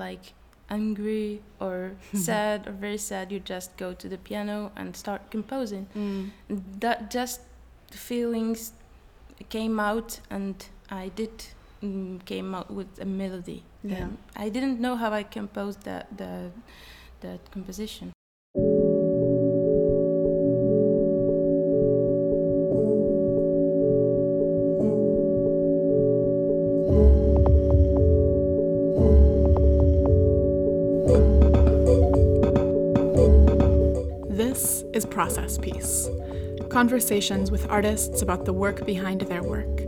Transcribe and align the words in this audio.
like 0.00 0.32
angry 0.70 1.42
or 1.60 1.92
sad 2.14 2.66
or 2.66 2.72
very 2.72 2.98
sad, 2.98 3.30
you 3.30 3.38
just 3.38 3.76
go 3.76 3.92
to 3.92 4.08
the 4.08 4.18
piano 4.18 4.72
and 4.76 4.96
start 4.96 5.30
composing. 5.30 5.86
Mm. 5.96 6.30
That 6.80 7.10
just 7.10 7.40
the 7.90 7.98
feelings 7.98 8.72
came 9.48 9.78
out, 9.80 10.20
and 10.30 10.54
I 10.90 11.10
did 11.14 11.44
mm, 11.82 12.24
came 12.24 12.54
out 12.54 12.70
with 12.70 12.90
a 13.00 13.04
melody. 13.04 13.62
Yeah. 13.82 14.04
Um, 14.04 14.18
I 14.36 14.48
didn't 14.48 14.80
know 14.80 14.96
how 14.96 15.12
I 15.12 15.22
composed 15.22 15.82
that 15.84 16.06
the 16.16 16.50
that 17.20 17.50
composition. 17.50 18.12
Process 35.20 35.58
Piece 35.58 36.08
conversations 36.70 37.50
with 37.50 37.68
artists 37.68 38.22
about 38.22 38.46
the 38.46 38.54
work 38.54 38.86
behind 38.86 39.20
their 39.20 39.42
work. 39.42 39.82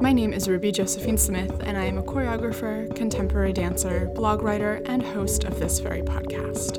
My 0.00 0.14
name 0.14 0.32
is 0.32 0.48
Ruby 0.48 0.72
Josephine 0.72 1.18
Smith, 1.18 1.52
and 1.62 1.76
I 1.76 1.84
am 1.84 1.98
a 1.98 2.02
choreographer, 2.02 2.88
contemporary 2.96 3.52
dancer, 3.52 4.10
blog 4.14 4.40
writer, 4.40 4.80
and 4.86 5.02
host 5.02 5.44
of 5.44 5.60
this 5.60 5.78
very 5.78 6.00
podcast. 6.00 6.78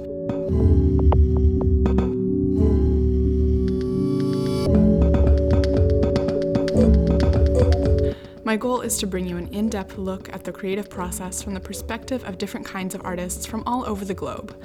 My 8.44 8.58
goal 8.58 8.82
is 8.82 8.98
to 8.98 9.06
bring 9.06 9.28
you 9.28 9.38
an 9.38 9.48
in 9.54 9.70
depth 9.70 10.00
look 10.00 10.34
at 10.34 10.46
the 10.46 10.52
creative 10.52 10.90
process 10.90 11.44
from 11.44 11.54
the 11.54 11.60
perspective 11.60 12.24
of 12.24 12.40
different 12.40 12.66
kinds 12.66 12.96
of 12.96 13.02
artists 13.06 13.46
from 13.46 13.62
all 13.68 13.86
over 13.86 14.04
the 14.04 14.14
globe, 14.16 14.56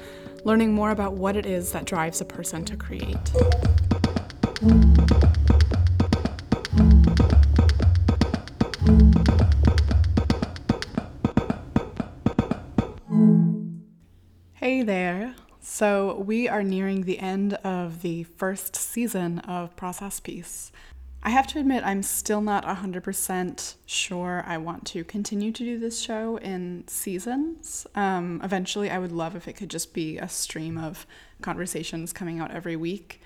learning 0.43 0.73
more 0.73 0.91
about 0.91 1.13
what 1.13 1.35
it 1.35 1.45
is 1.45 1.71
that 1.71 1.85
drives 1.85 2.21
a 2.21 2.25
person 2.25 2.65
to 2.65 2.75
create. 2.75 3.17
Hey 14.53 14.83
there. 14.83 15.35
So, 15.61 16.23
we 16.25 16.47
are 16.47 16.63
nearing 16.63 17.03
the 17.03 17.19
end 17.19 17.53
of 17.63 18.01
the 18.01 18.23
first 18.23 18.75
season 18.75 19.39
of 19.39 19.75
Process 19.75 20.19
Piece. 20.19 20.71
I 21.21 21.31
have 21.31 21.47
to 21.47 21.59
admit, 21.59 21.83
I'm 21.85 22.01
still 22.01 22.39
not 22.39 22.65
100% 22.65 23.75
sure 23.85 24.43
I 24.47 24.57
want 24.57 24.85
to 24.87 25.03
continue 25.03 25.51
to 25.51 25.63
do 25.63 25.77
this 25.77 25.99
show 25.99 26.37
in 26.37 26.85
seasons. 26.87 27.85
Um, 27.93 28.39
eventually, 28.41 28.89
I 28.89 28.99
would 28.99 29.11
love 29.11 29.35
if 29.35 29.45
it 29.47 29.53
could 29.53 29.69
just 29.69 29.93
be 29.93 30.17
a 30.17 30.29
stream 30.29 30.77
of 30.77 31.05
conversations 31.41 32.13
coming 32.13 32.39
out 32.39 32.51
every 32.51 32.77
week. 32.77 33.21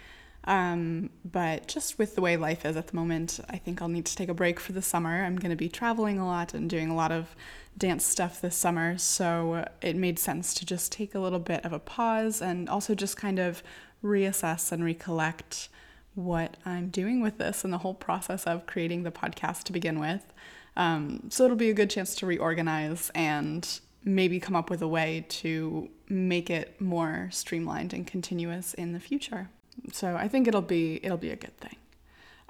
Um, 0.45 1.11
but 1.23 1.67
just 1.67 1.99
with 1.99 2.15
the 2.15 2.21
way 2.21 2.35
life 2.35 2.65
is 2.65 2.75
at 2.75 2.87
the 2.87 2.95
moment, 2.95 3.39
I 3.47 3.57
think 3.57 3.81
I'll 3.81 3.87
need 3.87 4.05
to 4.07 4.15
take 4.15 4.27
a 4.27 4.33
break 4.33 4.59
for 4.59 4.71
the 4.71 4.81
summer. 4.81 5.23
I'm 5.23 5.37
going 5.37 5.51
to 5.51 5.55
be 5.55 5.69
traveling 5.69 6.17
a 6.17 6.25
lot 6.25 6.55
and 6.55 6.67
doing 6.69 6.89
a 6.89 6.95
lot 6.95 7.11
of 7.11 7.35
dance 7.77 8.05
stuff 8.05 8.41
this 8.41 8.55
summer, 8.55 8.97
so 8.97 9.67
it 9.81 9.95
made 9.95 10.17
sense 10.19 10.53
to 10.55 10.65
just 10.65 10.91
take 10.91 11.13
a 11.15 11.19
little 11.19 11.39
bit 11.39 11.63
of 11.63 11.73
a 11.73 11.79
pause 11.79 12.41
and 12.41 12.67
also 12.67 12.93
just 12.95 13.17
kind 13.17 13.39
of 13.39 13.63
reassess 14.03 14.71
and 14.71 14.83
recollect 14.83 15.69
what 16.15 16.57
I'm 16.65 16.89
doing 16.89 17.21
with 17.21 17.37
this 17.37 17.63
and 17.63 17.73
the 17.73 17.79
whole 17.79 17.93
process 17.93 18.45
of 18.45 18.65
creating 18.65 19.03
the 19.03 19.11
podcast 19.11 19.63
to 19.63 19.71
begin 19.71 19.99
with. 19.99 20.31
Um, 20.75 21.29
so 21.29 21.45
it'll 21.45 21.57
be 21.57 21.69
a 21.69 21.73
good 21.73 21.89
chance 21.89 22.15
to 22.15 22.25
reorganize 22.25 23.11
and 23.13 23.67
maybe 24.03 24.39
come 24.39 24.55
up 24.55 24.69
with 24.69 24.81
a 24.81 24.87
way 24.87 25.25
to 25.29 25.89
make 26.09 26.49
it 26.49 26.79
more 26.81 27.29
streamlined 27.31 27.93
and 27.93 28.05
continuous 28.05 28.73
in 28.73 28.93
the 28.93 28.99
future. 28.99 29.49
So 29.91 30.15
I 30.15 30.27
think 30.27 30.47
it'll 30.47 30.61
be 30.61 30.99
it'll 31.03 31.17
be 31.17 31.31
a 31.31 31.35
good 31.35 31.57
thing. 31.57 31.77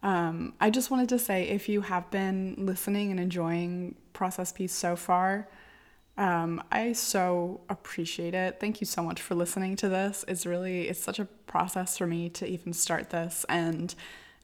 Um, 0.01 0.53
I 0.59 0.69
just 0.69 0.91
wanted 0.91 1.09
to 1.09 1.19
say 1.19 1.47
if 1.47 1.69
you 1.69 1.81
have 1.81 2.09
been 2.11 2.55
listening 2.57 3.11
and 3.11 3.19
enjoying 3.19 3.95
Process 4.11 4.51
Piece 4.51 4.73
so 4.73 4.97
far, 4.97 5.47
um, 6.17 6.63
I 6.71 6.93
so 6.93 7.61
appreciate 7.69 8.33
it. 8.35 8.59
Thank 8.59 8.81
you 8.81 8.85
so 8.85 9.01
much 9.01 9.21
for 9.21 9.33
listening 9.33 9.75
to 9.77 9.89
this. 9.89 10.23
It's 10.27 10.45
really 10.45 10.87
it's 10.87 11.03
such 11.03 11.19
a 11.19 11.25
process 11.25 11.97
for 11.97 12.05
me 12.05 12.29
to 12.29 12.45
even 12.47 12.73
start 12.73 13.09
this, 13.09 13.45
and 13.49 13.93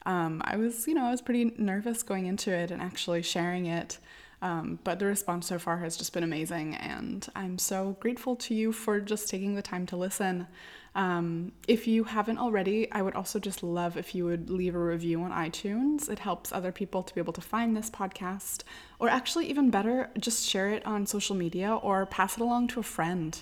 um, 0.05 0.41
I 0.45 0.57
was 0.57 0.87
you 0.87 0.95
know 0.95 1.05
I 1.05 1.11
was 1.11 1.21
pretty 1.21 1.53
nervous 1.57 2.01
going 2.01 2.25
into 2.25 2.51
it 2.51 2.71
and 2.71 2.81
actually 2.81 3.21
sharing 3.21 3.67
it. 3.67 3.99
Um, 4.41 4.79
but 4.83 4.99
the 4.99 5.05
response 5.05 5.47
so 5.47 5.59
far 5.59 5.77
has 5.79 5.97
just 5.97 6.13
been 6.13 6.23
amazing, 6.23 6.75
and 6.75 7.27
I'm 7.35 7.59
so 7.59 7.97
grateful 7.99 8.35
to 8.37 8.55
you 8.55 8.71
for 8.71 8.99
just 8.99 9.29
taking 9.29 9.55
the 9.55 9.61
time 9.61 9.85
to 9.87 9.97
listen. 9.97 10.47
Um, 10.95 11.51
if 11.67 11.87
you 11.87 12.03
haven't 12.03 12.39
already, 12.39 12.91
I 12.91 13.01
would 13.01 13.15
also 13.15 13.39
just 13.39 13.63
love 13.63 13.97
if 13.97 14.15
you 14.15 14.25
would 14.25 14.49
leave 14.49 14.75
a 14.75 14.79
review 14.79 15.21
on 15.21 15.31
iTunes. 15.31 16.09
It 16.09 16.19
helps 16.19 16.51
other 16.51 16.71
people 16.71 17.03
to 17.03 17.13
be 17.13 17.21
able 17.21 17.33
to 17.33 17.41
find 17.41 17.75
this 17.75 17.89
podcast, 17.89 18.63
or 18.99 19.09
actually, 19.09 19.47
even 19.47 19.69
better, 19.69 20.09
just 20.19 20.47
share 20.47 20.69
it 20.69 20.85
on 20.85 21.05
social 21.05 21.35
media 21.35 21.75
or 21.75 22.05
pass 22.05 22.37
it 22.37 22.41
along 22.41 22.69
to 22.69 22.79
a 22.79 22.83
friend. 22.83 23.39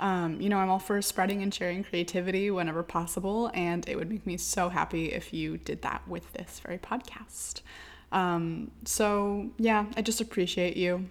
Um, 0.00 0.40
you 0.40 0.48
know, 0.48 0.58
I'm 0.58 0.70
all 0.70 0.78
for 0.78 1.02
spreading 1.02 1.42
and 1.42 1.52
sharing 1.52 1.82
creativity 1.82 2.50
whenever 2.50 2.82
possible, 2.82 3.50
and 3.54 3.88
it 3.88 3.96
would 3.96 4.10
make 4.10 4.26
me 4.26 4.36
so 4.36 4.68
happy 4.68 5.12
if 5.12 5.32
you 5.32 5.58
did 5.58 5.82
that 5.82 6.06
with 6.06 6.32
this 6.34 6.60
very 6.60 6.78
podcast. 6.78 7.62
Um, 8.12 8.70
so 8.84 9.50
yeah, 9.58 9.86
I 9.96 10.02
just 10.02 10.20
appreciate 10.20 10.76
you. 10.76 11.08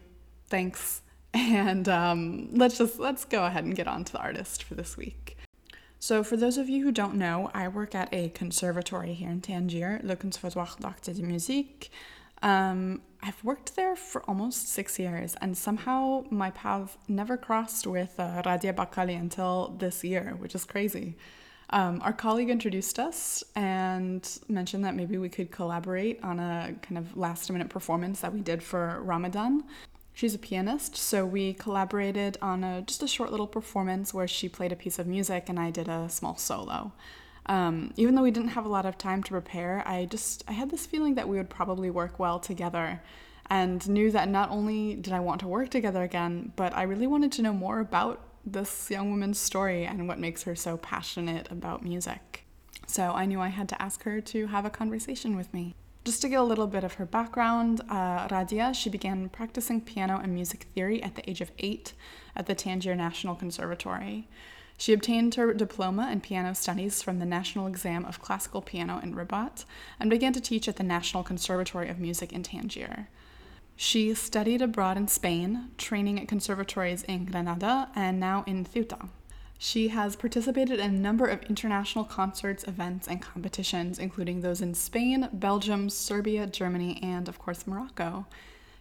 Thanks. 0.47 1.01
And 1.33 1.87
um, 1.87 2.49
let's 2.53 2.79
just 2.79 2.97
let's 2.97 3.23
go 3.23 3.45
ahead 3.45 3.63
and 3.63 3.75
get 3.75 3.87
on 3.87 4.03
to 4.05 4.11
the 4.11 4.17
artist 4.17 4.63
for 4.63 4.73
this 4.73 4.97
week. 4.97 5.36
So, 5.99 6.23
for 6.23 6.37
those 6.37 6.57
of 6.57 6.69
you 6.69 6.83
who 6.83 6.91
don't 6.91 7.15
know, 7.15 7.49
I 7.53 7.67
work 7.67 7.95
at 7.95 8.13
a 8.13 8.29
conservatory 8.29 9.13
here 9.13 9.29
in 9.29 9.41
Tangier, 9.41 9.99
Le 10.03 10.15
Conservatoire 10.15 10.77
d'Art 10.79 11.09
et 11.09 11.15
de 11.15 11.23
Musique. 11.23 11.89
Um, 12.43 13.01
I've 13.23 13.43
worked 13.43 13.75
there 13.75 13.95
for 13.95 14.21
almost 14.29 14.69
six 14.69 14.99
years, 14.99 15.35
and 15.41 15.57
somehow 15.57 16.25
my 16.29 16.51
path 16.51 16.97
never 17.07 17.35
crossed 17.35 17.87
with 17.87 18.13
uh, 18.19 18.43
Radia 18.43 18.73
Bakali 18.75 19.19
until 19.19 19.75
this 19.79 20.03
year, 20.03 20.35
which 20.37 20.53
is 20.53 20.65
crazy. 20.65 21.15
Um, 21.71 21.99
our 22.03 22.13
colleague 22.13 22.49
introduced 22.49 22.99
us 22.99 23.43
and 23.55 24.39
mentioned 24.47 24.85
that 24.85 24.95
maybe 24.95 25.17
we 25.17 25.29
could 25.29 25.51
collaborate 25.51 26.23
on 26.23 26.39
a 26.39 26.75
kind 26.81 26.97
of 26.97 27.17
last 27.17 27.51
minute 27.51 27.69
performance 27.69 28.21
that 28.21 28.33
we 28.33 28.41
did 28.41 28.63
for 28.63 29.01
Ramadan. 29.01 29.63
She's 30.17 30.33
a 30.33 30.39
pianist, 30.39 30.95
so 30.95 31.27
we 31.27 31.53
collaborated 31.53 32.39
on 32.41 32.63
a, 32.63 32.81
just 32.81 33.03
a 33.03 33.07
short 33.07 33.29
little 33.29 33.45
performance 33.45 34.15
where 34.15 34.27
she 34.27 34.49
played 34.49 34.71
a 34.71 34.75
piece 34.75 34.97
of 34.97 35.05
music 35.05 35.47
and 35.47 35.59
I 35.59 35.69
did 35.69 35.87
a 35.87 36.09
small 36.09 36.35
solo. 36.37 36.91
Um, 37.45 37.93
even 37.97 38.15
though 38.15 38.23
we 38.23 38.31
didn't 38.31 38.49
have 38.49 38.65
a 38.65 38.67
lot 38.69 38.87
of 38.87 38.97
time 38.97 39.21
to 39.21 39.29
prepare, 39.29 39.83
I 39.85 40.05
just 40.05 40.43
I 40.47 40.53
had 40.53 40.71
this 40.71 40.87
feeling 40.87 41.13
that 41.13 41.29
we 41.29 41.37
would 41.37 41.51
probably 41.51 41.91
work 41.91 42.17
well 42.17 42.39
together, 42.39 42.99
and 43.47 43.87
knew 43.87 44.09
that 44.09 44.27
not 44.27 44.49
only 44.49 44.95
did 44.95 45.13
I 45.13 45.19
want 45.19 45.39
to 45.41 45.47
work 45.47 45.69
together 45.69 46.01
again, 46.01 46.51
but 46.55 46.75
I 46.75 46.81
really 46.81 47.05
wanted 47.05 47.31
to 47.33 47.43
know 47.43 47.53
more 47.53 47.79
about 47.79 48.19
this 48.43 48.89
young 48.89 49.11
woman's 49.11 49.37
story 49.37 49.85
and 49.85 50.07
what 50.07 50.17
makes 50.17 50.41
her 50.43 50.55
so 50.55 50.77
passionate 50.77 51.47
about 51.51 51.83
music. 51.83 52.43
So 52.87 53.11
I 53.11 53.27
knew 53.27 53.39
I 53.39 53.49
had 53.49 53.69
to 53.69 53.79
ask 53.79 54.01
her 54.01 54.19
to 54.19 54.47
have 54.47 54.65
a 54.65 54.71
conversation 54.71 55.35
with 55.35 55.53
me. 55.53 55.75
Just 56.07 56.21
to 56.21 56.29
get 56.29 56.39
a 56.39 56.43
little 56.43 56.67
bit 56.67 56.85
of 56.85 56.93
her 56.93 57.05
background, 57.05 57.81
uh, 57.89 58.29
Radia, 58.29 58.73
she 58.73 58.89
began 58.89 59.27
practicing 59.27 59.81
piano 59.81 60.17
and 60.23 60.33
music 60.33 60.67
theory 60.73 61.03
at 61.03 61.15
the 61.15 61.29
age 61.29 61.41
of 61.41 61.51
eight 61.59 61.91
at 62.33 62.45
the 62.45 62.55
Tangier 62.55 62.95
National 62.95 63.35
Conservatory. 63.35 64.29
She 64.77 64.93
obtained 64.93 65.35
her 65.35 65.53
diploma 65.53 66.09
in 66.09 66.21
piano 66.21 66.55
studies 66.55 67.01
from 67.01 67.19
the 67.19 67.25
National 67.25 67.67
Exam 67.67 68.05
of 68.05 68.21
Classical 68.21 68.61
Piano 68.61 69.01
in 69.03 69.15
Rabat 69.15 69.65
and 69.99 70.09
began 70.09 70.31
to 70.31 70.39
teach 70.39 70.69
at 70.69 70.77
the 70.77 70.83
National 70.83 71.23
Conservatory 71.23 71.89
of 71.89 71.99
Music 71.99 72.31
in 72.31 72.41
Tangier. 72.41 73.09
She 73.75 74.13
studied 74.13 74.61
abroad 74.61 74.95
in 74.95 75.09
Spain, 75.09 75.71
training 75.77 76.21
at 76.21 76.29
conservatories 76.29 77.03
in 77.03 77.25
Granada 77.25 77.89
and 77.95 78.17
now 78.17 78.45
in 78.47 78.63
Ceuta. 78.63 79.09
She 79.59 79.87
has 79.87 80.15
participated 80.15 80.79
in 80.79 80.93
a 80.93 80.99
number 80.99 81.25
of 81.25 81.43
international 81.43 82.05
concerts, 82.05 82.63
events, 82.65 83.07
and 83.07 83.21
competitions, 83.21 83.97
including 83.97 84.41
those 84.41 84.61
in 84.61 84.75
Spain, 84.75 85.29
Belgium, 85.33 85.89
Serbia, 85.89 86.45
Germany, 86.45 86.99
and 87.01 87.27
of 87.27 87.39
course 87.39 87.65
Morocco. 87.65 88.27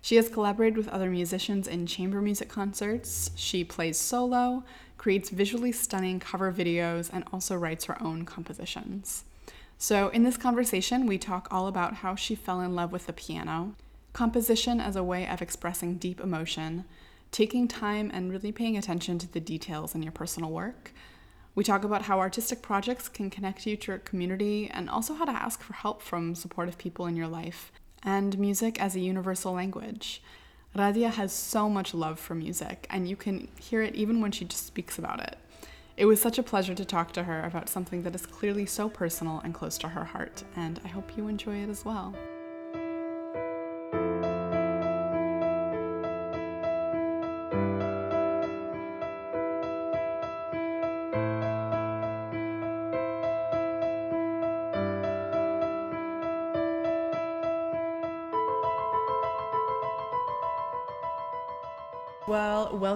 She 0.02 0.16
has 0.16 0.28
collaborated 0.28 0.76
with 0.76 0.88
other 0.88 1.10
musicians 1.10 1.66
in 1.66 1.86
chamber 1.86 2.20
music 2.20 2.48
concerts. 2.48 3.30
She 3.34 3.64
plays 3.64 3.98
solo, 3.98 4.64
creates 4.98 5.30
visually 5.30 5.72
stunning 5.72 6.20
cover 6.20 6.52
videos, 6.52 7.10
and 7.12 7.24
also 7.32 7.56
writes 7.56 7.86
her 7.86 8.00
own 8.02 8.24
compositions. 8.24 9.24
So, 9.78 10.08
in 10.10 10.22
this 10.22 10.36
conversation, 10.36 11.06
we 11.06 11.18
talk 11.18 11.48
all 11.50 11.66
about 11.66 11.94
how 11.94 12.14
she 12.14 12.34
fell 12.34 12.60
in 12.60 12.74
love 12.74 12.92
with 12.92 13.06
the 13.06 13.12
piano, 13.12 13.74
composition 14.12 14.80
as 14.80 14.94
a 14.94 15.02
way 15.02 15.26
of 15.26 15.42
expressing 15.42 15.96
deep 15.96 16.20
emotion, 16.20 16.84
taking 17.30 17.68
time 17.68 18.10
and 18.12 18.30
really 18.30 18.52
paying 18.52 18.76
attention 18.76 19.18
to 19.18 19.32
the 19.32 19.40
details 19.40 19.94
in 19.94 20.02
your 20.02 20.12
personal 20.12 20.50
work. 20.50 20.92
We 21.54 21.64
talk 21.64 21.84
about 21.84 22.02
how 22.02 22.18
artistic 22.18 22.60
projects 22.60 23.08
can 23.08 23.30
connect 23.30 23.66
you 23.66 23.76
to 23.76 23.92
your 23.92 23.98
community 23.98 24.70
and 24.72 24.90
also 24.90 25.14
how 25.14 25.24
to 25.24 25.32
ask 25.32 25.62
for 25.62 25.72
help 25.72 26.02
from 26.02 26.34
supportive 26.34 26.76
people 26.76 27.06
in 27.06 27.16
your 27.16 27.28
life, 27.28 27.72
and 28.02 28.38
music 28.38 28.80
as 28.80 28.94
a 28.94 29.00
universal 29.00 29.52
language. 29.52 30.22
Radia 30.76 31.10
has 31.10 31.32
so 31.32 31.70
much 31.70 31.94
love 31.94 32.20
for 32.20 32.34
music, 32.34 32.86
and 32.90 33.08
you 33.08 33.16
can 33.16 33.48
hear 33.58 33.80
it 33.80 33.94
even 33.94 34.20
when 34.20 34.32
she 34.32 34.44
just 34.44 34.66
speaks 34.66 34.98
about 34.98 35.20
it. 35.20 35.38
It 35.96 36.04
was 36.04 36.20
such 36.20 36.36
a 36.36 36.42
pleasure 36.42 36.74
to 36.74 36.84
talk 36.84 37.12
to 37.12 37.24
her 37.24 37.42
about 37.42 37.70
something 37.70 38.02
that 38.02 38.14
is 38.14 38.26
clearly 38.26 38.66
so 38.66 38.90
personal 38.90 39.40
and 39.42 39.54
close 39.54 39.78
to 39.78 39.88
her 39.88 40.04
heart, 40.04 40.44
and 40.54 40.78
I 40.84 40.88
hope 40.88 41.16
you 41.16 41.28
enjoy 41.28 41.56
it 41.62 41.70
as 41.70 41.86
well. 41.86 42.14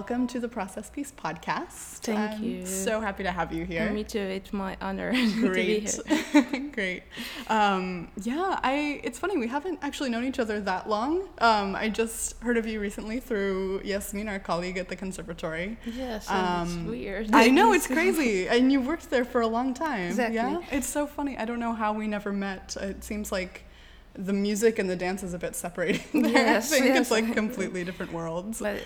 Welcome 0.01 0.25
to 0.25 0.39
the 0.39 0.47
Process 0.47 0.89
Piece 0.89 1.11
podcast. 1.11 1.99
Thank 1.99 2.17
I'm 2.17 2.43
you. 2.43 2.65
So 2.65 2.99
happy 3.01 3.21
to 3.21 3.31
have 3.31 3.53
you 3.53 3.65
here. 3.65 3.87
Me 3.91 4.03
too. 4.03 4.17
It's 4.17 4.51
my 4.51 4.75
honor 4.81 5.11
to 5.13 5.25
be 5.35 5.47
Great. 5.47 5.99
here. 6.07 6.69
Great. 6.73 7.03
Um, 7.49 8.09
yeah, 8.23 8.59
I. 8.63 8.99
It's 9.03 9.19
funny 9.19 9.37
we 9.37 9.47
haven't 9.47 9.77
actually 9.83 10.09
known 10.09 10.25
each 10.25 10.39
other 10.39 10.59
that 10.61 10.89
long. 10.89 11.29
Um, 11.37 11.75
I 11.75 11.87
just 11.87 12.41
heard 12.41 12.57
of 12.57 12.65
you 12.65 12.79
recently 12.79 13.19
through 13.19 13.81
Yasmin, 13.83 14.27
our 14.27 14.39
colleague 14.39 14.79
at 14.79 14.89
the 14.89 14.95
conservatory. 14.95 15.77
Yes, 15.85 16.27
and 16.31 16.67
it's 16.67 16.75
Um, 16.77 16.87
weird. 16.87 17.29
I 17.31 17.49
know 17.49 17.71
it's 17.73 17.85
crazy, 17.97 18.47
and 18.47 18.71
you've 18.71 18.87
worked 18.87 19.11
there 19.11 19.23
for 19.23 19.41
a 19.41 19.47
long 19.47 19.75
time. 19.75 20.07
Exactly. 20.07 20.35
Yeah, 20.37 20.61
it's 20.71 20.87
so 20.87 21.05
funny. 21.05 21.37
I 21.37 21.45
don't 21.45 21.59
know 21.59 21.73
how 21.73 21.93
we 21.93 22.07
never 22.07 22.31
met. 22.33 22.75
It 22.81 23.03
seems 23.03 23.31
like 23.31 23.65
the 24.13 24.33
music 24.33 24.77
and 24.77 24.89
the 24.89 24.95
dance 24.95 25.23
is 25.23 25.33
a 25.33 25.37
bit 25.39 25.55
separated. 25.55 26.01
there. 26.13 26.31
Yes, 26.31 26.71
I 26.71 26.75
think 26.75 26.85
yes. 26.87 27.01
it's 27.01 27.11
like 27.11 27.33
completely 27.33 27.83
different 27.83 28.11
worlds. 28.11 28.59
But 28.59 28.81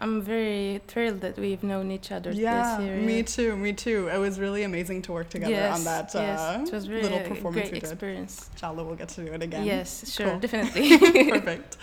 I'm 0.00 0.20
very 0.22 0.80
thrilled 0.88 1.20
that 1.20 1.38
we've 1.38 1.62
known 1.62 1.90
each 1.90 2.10
other 2.10 2.32
Yeah, 2.32 2.76
this 2.78 2.86
year. 2.86 2.96
me 2.96 3.22
too, 3.22 3.56
me 3.56 3.72
too. 3.72 4.08
It 4.12 4.18
was 4.18 4.40
really 4.40 4.64
amazing 4.64 5.02
to 5.02 5.12
work 5.12 5.28
together 5.30 5.52
yes, 5.52 5.78
on 5.78 5.84
that 5.84 6.16
uh, 6.16 6.62
it 6.64 6.72
was 6.72 6.88
really 6.88 7.02
little 7.02 7.18
a 7.18 7.28
performance 7.28 7.68
great 7.70 7.72
we 7.72 7.80
did. 7.80 7.90
experience. 7.90 8.50
Inshallah, 8.54 8.82
we'll 8.84 8.96
get 8.96 9.08
to 9.10 9.24
do 9.24 9.32
it 9.32 9.42
again. 9.42 9.64
Yes, 9.64 10.12
sure, 10.12 10.30
Cool. 10.30 10.40
definitely. 10.40 10.98
Perfect. 11.30 11.76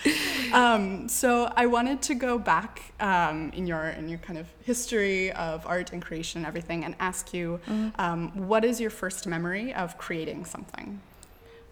Um, 0.53 1.07
so 1.07 1.51
I 1.55 1.65
wanted 1.67 2.01
to 2.03 2.15
go 2.15 2.37
back 2.37 2.93
um, 2.99 3.51
in 3.53 3.65
your 3.67 3.85
in 3.89 4.09
your 4.09 4.19
kind 4.19 4.37
of 4.39 4.47
history 4.63 5.31
of 5.33 5.65
art 5.65 5.93
and 5.93 6.01
creation 6.01 6.39
and 6.39 6.47
everything, 6.47 6.83
and 6.83 6.95
ask 6.99 7.33
you, 7.33 7.59
Mhm. 7.67 7.91
um, 7.99 8.47
what 8.47 8.65
is 8.65 8.81
your 8.81 8.89
first 8.89 9.25
memory 9.27 9.73
of 9.73 9.97
creating 9.97 10.45
something? 10.45 10.99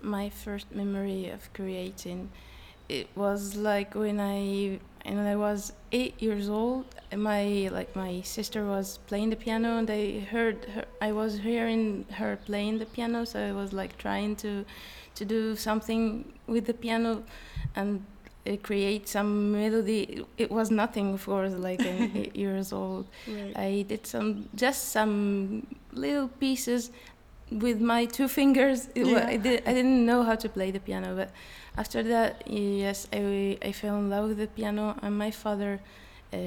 My 0.06 0.30
first 0.30 0.68
memory 0.74 1.30
of 1.30 1.52
creating 1.54 2.30
it 2.88 3.08
was 3.16 3.56
like 3.56 3.96
when 3.96 4.20
i 4.20 4.80
when 5.06 5.26
i 5.26 5.36
was 5.36 5.74
eight 5.92 6.16
years 6.22 6.48
old 6.50 6.86
my 7.16 7.70
like 7.72 7.96
my 7.96 8.22
sister 8.22 8.66
was 8.66 9.00
playing 9.08 9.30
the 9.32 9.36
piano 9.36 9.78
and 9.80 9.90
i 9.90 10.20
heard 10.32 10.66
her 10.76 10.86
i 11.02 11.12
was 11.12 11.40
hearing 11.40 12.06
her 12.20 12.38
playing 12.46 12.78
the 12.80 12.86
piano 12.86 13.26
so 13.26 13.40
i 13.40 13.52
was 13.52 13.74
like 13.74 13.98
trying 13.98 14.36
to 14.36 14.64
to 15.16 15.26
do 15.26 15.56
something 15.56 16.04
with 16.48 16.66
the 16.66 16.74
piano 16.74 17.24
and 17.76 18.04
uh, 18.48 18.56
create 18.62 19.08
some 19.08 19.52
melody 19.52 20.24
it 20.38 20.52
was 20.52 20.70
nothing 20.70 21.14
of 21.14 21.26
course 21.26 21.54
like 21.54 21.82
eight 22.22 22.36
years 22.36 22.72
old 22.72 23.06
Right. 23.28 23.58
I 23.58 23.70
did 23.92 24.06
some 24.06 24.50
just 24.54 24.90
some 24.90 25.66
little 25.94 26.28
pieces 26.28 26.92
with 27.52 27.80
my 27.80 28.06
two 28.06 28.28
fingers. 28.28 28.90
It 28.96 29.06
Yeah. 29.08 29.28
I, 29.28 29.38
did, 29.38 29.64
I 29.66 29.74
didn't 29.74 30.06
know 30.06 30.24
how 30.24 30.36
to 30.36 30.50
play 30.50 30.72
the 30.72 30.80
piano, 30.80 31.16
but 31.16 31.30
after 31.78 32.02
that, 32.04 32.44
yes, 32.48 33.08
I, 33.14 33.58
I 33.62 33.72
fell 33.72 33.98
in 33.98 34.10
love 34.10 34.30
with 34.30 34.38
the 34.38 34.48
piano, 34.48 34.96
and 35.02 35.18
my 35.18 35.32
father 35.32 35.80
uh, 36.34 36.38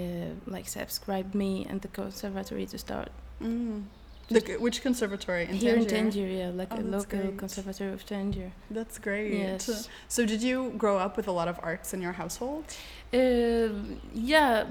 like 0.47 0.69
subscribed 0.69 1.35
me 1.35 1.67
and 1.69 1.81
the 1.83 1.89
conservatory 1.89 2.67
to 2.67 2.79
start 2.79 3.11
Mm. 3.43 3.85
The, 4.31 4.57
which 4.59 4.83
conservatory 4.83 5.45
in 5.45 5.55
here 5.55 5.77
in 5.77 5.87
Tangier? 5.87 6.27
Tangier, 6.27 6.27
yeah, 6.29 6.51
like 6.51 6.69
Oh, 6.73 6.81
a 6.81 6.83
local 6.83 7.21
great. 7.21 7.39
conservatory 7.39 7.93
of 7.93 8.05
Tangier. 8.05 8.51
That's 8.71 8.99
great. 8.99 9.33
Yes. 9.33 9.89
So 10.09 10.27
did 10.27 10.43
you 10.43 10.75
grow 10.77 10.99
up 10.99 11.17
with 11.17 11.29
a 11.29 11.33
lot 11.33 11.49
of 11.49 11.59
arts 11.63 11.95
in 11.95 12.03
your 12.03 12.13
household? 12.13 12.65
Uh, 13.15 13.69
yeah, 14.13 14.65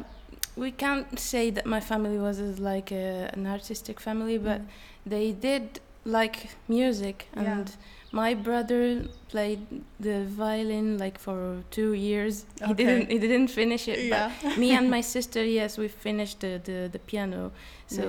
we 0.56 0.70
can't 0.72 1.18
say 1.18 1.50
that 1.50 1.66
my 1.66 1.80
family 1.80 2.20
was 2.20 2.40
like 2.60 2.92
a, 2.92 3.30
an 3.34 3.48
artistic 3.48 4.00
family, 4.00 4.38
but 4.38 4.62
Mm. 4.62 4.68
they 5.08 5.32
did 5.32 5.80
like 6.08 6.50
music 6.68 7.28
Yeah. 7.36 7.44
and 7.52 7.76
my 8.12 8.34
brother 8.34 9.04
played 9.28 9.60
the 10.00 10.24
violin 10.26 10.98
like 10.98 11.18
for 11.20 11.62
two 11.72 11.92
years 11.94 12.46
he 12.66 12.74
didn't 12.74 13.12
he 13.12 13.20
didn't 13.20 13.50
finish 13.50 13.88
it 13.88 14.00
yeah. 14.00 14.32
but 14.42 14.58
me 14.64 14.72
and 14.72 14.90
my 14.90 15.02
sister 15.02 15.44
yes 15.44 15.78
we 15.78 15.88
finished 15.90 16.40
the, 16.40 16.62
the, 16.64 16.88
the 16.96 17.00
piano 17.00 17.52
so 17.88 18.04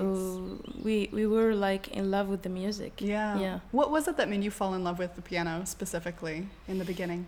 we 0.84 1.08
we 1.12 1.26
were 1.26 1.52
like 1.68 1.88
in 1.88 2.04
love 2.10 2.28
with 2.28 2.42
the 2.42 2.48
music 2.62 2.92
Yeah. 3.00 3.40
Yeah. 3.40 3.58
What 3.72 3.88
was 3.90 4.06
it 4.08 4.16
that 4.18 4.28
made 4.28 4.44
you 4.44 4.52
fall 4.52 4.72
in 4.74 4.82
love 4.84 4.98
with 4.98 5.12
the 5.18 5.22
piano 5.30 5.64
specifically 5.64 6.46
in 6.68 6.78
the 6.78 6.84
beginning? 6.84 7.26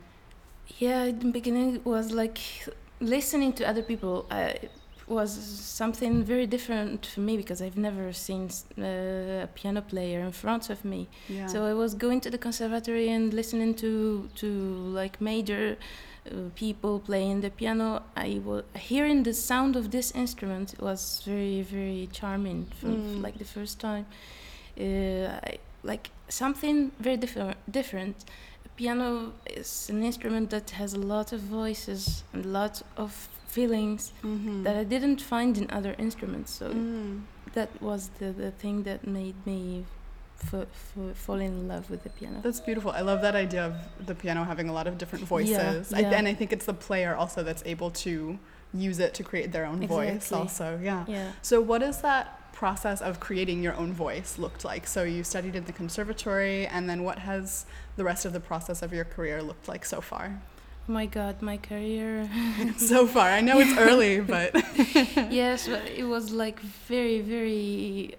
yeah 0.78 1.02
in 1.12 1.18
the 1.18 1.32
beginning 1.38 1.68
it 1.76 1.84
was 1.84 2.06
like 2.12 2.38
listening 3.00 3.52
to 3.58 3.62
other 3.70 3.82
people 3.82 4.14
uh, 4.30 4.52
was 5.10 5.30
something 5.82 6.22
very 6.24 6.46
different 6.46 7.06
for 7.06 7.20
me 7.20 7.36
because 7.36 7.60
I've 7.64 7.76
never 7.88 8.12
seen 8.12 8.48
uh, 8.78 9.44
a 9.46 9.48
piano 9.54 9.80
player 9.82 10.20
in 10.20 10.32
front 10.32 10.70
of 10.70 10.84
me 10.84 11.00
Yeah. 11.28 11.48
So 11.52 11.64
I 11.64 11.74
was 11.74 11.94
going 11.94 12.20
to 12.22 12.30
the 12.30 12.38
conservatory 12.38 13.08
and 13.16 13.34
listening 13.40 13.74
to 13.82 13.90
to 14.42 14.46
like 15.00 15.14
major 15.20 15.76
uh, 16.26 16.50
people 16.54 16.94
playing 17.00 17.40
the 17.42 17.50
piano. 17.50 18.02
I 18.16 18.40
was 18.44 18.62
hearing 18.88 19.24
the 19.24 19.34
sound 19.34 19.76
of 19.76 19.84
this 19.90 20.08
instrument 20.14 20.74
was 20.80 21.22
very 21.26 21.62
very 21.62 22.08
charming 22.18 22.60
from 22.80 22.90
Mm. 22.96 23.22
like 23.24 23.36
the 23.38 23.50
first 23.56 23.76
time. 23.80 24.04
Uh, 24.78 25.38
I, 25.50 25.58
like 25.82 26.10
something 26.28 26.90
very 27.00 27.16
different. 27.16 27.56
Different. 27.70 28.16
A 28.66 28.68
piano 28.76 29.32
is 29.46 29.88
an 29.90 30.02
instrument 30.02 30.50
that 30.50 30.70
has 30.70 30.94
a 30.94 30.98
lot 31.14 31.32
of 31.32 31.40
voices 31.40 32.22
and 32.32 32.44
a 32.44 32.48
lot 32.48 32.82
of 32.96 33.28
feelings 33.50 34.12
Mhm. 34.22 34.62
that 34.64 34.76
I 34.76 34.84
didn't 34.84 35.20
find 35.20 35.58
in 35.58 35.66
other 35.70 35.94
instruments. 35.98 36.50
So 36.60 36.66
Mm. 36.70 37.22
that 37.54 37.70
was 37.82 38.10
the, 38.18 38.28
the 38.44 38.50
thing 38.62 38.76
that 38.84 39.06
made 39.06 39.34
me 39.46 39.84
f- 40.42 40.54
f- 40.54 41.16
fall 41.16 41.40
in 41.40 41.68
love 41.68 41.90
with 41.90 42.02
the 42.06 42.10
piano. 42.10 42.40
That's 42.42 42.60
beautiful. 42.60 42.90
I 42.92 43.02
love 43.02 43.20
that 43.22 43.34
idea 43.34 43.62
of 43.70 44.06
the 44.06 44.14
piano 44.14 44.44
having 44.44 44.68
a 44.68 44.72
lot 44.72 44.86
of 44.86 44.96
different 44.96 45.24
voices. 45.26 45.92
I, 45.92 46.00
yeah. 46.00 46.10
and 46.18 46.26
I 46.26 46.34
think 46.34 46.50
it's 46.52 46.64
the 46.66 46.78
player 46.88 47.14
also 47.14 47.42
that's 47.42 47.62
able 47.66 47.90
to 48.06 48.38
use 48.72 48.98
it 49.00 49.12
to 49.14 49.22
create 49.30 49.50
their 49.52 49.66
own 49.66 49.86
voice 49.86 50.32
also. 50.32 50.78
Yeah. 50.82 51.04
Yeah. 51.08 51.32
So 51.42 51.60
what 51.60 51.80
does 51.80 52.00
that 52.02 52.26
process 52.52 53.00
of 53.02 53.20
creating 53.20 53.62
your 53.62 53.74
own 53.74 53.92
voice 53.92 54.38
looked 54.38 54.64
like? 54.64 54.86
So 54.86 55.02
you 55.02 55.24
studied 55.24 55.54
in 55.56 55.64
the 55.64 55.72
conservatory 55.72 56.66
and 56.66 56.88
then 56.88 57.02
what 57.02 57.18
has 57.30 57.66
the 57.96 58.04
rest 58.04 58.24
of 58.24 58.32
the 58.32 58.40
process 58.40 58.80
of 58.82 58.92
your 58.92 59.04
career 59.04 59.42
looked 59.42 59.66
like 59.68 59.84
so 59.84 60.00
far? 60.00 60.40
My 60.90 61.06
God, 61.06 61.40
my 61.40 61.56
career. 61.56 62.28
so 62.76 63.06
far. 63.06 63.28
I 63.30 63.40
know 63.40 63.60
it's 63.60 63.78
early, 63.78 64.20
but 64.34 64.50
yes, 65.42 65.68
but 65.68 65.82
it 65.86 66.04
was 66.04 66.32
like 66.32 66.58
very, 66.88 67.20
very. 67.20 68.16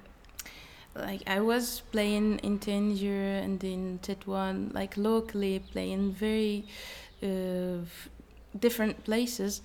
Like 0.96 1.22
I 1.28 1.40
was 1.42 1.82
playing 1.92 2.40
in 2.44 2.60
Tangier 2.60 3.42
and 3.44 3.62
in 3.64 4.00
Tetuan, 4.02 4.74
like 4.74 4.96
locally 4.98 5.60
playing 5.74 6.12
very 6.14 6.66
uh, 7.24 7.80
different 8.60 9.04
places. 9.04 9.62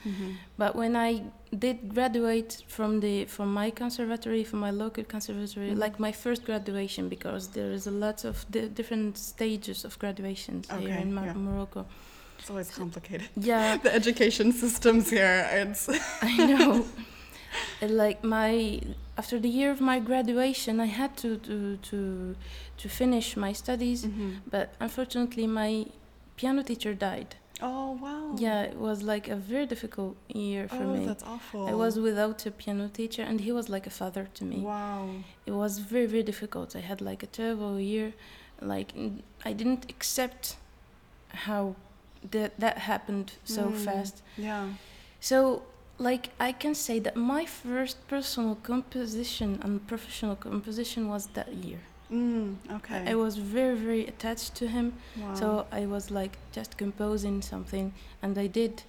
But 0.59 0.75
when 0.75 0.95
I 0.97 1.11
did 1.57 1.95
graduate 1.95 2.63
from 2.69 3.01
the 3.01 3.25
from 3.27 3.53
my 3.55 3.71
conservatory, 3.71 4.43
from 4.45 4.61
my 4.61 4.71
local 4.85 5.05
conservatory, 5.05 5.71
Mhm. 5.71 5.79
like 5.85 5.97
my 6.01 6.13
first 6.13 6.45
graduation, 6.45 7.09
because 7.09 7.49
there 7.57 7.71
is 7.73 7.87
a 7.87 7.91
lot 8.05 8.25
of 8.25 8.35
di- 8.51 8.69
different 8.79 9.17
stages 9.19 9.85
of 9.85 9.97
graduations 9.99 10.69
here 10.81 10.99
in 11.05 11.13
Mo- 11.15 11.25
yeah. 11.25 11.35
Morocco. 11.35 11.87
It's 12.47 12.51
always 12.51 12.71
complicated. 12.71 13.29
Yeah, 13.37 13.77
The 13.77 13.93
education 13.93 14.53
systems 14.53 15.11
here, 15.11 15.49
it's 15.51 15.89
I 16.23 16.37
know. 16.47 16.87
Like 17.83 18.23
my 18.23 18.81
after 19.19 19.41
the 19.41 19.49
year 19.49 19.71
of 19.73 19.81
my 19.81 19.99
graduation, 19.99 20.79
I 20.79 20.87
had 20.87 21.17
to 21.23 21.39
to 21.39 21.77
to 21.89 22.37
to 22.81 22.89
finish 22.89 23.37
my 23.37 23.53
studies, 23.53 24.05
mm-hmm. 24.05 24.31
but 24.55 24.75
unfortunately, 24.79 25.47
my 25.47 25.87
piano 26.37 26.63
teacher 26.63 26.95
died. 26.95 27.35
Oh 27.61 27.99
wow. 28.05 28.37
Yeah, 28.39 28.63
it 28.63 28.79
was 28.89 29.03
like 29.03 29.27
a 29.29 29.39
very 29.53 29.67
difficult 29.67 30.17
year 30.29 30.69
for 30.69 30.85
me. 30.93 30.99
oh, 30.99 31.01
me. 31.01 31.07
that's 31.07 31.25
awful. 31.25 31.67
I 31.67 31.75
was 31.75 31.99
without 31.99 32.47
a 32.47 32.51
piano 32.51 32.89
teacher, 32.89 33.23
and 33.23 33.41
he 33.41 33.51
was 33.59 33.69
like 33.69 33.87
a 33.93 33.95
father 34.01 34.29
to 34.35 34.45
me. 34.45 34.59
Wow. 34.61 35.09
It 35.47 35.55
was 35.63 35.79
very 35.79 36.09
very 36.15 36.23
difficult. 36.33 36.77
I 36.77 36.83
had 36.91 37.01
like 37.01 37.23
a 37.29 37.31
terrible 37.41 37.81
year. 37.81 38.09
Like 38.61 38.89
I 39.49 39.53
didn't 39.53 39.85
accept 39.95 40.57
how 41.47 41.75
that 42.31 42.51
that 42.61 42.79
happened 42.79 43.33
so 43.45 43.63
Mm. 43.71 43.85
fast. 43.85 44.23
Yeah. 44.37 44.69
So, 45.21 45.63
like, 45.99 46.29
I 46.49 46.53
can 46.53 46.75
say 46.75 47.01
that 47.01 47.17
my 47.17 47.47
first 47.47 47.97
personal 48.09 48.55
composition 48.63 49.59
and 49.63 49.81
professional 49.87 50.37
composition 50.37 51.09
was 51.09 51.27
that 51.35 51.49
year. 51.65 51.81
Mm, 52.11 52.57
okay. 52.71 53.03
I 53.13 53.15
was 53.15 53.37
very, 53.37 53.75
very 53.77 54.07
attached 54.07 54.55
to 54.57 54.67
him. 54.69 54.93
wow. 55.17 55.35
So 55.35 55.67
I 55.73 55.87
was 55.87 56.11
like 56.11 56.37
just 56.53 56.77
composing 56.77 57.43
something, 57.43 57.93
and 58.23 58.39
I 58.39 58.47
did 58.49 58.83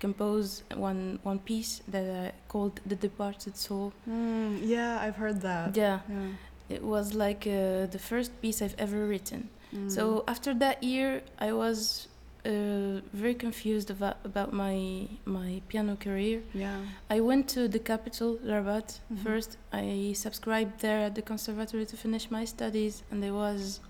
compose 0.00 0.62
one 0.76 1.18
one 1.22 1.38
piece 1.38 1.82
that 1.88 2.04
I 2.04 2.32
called 2.48 2.80
"The 2.86 2.96
Departed 2.96 3.56
Soul." 3.56 3.92
Mm, 4.08 4.60
yeah, 4.62 4.98
I've 5.00 5.16
heard 5.16 5.40
that. 5.42 5.76
Yeah, 5.76 5.98
Yeah. 6.08 6.76
it 6.76 6.82
was 6.82 7.12
like 7.14 7.46
uh, 7.46 7.86
the 7.90 7.98
first 7.98 8.30
piece 8.42 8.62
I've 8.64 8.76
ever 8.78 9.06
written. 9.06 9.48
Mm. 9.74 9.90
So 9.90 10.24
after 10.26 10.54
that 10.54 10.82
year, 10.82 11.22
I 11.38 11.52
was 11.52 12.08
uh, 12.46 13.00
very 13.12 13.34
confused 13.34 13.90
about, 13.90 14.16
about 14.24 14.52
my 14.52 15.08
my 15.24 15.60
piano 15.68 15.96
career. 15.96 16.42
yeah. 16.54 16.80
I 17.10 17.20
went 17.20 17.48
to 17.54 17.68
the 17.68 17.78
capital, 17.78 18.38
Rabat, 18.44 19.00
Mhm. 19.10 19.18
first. 19.24 19.56
I 19.72 20.12
subscribed 20.14 20.80
there 20.80 21.00
at 21.06 21.14
the 21.14 21.22
conservatory 21.22 21.86
to 21.86 21.96
finish 21.96 22.30
my 22.30 22.44
studies, 22.46 23.02
and 23.10 23.24
I 23.24 23.30
was, 23.30 23.80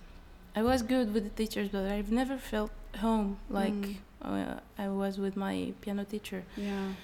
I 0.56 0.62
was 0.62 0.82
good 0.82 1.12
with 1.14 1.24
the 1.24 1.34
teachers, 1.42 1.68
but 1.68 1.84
I've 1.90 2.12
never 2.12 2.36
felt 2.38 2.70
home 3.00 3.36
like 3.50 3.72
Mm. 3.74 3.96
uh, 4.22 4.60
I 4.78 4.88
was 4.88 5.18
with 5.18 5.36
my 5.36 5.72
piano 5.80 6.04
teacher. 6.04 6.42
Yeah. 6.56 6.94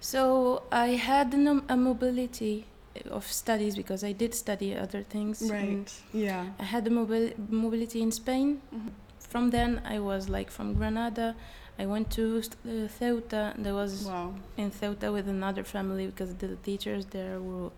So 0.00 0.62
I 0.70 0.88
had 1.10 1.34
a, 1.34 1.62
a 1.68 1.76
mobility 1.76 2.66
of 3.10 3.24
studies 3.32 3.74
because 3.76 4.04
I 4.04 4.12
did 4.12 4.34
study 4.34 4.74
other 4.76 5.02
things. 5.14 5.42
Right. 5.50 5.90
Yeah. 6.12 6.44
I 6.58 6.64
had 6.64 6.86
a 6.86 6.90
mobil- 6.90 7.34
mobility 7.50 8.00
in 8.02 8.10
Spain. 8.12 8.60
Mhm. 8.74 8.90
From 9.28 9.50
then, 9.50 9.80
I 9.84 9.98
was 9.98 10.28
like 10.28 10.50
from 10.50 10.74
Granada. 10.74 11.34
I 11.78 11.86
went 11.86 12.10
to 12.12 12.38
uh, 12.66 12.88
Ceuta, 12.98 13.54
and 13.54 13.66
I 13.66 13.72
was 13.72 14.04
Wow. 14.04 14.34
in 14.56 14.70
Ceuta 14.70 15.12
with 15.12 15.28
another 15.28 15.64
family 15.64 16.06
because 16.06 16.34
the 16.36 16.56
teachers 16.56 17.06
there 17.06 17.38
were 17.40 17.70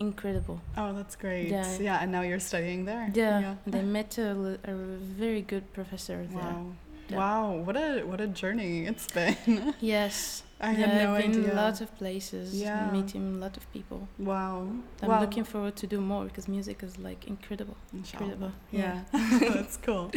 incredible. 0.00 0.60
Oh, 0.76 0.92
that's 0.94 1.16
great. 1.16 1.48
Yeah. 1.48 1.76
Yeah. 1.78 1.98
And 2.02 2.10
now 2.12 2.22
you're 2.22 2.40
studying 2.40 2.84
there. 2.86 3.10
Yeah, 3.14 3.54
and 3.66 3.74
I 3.74 3.82
met 3.82 4.16
a 4.18 4.34
very 5.22 5.42
good 5.42 5.72
professor 5.74 6.24
there. 6.30 6.38
Wow. 6.42 6.66
Yeah. 7.08 7.16
Wow. 7.18 7.52
What 7.66 7.76
a 7.76 8.02
what 8.04 8.20
a 8.20 8.26
journey 8.26 8.86
it's 8.86 9.06
been. 9.12 9.74
Yes, 9.80 10.42
I 10.62 10.70
yeah, 10.70 10.86
had 10.86 11.02
no 11.02 11.14
I've 11.14 11.22
been 11.22 11.40
idea. 11.40 11.54
a 11.54 11.56
lot 11.56 11.80
of 11.80 11.98
places, 11.98 12.54
Yeah. 12.54 12.88
meeting 12.92 13.34
a 13.34 13.38
lot 13.38 13.56
of 13.56 13.72
people. 13.72 14.08
Wow. 14.16 14.68
I'm 15.02 15.08
wow. 15.08 15.20
looking 15.20 15.42
forward 15.42 15.74
to 15.76 15.88
do 15.88 16.00
more 16.00 16.24
because 16.26 16.46
music 16.46 16.84
is 16.84 16.98
like 16.98 17.26
incredible. 17.26 17.76
Inshallah. 17.92 18.24
Incredible. 18.24 18.52
Yeah. 18.70 19.00
that's 19.40 19.76
cool. 19.78 20.12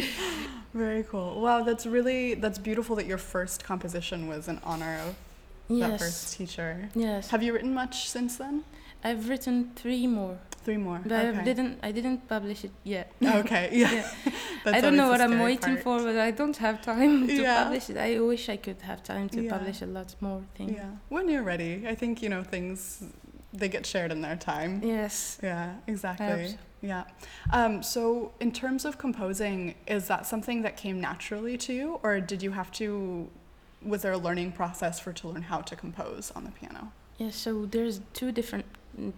Very 0.73 1.03
cool. 1.03 1.41
Wow, 1.41 1.63
that's 1.63 1.87
really 1.87 2.35
that's 2.35 2.59
beautiful 2.59 2.95
that 2.97 3.07
your 3.07 3.17
first 3.17 3.63
composition 3.63 4.27
was 4.27 4.47
in 4.47 4.59
honor 4.63 4.99
of 5.07 5.15
that 5.79 5.99
first 5.99 6.37
teacher. 6.37 6.89
Yes. 6.93 7.29
Have 7.29 7.41
you 7.41 7.51
written 7.51 7.73
much 7.73 8.07
since 8.07 8.37
then? 8.37 8.63
I've 9.05 9.29
written 9.29 9.55
three 9.75 10.07
more, 10.07 10.37
Three 10.65 10.77
more. 10.77 10.99
but 11.05 11.13
I 11.13 11.43
didn't. 11.49 11.73
I 11.83 11.91
didn't 11.91 12.27
publish 12.27 12.63
it 12.67 12.71
yet. 12.83 13.07
Okay. 13.41 13.69
Yeah. 13.81 13.91
Yeah. 13.93 14.31
I 14.77 14.81
don't 14.81 14.95
know 15.01 15.09
what 15.13 15.21
I'm 15.21 15.39
waiting 15.39 15.75
part. 15.75 15.83
for, 15.83 15.97
but 16.07 16.17
I 16.17 16.31
don't 16.31 16.57
have 16.57 16.81
time 16.81 17.27
to 17.27 17.33
Yeah. 17.33 17.63
publish 17.63 17.89
it. 17.91 17.97
I 17.97 18.19
wish 18.19 18.49
I 18.49 18.57
could 18.57 18.81
have 18.81 19.01
time 19.03 19.29
to 19.29 19.39
Yeah. 19.43 19.51
publish 19.55 19.81
a 19.83 19.85
lot 19.97 20.15
more 20.21 20.41
things. 20.57 20.73
Yeah. 20.77 20.89
When 21.09 21.29
you're 21.29 21.43
ready, 21.53 21.73
I 21.87 21.95
think 22.01 22.21
you 22.23 22.29
know 22.33 22.43
things. 22.43 23.03
They 23.53 23.69
get 23.69 23.85
shared 23.85 24.11
in 24.11 24.21
their 24.21 24.35
time. 24.35 24.81
Yes. 24.83 25.37
Yeah. 25.43 25.75
Exactly. 25.87 26.47
So. 26.47 26.57
Yeah. 26.81 27.03
Um, 27.59 27.81
so, 27.83 28.31
in 28.39 28.51
terms 28.51 28.85
of 28.85 28.97
composing, 28.97 29.75
is 29.87 30.07
that 30.07 30.25
something 30.25 30.63
that 30.63 30.75
came 30.83 30.99
naturally 30.99 31.57
to 31.65 31.71
you, 31.79 31.99
or 32.03 32.19
did 32.31 32.41
you 32.43 32.51
have 32.51 32.69
to? 32.81 33.29
Was 33.91 34.01
there 34.01 34.11
a 34.13 34.17
learning 34.27 34.51
process 34.53 34.99
for 34.99 35.13
to 35.13 35.27
learn 35.29 35.43
how 35.43 35.61
to 35.69 35.75
compose 35.75 36.31
on 36.35 36.43
the 36.43 36.51
piano? 36.59 36.91
Yeah, 37.17 37.29
so 37.31 37.65
there's 37.65 38.01
two 38.13 38.31
different 38.31 38.65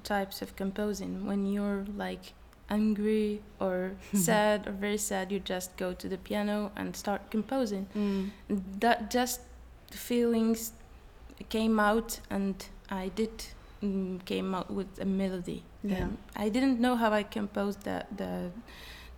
types 0.04 0.42
of 0.42 0.56
composing. 0.56 1.26
When 1.26 1.46
you're 1.46 1.86
like 1.96 2.34
angry 2.70 3.42
or 3.60 3.92
sad 4.14 4.68
or 4.68 4.72
very 4.72 4.98
sad, 4.98 5.32
you 5.32 5.40
just 5.40 5.76
go 5.78 5.94
to 5.94 6.08
the 6.10 6.18
piano 6.18 6.72
and 6.76 6.96
start 6.96 7.30
composing. 7.32 7.88
Mm. 7.96 8.32
That 8.80 9.10
just 9.12 9.42
the 9.92 9.98
feelings 9.98 10.74
came 11.50 11.80
out, 11.80 12.20
and 12.30 12.56
I 12.90 13.10
did 13.16 13.44
mm, 13.84 14.24
came 14.26 14.54
out 14.56 14.70
with 14.72 15.00
a 15.00 15.06
melody. 15.06 15.64
Yeah. 15.84 16.04
Um, 16.06 16.18
I 16.36 16.50
didn't 16.50 16.80
know 16.80 16.96
how 16.96 17.12
I 17.14 17.24
composed 17.24 17.84
that 17.84 18.08
that 18.18 18.52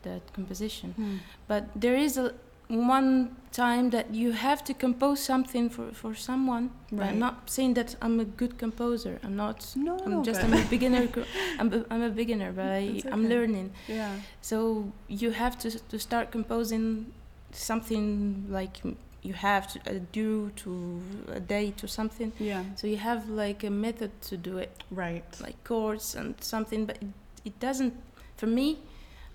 that 0.03 0.21
composition, 0.33 0.93
Mm. 0.97 1.19
but 1.47 1.63
there 1.75 1.95
is 1.95 2.17
a 2.17 2.33
one 2.69 3.35
time 3.51 3.89
that 3.89 4.13
you 4.13 4.31
have 4.31 4.63
to 4.63 4.73
compose 4.73 5.19
something 5.19 5.69
for 5.69 5.91
for 5.91 6.13
someone. 6.15 6.69
Right. 6.91 7.09
I'm 7.09 7.19
not 7.19 7.49
saying 7.49 7.73
that 7.75 7.95
I'm 8.01 8.19
a 8.19 8.25
good 8.25 8.57
composer. 8.57 9.19
I'm 9.23 9.35
not. 9.35 9.65
No, 9.75 9.97
I'm 10.05 10.11
no, 10.11 10.23
just 10.23 10.43
I'm 10.43 10.53
a 10.53 10.63
beginner. 10.69 11.07
I'm 11.59 11.73
a, 11.73 11.85
I'm 11.89 12.03
a 12.03 12.09
beginner, 12.09 12.51
but 12.51 12.65
I 12.65 12.87
That's 13.03 13.05
I'm 13.13 13.27
learning. 13.27 13.71
Yeah. 13.87 14.15
So 14.41 14.91
you 15.07 15.31
have 15.31 15.57
to 15.59 15.69
to 15.91 15.97
start 15.99 16.31
composing 16.31 17.11
something 17.51 18.45
like 18.49 18.77
you 19.21 19.33
have 19.33 19.67
to 19.73 19.79
uh, 19.95 19.99
do 20.11 20.51
to 20.57 21.01
a 21.33 21.39
day 21.39 21.71
to 21.77 21.87
something. 21.87 22.31
Yeah. 22.39 22.63
So 22.75 22.87
you 22.87 22.97
have 22.97 23.27
like 23.29 23.63
a 23.67 23.69
method 23.69 24.11
to 24.29 24.37
do 24.37 24.57
it, 24.59 24.83
Right. 24.91 25.25
like 25.41 25.57
chords 25.63 26.15
and 26.15 26.35
something. 26.41 26.85
But 26.85 26.97
it, 27.01 27.07
it 27.45 27.59
doesn't. 27.59 27.93
For 28.37 28.47
me, 28.47 28.77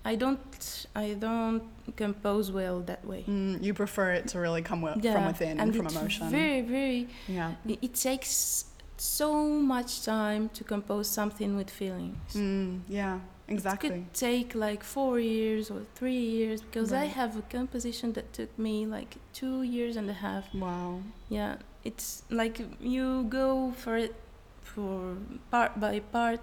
I 0.05 0.15
don't 0.15 0.85
I 0.95 1.13
don't 1.13 1.63
compose 1.97 2.51
well 2.51 2.79
that 2.81 3.03
way. 3.05 3.25
Mm, 3.27 3.63
you 3.63 3.73
prefer 3.73 4.11
it 4.11 4.27
to 4.29 4.39
really 4.39 4.61
come 4.61 4.81
wi- 4.81 5.01
from 5.13 5.25
within 5.25 5.59
and, 5.59 5.75
from 5.75 5.87
it's 5.87 5.95
emotion. 5.95 6.29
Very 6.29 6.61
very 6.61 7.07
yeah. 7.27 7.53
it 7.65 7.95
takes 7.95 8.65
so 8.97 9.45
much 9.45 10.05
time 10.05 10.49
to 10.49 10.63
compose 10.63 11.09
something 11.09 11.57
with 11.57 11.69
feelings. 11.69 12.33
Mm, 12.33 12.81
yeah. 12.87 13.19
Exactly. 13.47 13.89
It 13.89 13.93
could 13.93 14.13
take 14.13 14.55
like 14.55 14.83
four 14.83 15.19
years 15.19 15.69
or 15.69 15.81
three 15.93 16.19
years 16.19 16.61
because 16.61 16.91
I 16.91 17.05
have 17.05 17.37
a 17.37 17.43
composition 17.43 18.13
that 18.13 18.33
took 18.33 18.57
me 18.57 18.87
like 18.87 19.17
two 19.33 19.61
years 19.61 19.95
and 19.97 20.09
a 20.09 20.13
half. 20.13 20.53
Wow. 20.53 21.01
Yeah, 21.29 21.57
it's 21.83 22.23
like 22.31 22.61
you 22.79 23.25
go 23.29 23.71
for 23.77 23.97
it 23.97 24.15
for 24.75 25.15
part 25.51 25.79
by 25.79 25.99
part 25.99 26.41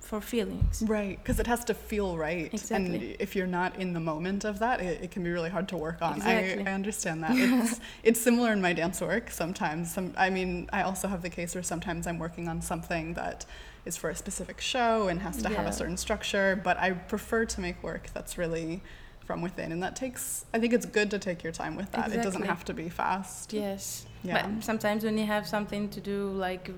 for 0.00 0.20
feelings. 0.20 0.82
Right, 0.86 1.18
because 1.18 1.40
it 1.40 1.46
has 1.48 1.64
to 1.64 1.74
feel 1.74 2.16
right. 2.16 2.52
Exactly. 2.54 2.94
And 2.94 3.16
if 3.18 3.34
you're 3.34 3.48
not 3.48 3.76
in 3.76 3.92
the 3.94 4.00
moment 4.00 4.44
of 4.44 4.60
that, 4.60 4.80
it, 4.80 5.02
it 5.02 5.10
can 5.10 5.24
be 5.24 5.30
really 5.30 5.50
hard 5.50 5.68
to 5.68 5.76
work 5.76 6.00
on. 6.00 6.16
Exactly. 6.16 6.64
I, 6.64 6.70
I 6.70 6.74
understand 6.74 7.24
that. 7.24 7.32
It's, 7.62 7.80
it's 8.02 8.20
similar 8.20 8.52
in 8.52 8.62
my 8.62 8.72
dance 8.72 9.00
work 9.00 9.30
sometimes. 9.30 9.92
Some, 9.92 10.14
I 10.16 10.30
mean, 10.30 10.70
I 10.72 10.82
also 10.82 11.08
have 11.08 11.22
the 11.22 11.30
case 11.30 11.54
where 11.54 11.64
sometimes 11.64 12.06
I'm 12.06 12.18
working 12.18 12.48
on 12.48 12.62
something 12.62 13.14
that 13.14 13.44
is 13.84 13.96
for 13.96 14.10
a 14.10 14.14
specific 14.14 14.60
show 14.60 15.08
and 15.08 15.20
has 15.20 15.42
to 15.42 15.48
have 15.48 15.66
a 15.66 15.72
certain 15.72 15.96
structure, 15.96 16.60
but 16.62 16.76
I 16.78 16.92
prefer 16.92 17.44
to 17.46 17.60
make 17.60 17.82
work 17.82 18.10
that's 18.14 18.38
really 18.38 18.80
from 19.26 19.42
within. 19.42 19.72
And 19.72 19.82
that 19.82 19.96
takes, 19.96 20.44
I 20.54 20.60
think 20.60 20.72
it's 20.72 20.86
good 20.86 21.10
to 21.10 21.18
take 21.18 21.42
your 21.42 21.52
time 21.52 21.74
with 21.74 21.90
that. 21.92 22.12
It 22.12 22.22
doesn't 22.22 22.44
have 22.44 22.64
to 22.66 22.74
be 22.74 22.88
fast. 22.88 23.52
Yes. 23.52 24.06
Yeah. 24.24 24.34
But 24.46 24.64
sometimes 24.64 25.02
when 25.04 25.18
you 25.18 25.26
have 25.26 25.46
something 25.46 25.88
to 25.90 26.00
do, 26.00 26.28
like 26.30 26.70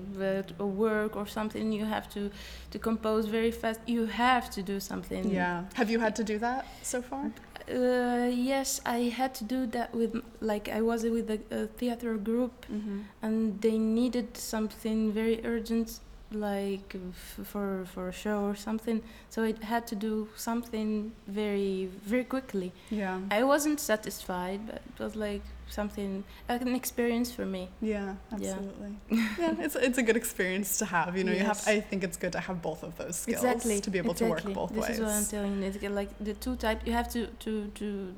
a 0.59 0.65
work 0.65 1.15
or 1.15 1.27
something, 1.27 1.71
you 1.71 1.85
have 1.85 2.07
to 2.15 2.29
to 2.71 2.79
compose 2.79 3.27
very 3.27 3.51
fast. 3.51 3.79
You 3.85 4.05
have 4.07 4.49
to 4.55 4.61
do 4.63 4.79
something. 4.79 5.29
Yeah. 5.29 5.63
Have 5.75 5.91
you 5.91 5.99
had 5.99 6.15
to 6.15 6.23
do 6.23 6.39
that 6.39 6.65
so 6.81 7.01
far? 7.01 7.31
Uh, 7.67 8.29
yes, 8.31 8.79
I 8.85 9.09
had 9.17 9.33
to 9.35 9.43
do 9.43 9.65
that 9.67 9.89
with 9.93 10.13
like 10.41 10.69
I 10.69 10.81
was 10.81 11.03
with 11.03 11.29
a, 11.29 11.39
a 11.51 11.67
theater 11.79 12.17
group, 12.17 12.51
Mm-hmm. 12.71 12.99
and 13.21 13.61
they 13.61 13.77
needed 13.77 14.37
something 14.37 15.11
very 15.13 15.39
urgent, 15.45 15.99
like 16.31 16.95
f- 16.95 17.45
for 17.47 17.85
for 17.93 18.07
a 18.09 18.11
show 18.13 18.39
or 18.49 18.55
something. 18.55 19.01
So 19.29 19.43
I 19.43 19.53
had 19.65 19.87
to 19.87 19.95
do 19.95 20.27
something 20.35 21.11
very 21.27 21.89
very 22.09 22.23
quickly. 22.25 22.71
Yeah. 22.91 23.19
I 23.31 23.43
wasn't 23.43 23.79
satisfied, 23.79 24.59
but 24.67 24.81
it 24.91 24.99
was 25.03 25.15
like 25.15 25.41
something 25.69 26.23
an 26.47 26.75
experience 26.75 27.31
for 27.31 27.45
me. 27.45 27.69
Yeah, 27.81 28.15
Yeah. 28.37 28.53
absolutely. 28.53 28.97
Yeah, 29.09 29.55
it's 29.65 29.75
it's 29.75 29.97
a 29.97 30.03
good 30.03 30.17
experience 30.17 30.77
to 30.79 30.85
have. 30.85 31.17
You 31.17 31.23
know, 31.23 31.31
you 31.31 31.43
have. 31.43 31.61
I 31.67 31.79
think 31.79 32.03
it's 32.03 32.17
good 32.17 32.31
to 32.33 32.39
have 32.39 32.61
both 32.61 32.83
of 32.83 32.97
those 32.97 33.15
skills 33.17 33.43
exactly 33.43 33.81
to 33.81 33.89
be 33.89 33.97
able 33.97 34.11
exactly. 34.11 34.53
to 34.53 34.59
work 34.59 34.69
both 34.69 34.73
this 34.75 34.87
ways. 34.87 34.99
is 34.99 35.05
what 35.05 35.11
I'm 35.11 35.25
telling 35.25 35.61
you. 35.61 35.67
It's 35.67 35.81
like 35.83 36.09
the 36.19 36.33
two 36.33 36.55
type. 36.55 36.81
You 36.85 36.93
have 36.93 37.09
to 37.13 37.27
to 37.27 37.67
to 37.75 38.13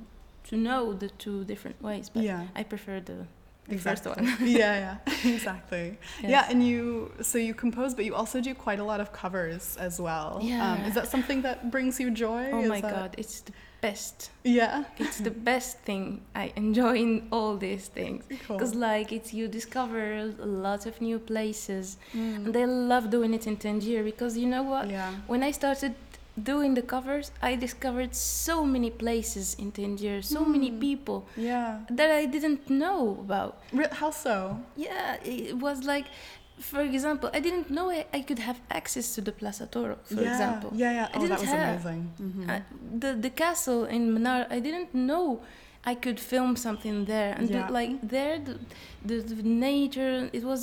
to 0.49 0.55
know 0.57 0.93
the 0.93 1.09
two 1.09 1.43
different 1.45 1.81
ways. 1.81 2.09
But 2.09 2.23
yeah, 2.23 2.47
I 2.55 2.63
prefer 2.63 2.99
the, 2.99 3.25
the 3.67 3.73
exactly. 3.75 4.13
first 4.13 4.39
one. 4.39 4.47
yeah, 4.47 4.97
yeah, 5.05 5.13
exactly. 5.35 5.97
Yes. 6.21 6.29
Yeah, 6.31 6.47
and 6.49 6.65
you 6.65 7.11
so 7.21 7.37
you 7.37 7.53
compose, 7.53 7.93
but 7.93 8.05
you 8.05 8.15
also 8.15 8.41
do 8.41 8.53
quite 8.55 8.79
a 8.79 8.83
lot 8.83 8.99
of 8.99 9.11
covers 9.11 9.77
as 9.77 9.99
well. 9.99 10.37
Um, 10.37 10.47
Yeah. 10.47 10.87
is 10.87 10.93
that 10.95 11.07
something 11.07 11.41
that 11.43 11.71
brings 11.71 11.99
you 11.99 12.11
joy? 12.11 12.49
Oh 12.51 12.61
Is 12.61 12.69
my 12.69 12.81
that- 12.81 12.91
god, 12.91 13.15
it's 13.17 13.41
the 13.41 13.51
best. 13.81 14.31
Yeah. 14.43 14.85
It's 14.97 15.19
the 15.19 15.31
best 15.31 15.79
thing 15.79 16.21
I 16.35 16.51
enjoy 16.55 16.95
in 16.95 17.27
all 17.31 17.57
these 17.57 17.87
things. 17.87 18.23
Cool. 18.47 18.57
Because 18.57 18.73
like 18.75 19.11
it's 19.11 19.33
you 19.33 19.47
discover 19.47 20.15
a 20.17 20.45
lot 20.45 20.85
of 20.85 20.99
new 21.01 21.19
places, 21.19 21.97
Mm. 22.13 22.45
and 22.45 22.57
I 22.57 22.65
love 22.65 23.09
doing 23.09 23.33
it 23.33 23.45
in 23.47 23.57
Tangier 23.57 24.03
because 24.03 24.37
you 24.37 24.47
know 24.47 24.63
what? 24.63 24.89
Yeah. 24.89 25.11
When 25.27 25.43
I 25.43 25.51
started 25.51 25.93
doing 26.43 26.75
the 26.75 26.83
covers, 26.83 27.31
I 27.41 27.55
discovered 27.55 28.13
so 28.15 28.63
many 28.63 28.91
places 28.91 29.55
in 29.57 29.71
Tangier, 29.71 30.21
so 30.21 30.45
many 30.45 30.69
Mm. 30.71 30.79
people 30.79 31.25
Yeah. 31.35 31.79
that 31.89 32.11
I 32.11 32.25
didn't 32.27 32.69
know 32.69 33.17
about. 33.25 33.53
Re- 33.73 33.89
how 33.91 34.11
so? 34.11 34.59
Yeah, 34.75 35.17
it 35.23 35.57
was 35.57 35.83
like, 35.83 36.05
for 36.59 36.81
example, 36.81 37.29
I 37.33 37.39
didn't 37.39 37.69
know 37.69 37.89
I, 37.91 38.05
I 38.13 38.21
could 38.21 38.39
have 38.39 38.59
access 38.71 39.15
to 39.15 39.21
the 39.21 39.31
Plaza 39.31 39.67
Toro, 39.67 39.97
for 40.03 40.15
yeah. 40.21 40.31
example. 40.31 40.71
Yeah, 40.73 40.91
yeah. 40.91 41.07
I 41.13 41.17
Oh, 41.17 41.27
that 41.27 41.27
didn't 41.27 41.39
was 41.39 41.49
have- 41.49 41.85
amazing. 41.85 42.11
Mhm. 42.21 42.49
Uh, 42.49 42.59
the 42.99 43.13
the 43.25 43.29
castle 43.29 43.85
in 43.85 44.13
Manar, 44.13 44.47
I 44.49 44.59
didn't 44.59 44.93
know 44.93 45.41
I 45.85 45.95
could 45.95 46.19
film 46.19 46.55
something 46.55 47.05
there, 47.05 47.33
and 47.37 47.49
Yeah. 47.49 47.67
the, 47.67 47.73
like 47.73 47.91
there, 48.01 48.39
the, 48.39 48.55
the, 49.05 49.15
the 49.35 49.43
nature, 49.43 50.29
it 50.33 50.43
was 50.43 50.61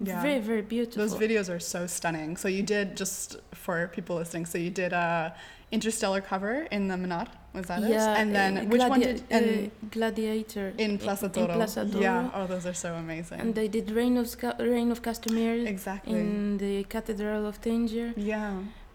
Yeah. 0.00 0.20
very 0.22 0.40
very 0.40 0.62
beautiful. 0.62 1.02
Those 1.02 1.14
videos 1.26 1.48
are 1.54 1.60
so 1.60 1.86
stunning. 1.86 2.36
So 2.36 2.48
you 2.48 2.62
did 2.62 2.96
just 2.96 3.36
for 3.54 3.88
people 3.96 4.16
listening. 4.16 4.46
So 4.46 4.58
you 4.58 4.70
did 4.70 4.92
a 4.92 5.34
interstellar 5.70 6.20
cover 6.20 6.54
in 6.76 6.88
the 6.88 6.96
Minar, 6.96 7.26
was 7.54 7.66
that 7.66 7.82
it? 7.82 7.90
yeah, 7.90 8.20
And 8.20 8.34
then 8.34 8.52
uh, 8.58 8.64
which 8.72 8.80
one 8.92 9.00
did 9.00 9.22
and 9.30 9.46
uh, 9.66 9.86
Gladiator 9.90 10.72
in 10.78 10.98
Plaza 10.98 11.26
in 11.26 11.32
Toro? 11.32 11.54
Plaza 11.54 11.84
Toro. 11.86 12.00
Yeah. 12.02 12.30
Oh, 12.34 12.46
those 12.46 12.66
are 12.66 12.74
so 12.74 12.94
amazing. 12.94 13.40
and 13.40 13.54
they 13.54 13.68
did 13.68 13.90
Reign 13.90 14.16
of 14.16 14.26
Sca- 14.28 14.56
Rains 14.58 14.92
of 14.92 15.02
Castamere 15.02 15.66
exactly. 15.66 16.14
in 16.18 16.58
the 16.58 16.84
Cathedral 16.84 17.46
of 17.46 17.60
Tangier. 17.60 18.12
yeah. 18.16 18.54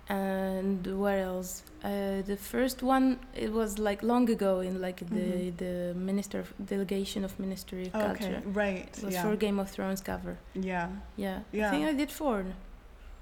and 0.09 0.87
where 1.03 1.19
else 1.31 1.51
uh, 1.83 2.21
the 2.31 2.37
first 2.37 2.81
one 2.81 3.19
it 3.45 3.51
was 3.51 3.77
like 3.77 4.01
long 4.13 4.29
ago 4.29 4.61
in 4.61 4.73
like 4.87 4.99
the 5.17 5.27
Mhm. 5.41 5.57
the 5.63 5.73
minister 6.09 6.39
of 6.39 6.47
delegation 6.73 7.21
of 7.27 7.31
ministry 7.45 7.83
of 7.87 7.95
Okay. 7.95 8.05
culture 8.07 8.41
Right. 8.63 8.87
it 8.97 9.03
was 9.03 9.13
yeah. 9.13 9.23
for 9.23 9.35
game 9.35 9.59
of 9.63 9.67
thrones 9.75 10.01
cover 10.11 10.33
yeah. 10.71 10.87
yeah, 11.17 11.39
Yeah. 11.51 11.67
i 11.67 11.71
think 11.71 11.83
i 11.91 11.93
did 12.03 12.11
four 12.21 12.37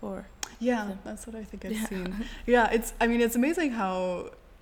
four 0.02 0.18
Yeah. 0.60 0.88
So- 0.88 0.98
That's 1.08 1.24
what 1.28 1.36
I 1.42 1.44
think 1.50 1.60
I've 1.66 1.72
Yeah. 1.80 1.90
seen. 1.92 2.08
Yeah. 2.54 2.76
It's. 2.78 2.90
I 3.04 3.06
mean, 3.10 3.20
it's 3.26 3.36
amazing 3.42 3.70
how 3.82 3.98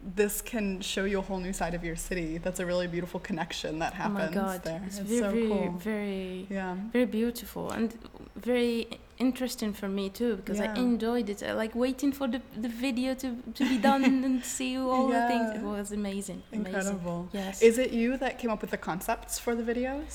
this 0.05 0.41
can 0.41 0.81
show 0.81 1.05
you 1.05 1.19
a 1.19 1.21
whole 1.21 1.39
new 1.39 1.53
side 1.53 1.73
of 1.73 1.83
your 1.83 1.95
city. 1.95 2.37
That's 2.37 2.59
a 2.59 2.65
really 2.65 2.87
beautiful 2.87 3.19
connection 3.19 3.79
that 3.79 3.93
happens 3.93 4.35
oh 4.35 4.41
my 4.41 4.47
god 4.47 4.63
there. 4.63 4.81
it's, 4.85 4.97
It's, 4.99 5.07
very 5.09 5.19
so 5.21 5.29
very, 5.31 5.47
cool. 5.47 5.69
very 5.79 6.47
Yeah. 6.49 6.75
very 6.91 7.05
beautiful 7.05 7.71
and 7.71 7.93
very 8.35 8.87
interesting 9.19 9.71
for 9.73 9.87
me 9.87 10.09
too 10.09 10.35
because 10.37 10.57
Yeah. 10.59 10.73
i 10.75 10.79
enjoyed 10.79 11.29
it 11.29 11.39
i 11.43 11.53
like 11.53 11.73
waiting 11.75 12.11
for 12.11 12.27
the, 12.27 12.41
the 12.65 12.67
video 12.67 13.13
to, 13.13 13.27
to 13.53 13.63
be 13.69 13.77
done 13.89 14.03
and 14.03 14.43
see 14.43 14.75
all 14.77 15.07
the 15.07 15.21
things 15.31 15.47
it 15.55 15.61
was 15.61 15.91
amazing 15.91 16.41
amazing 16.51 16.65
Incredible. 16.65 17.29
yes 17.31 17.61
Is 17.61 17.77
it 17.77 17.91
you 17.91 18.17
that 18.17 18.33
came 18.39 18.51
up 18.55 18.61
with 18.61 18.71
the 18.71 18.81
concepts 18.89 19.33
for 19.43 19.53
the 19.55 19.63
videos? 19.71 20.13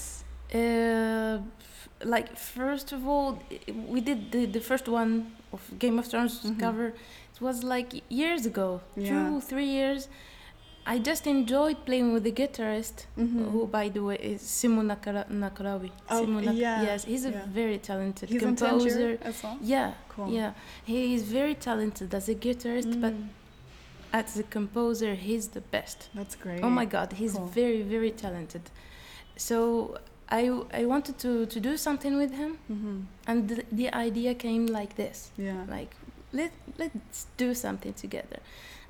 Uh, 0.55 1.39
like 2.05 2.37
first 2.37 2.93
of 2.93 3.07
all, 3.07 3.29
we 3.95 4.01
did 4.01 4.33
the, 4.33 4.47
the 4.47 4.61
first 4.61 4.87
one 4.89 5.13
of 5.53 5.61
Game 5.79 5.99
of 6.01 6.07
Thrones 6.07 6.35
Mhm. 6.45 6.59
cover. 6.65 6.93
It 7.41 7.45
was 7.45 7.63
like 7.63 8.03
years 8.09 8.47
ago, 8.47 8.81
Yeah. 8.97 9.11
two, 9.11 9.41
three 9.41 9.67
years. 9.67 10.09
I 10.85 10.99
just 10.99 11.27
enjoyed 11.27 11.85
playing 11.85 12.13
with 12.15 12.25
the 12.25 12.33
guitarist, 12.33 13.05
Mhm. 13.17 13.51
who, 13.53 13.67
by 13.67 13.89
the 13.91 14.03
way, 14.03 14.17
is 14.17 14.41
Simo 14.43 14.83
Nakara- 14.83 15.29
Nakarawi. 15.31 15.91
Oh, 16.11 16.23
Simo 16.25 16.43
Nak- 16.43 16.57
yeah, 16.57 16.83
Yes, 16.83 17.05
he's 17.05 17.25
a 17.27 17.31
very 17.31 17.79
talented 17.79 18.29
He's 18.31 18.41
composer. 18.43 19.19
As 19.23 19.43
well. 19.43 19.59
Yeah, 19.61 19.93
Cool. 20.09 20.31
yeah. 20.33 20.53
He 20.85 21.15
is 21.15 21.23
very 21.25 21.55
talented 21.55 22.15
as 22.15 22.29
a 22.29 22.35
guitarist, 22.35 23.01
but 23.01 23.13
Mm, 23.13 23.29
as 24.13 24.39
a 24.39 24.43
composer, 24.45 25.15
he's 25.15 25.49
the 25.49 25.61
best. 25.61 26.09
that's 26.15 26.35
great. 26.35 26.63
Oh 26.65 26.71
my 26.71 26.87
God, 26.87 27.13
he's 27.13 27.35
Cool. 27.35 27.47
very, 27.47 27.83
very 27.83 28.11
talented. 28.11 28.63
So 29.37 29.99
I, 30.31 30.43
I 30.73 30.85
wanted 30.87 31.19
to, 31.19 31.47
to 31.47 31.61
do 31.61 31.77
something 31.77 32.17
with 32.17 32.33
him, 32.33 32.59
hmm 32.67 33.01
and 33.27 33.49
the, 33.49 33.65
the 33.71 33.89
idea 33.95 34.35
came 34.35 34.67
like 34.67 34.97
this 34.97 35.31
Yeah. 35.37 35.65
like, 35.69 35.95
let, 36.33 36.53
let's 36.79 37.27
do 37.37 37.55
something 37.55 37.95
together. 37.95 38.39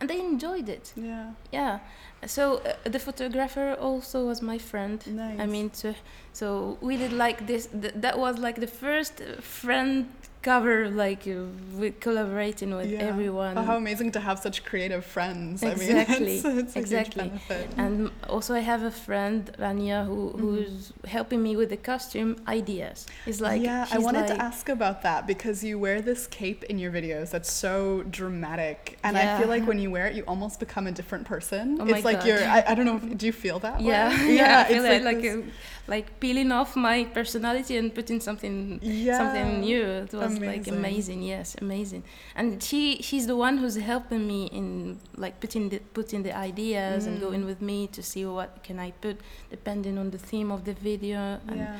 And 0.01 0.11
I 0.13 0.15
enjoyed 0.15 0.69
it. 0.69 0.93
Yeah. 0.97 1.33
Yeah. 1.53 1.81
So 2.27 2.59
uh, 2.59 2.75
the 2.85 2.99
photographer 2.99 3.75
also 3.81 4.27
was 4.27 4.41
my 4.43 4.59
friend. 4.59 5.05
Nice. 5.07 5.41
I 5.41 5.47
mean, 5.47 5.71
to, 5.71 5.95
so 6.33 6.79
we 6.81 6.97
did 6.97 7.13
like 7.13 7.47
this. 7.47 7.67
Th- 7.67 7.95
that 7.97 8.19
was 8.19 8.39
like 8.39 8.61
the 8.61 8.69
first 8.69 9.21
friend 9.41 10.09
cover, 10.43 10.89
like 10.89 11.27
uh, 11.27 11.47
with 11.77 12.01
collaborating 12.01 12.75
with 12.75 12.91
Yeah. 12.91 13.11
everyone. 13.11 13.59
Oh, 13.59 13.63
how 13.63 13.77
amazing 13.77 14.13
to 14.13 14.21
have 14.21 14.39
such 14.39 14.65
creative 14.65 15.05
friends. 15.05 15.63
Exactly, 15.63 16.41
I 16.41 16.43
mean, 16.43 16.59
it's, 16.59 16.75
it's 16.77 16.77
exactly. 16.77 17.31
And 17.77 18.11
also, 18.29 18.55
I 18.55 18.61
have 18.61 18.83
a 18.83 18.91
friend, 18.91 19.51
Rania, 19.59 20.07
who, 20.07 20.33
Mhm. 20.33 20.41
who's 20.41 20.93
helping 21.07 21.43
me 21.43 21.57
with 21.57 21.71
the 21.71 21.77
costume 21.77 22.37
ideas. 22.47 23.07
It's 23.27 23.41
like 23.41 23.63
yeah, 23.63 23.87
I 23.91 23.99
wanted 23.99 24.29
like, 24.29 24.39
to 24.39 24.43
ask 24.43 24.69
about 24.69 25.03
that 25.03 25.27
because 25.27 25.65
you 25.65 25.79
wear 25.79 26.01
this 26.01 26.27
cape 26.27 26.65
in 26.65 26.79
your 26.79 26.93
videos 26.93 27.31
that's 27.31 27.53
so 27.53 28.05
dramatic, 28.11 28.99
and 29.03 29.17
I 29.19 29.39
feel 29.39 29.49
like 29.49 29.65
when 29.67 29.79
you 29.79 29.91
wear 29.91 30.07
it, 30.07 30.15
you 30.15 30.23
almost 30.33 30.61
become 30.61 30.87
a 30.87 30.93
different 30.93 31.25
person. 31.27 31.79
Oh 31.81 31.87
it's 31.87 32.05
like 32.05 32.19
God. 32.21 32.27
you're. 32.29 32.45
I, 32.45 32.65
I 32.71 32.75
don't 32.77 32.87
know. 32.87 32.97
If, 32.97 33.19
do 33.19 33.27
you 33.27 33.33
feel 33.33 33.59
that? 33.61 33.79
way? 33.81 33.87
Yeah, 33.89 34.27
yeah, 34.41 34.61
I 34.61 34.65
feel 34.73 34.85
it's 34.85 35.05
like, 35.05 35.17
like, 35.17 35.25
a, 35.25 35.43
like 35.89 36.21
peeling 36.21 36.53
off 36.53 36.77
my 36.77 37.05
personality 37.05 37.77
and 37.77 37.95
putting 37.95 38.21
something 38.21 38.79
yeah. 38.83 39.19
something 39.19 39.61
new. 39.61 40.07
Was 40.29 40.39
like 40.41 40.67
Amazing. 40.67 40.75
amazing, 40.75 41.23
yes, 41.23 41.57
amazing. 41.61 42.03
And 42.37 42.63
she 42.63 42.81
she's 43.09 43.27
the 43.27 43.37
one 43.37 43.59
who's 43.59 43.77
helping 43.77 44.27
me 44.33 44.41
in 44.59 44.99
like 45.17 45.35
putting 45.41 45.69
the 45.73 45.79
putting 45.99 46.23
the 46.23 46.35
ideas 46.49 47.07
and 47.07 47.17
Mm. 47.19 47.21
going 47.27 47.45
with 47.51 47.61
me 47.71 47.79
to 47.97 48.03
see 48.03 48.25
what 48.27 48.51
can 48.67 48.79
I 48.79 48.91
put 49.05 49.17
depending 49.51 49.99
on 49.99 50.11
the 50.11 50.19
theme 50.19 50.51
of 50.57 50.61
the 50.65 50.75
video. 50.75 51.21
And, 51.49 51.59
Yeah. 51.59 51.77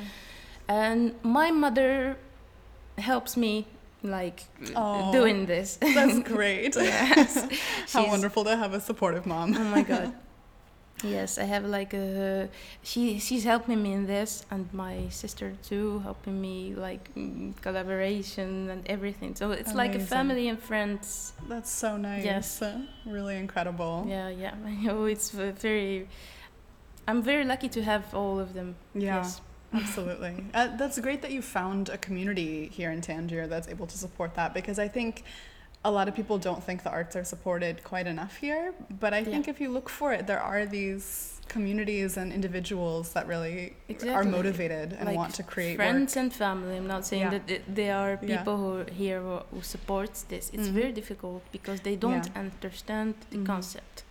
and 0.67 0.99
my 1.23 1.51
mother 1.51 2.17
helps 2.97 3.35
me 3.37 3.65
like 4.03 4.39
doing 5.11 5.45
this. 5.45 5.77
That's 5.81 6.19
great. 6.33 6.75
yes. 6.75 7.29
How 7.93 8.07
wonderful 8.07 8.43
to 8.45 8.55
have 8.55 8.73
a 8.73 8.79
supportive 8.79 9.25
mom. 9.25 9.55
Oh 9.57 9.63
my 9.75 9.81
god. 9.83 10.13
Yes, 11.03 11.37
I 11.37 11.43
have 11.43 11.65
like 11.65 11.93
a 11.93 12.49
she 12.83 13.19
she's 13.19 13.43
helping 13.43 13.81
me 13.81 13.93
in 13.93 14.05
this 14.05 14.45
and 14.51 14.71
my 14.73 15.07
sister 15.09 15.53
too 15.63 15.99
helping 15.99 16.39
me 16.41 16.73
like 16.75 17.09
collaboration 17.61 18.69
and 18.69 18.85
everything. 18.87 19.35
So 19.35 19.51
it's 19.51 19.73
like 19.73 19.95
a 19.95 19.99
family 19.99 20.49
and 20.49 20.59
friends. 20.59 21.33
That's 21.47 21.71
so 21.71 21.97
nice. 21.97 22.25
Yes. 22.25 22.61
Really 23.05 23.37
incredible. 23.37 24.05
Yeah, 24.07 24.29
yeah. 24.29 24.55
I 24.65 24.71
know 24.75 25.05
it's 25.05 25.31
very 25.31 26.07
I'm 27.07 27.23
very 27.23 27.45
lucky 27.45 27.69
to 27.69 27.81
have 27.83 28.13
all 28.13 28.39
of 28.39 28.53
them. 28.53 28.75
Yeah. 28.93 29.17
Yes. 29.17 29.41
Absolutely. 29.73 30.45
Uh, 30.53 30.75
that's 30.77 30.99
great 30.99 31.21
that 31.21 31.31
you 31.31 31.41
found 31.41 31.89
a 31.89 31.97
community 31.97 32.67
here 32.67 32.91
in 32.91 33.01
Tangier 33.01 33.45
that's 33.47 33.67
able 33.67 33.85
to 33.85 33.97
support 33.97 34.33
that 34.33 34.53
because 34.53 34.79
I 34.79 34.87
think 34.87 35.23
a 35.85 35.91
lot 35.91 36.07
of 36.09 36.15
people 36.15 36.37
don't 36.37 36.63
think 36.63 36.83
the 36.83 36.89
arts 36.89 37.15
are 37.15 37.23
supported 37.23 37.83
quite 37.83 38.07
enough 38.07 38.35
here. 38.37 38.73
But 38.99 39.13
I 39.13 39.23
think 39.23 39.45
Yeah. 39.47 39.51
if 39.53 39.61
you 39.61 39.69
look 39.69 39.89
for 39.89 40.11
it, 40.13 40.27
there 40.27 40.41
are 40.41 40.65
these 40.65 41.35
communities 41.47 42.15
and 42.17 42.31
individuals 42.31 43.13
that 43.13 43.25
really 43.27 43.73
are 44.07 44.23
motivated 44.23 44.93
and 44.93 45.05
Like 45.07 45.15
want 45.17 45.33
to 45.35 45.43
create 45.43 45.77
Friends 45.77 46.15
and 46.15 46.31
family. 46.31 46.75
I'm 46.77 46.85
not 46.85 47.05
saying 47.07 47.23
Yeah. 47.23 47.29
that 47.31 47.47
th- 47.47 47.61
there 47.67 47.95
are 47.95 48.19
Yeah. 48.21 48.37
people 48.37 48.57
who 48.57 48.69
are 48.81 48.89
here 48.91 49.19
who, 49.21 49.37
who 49.51 49.61
supports 49.61 50.23
this. 50.23 50.51
It's 50.53 50.67
Mhm. 50.67 50.73
very 50.81 50.91
difficult 50.91 51.41
because 51.51 51.79
they 51.81 51.95
don't 51.95 52.27
Yeah. 52.27 52.39
understand 52.43 53.15
the 53.31 53.37
Mhm. 53.37 53.45
concept. 53.47 54.03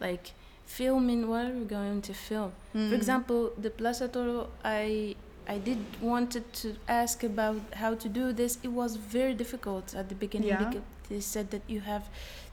Like 0.00 0.32
filming, 0.66 1.28
what 1.28 1.46
are 1.46 1.54
we 1.62 1.64
going 1.64 2.02
to 2.02 2.12
film? 2.14 2.52
work. 2.74 2.88
For 2.90 2.94
example, 2.94 3.40
the 3.64 3.70
Plaza 3.70 4.06
Toro, 4.08 4.48
I 4.64 5.16
I 5.48 5.58
did 5.58 5.78
wanted 6.00 6.44
to 6.62 6.68
ask 6.88 7.22
about 7.22 7.60
how 7.82 7.94
to 7.94 8.08
do 8.08 8.32
this. 8.32 8.58
It 8.64 8.72
was 8.72 8.96
very 8.96 9.32
difficult 9.42 9.94
at 9.94 10.08
the 10.08 10.16
beginning 10.16 10.48
Yeah. 10.48 10.70
They 11.08 11.20
said 11.20 11.50
that 11.50 11.62
you 11.66 11.80
have 11.80 12.04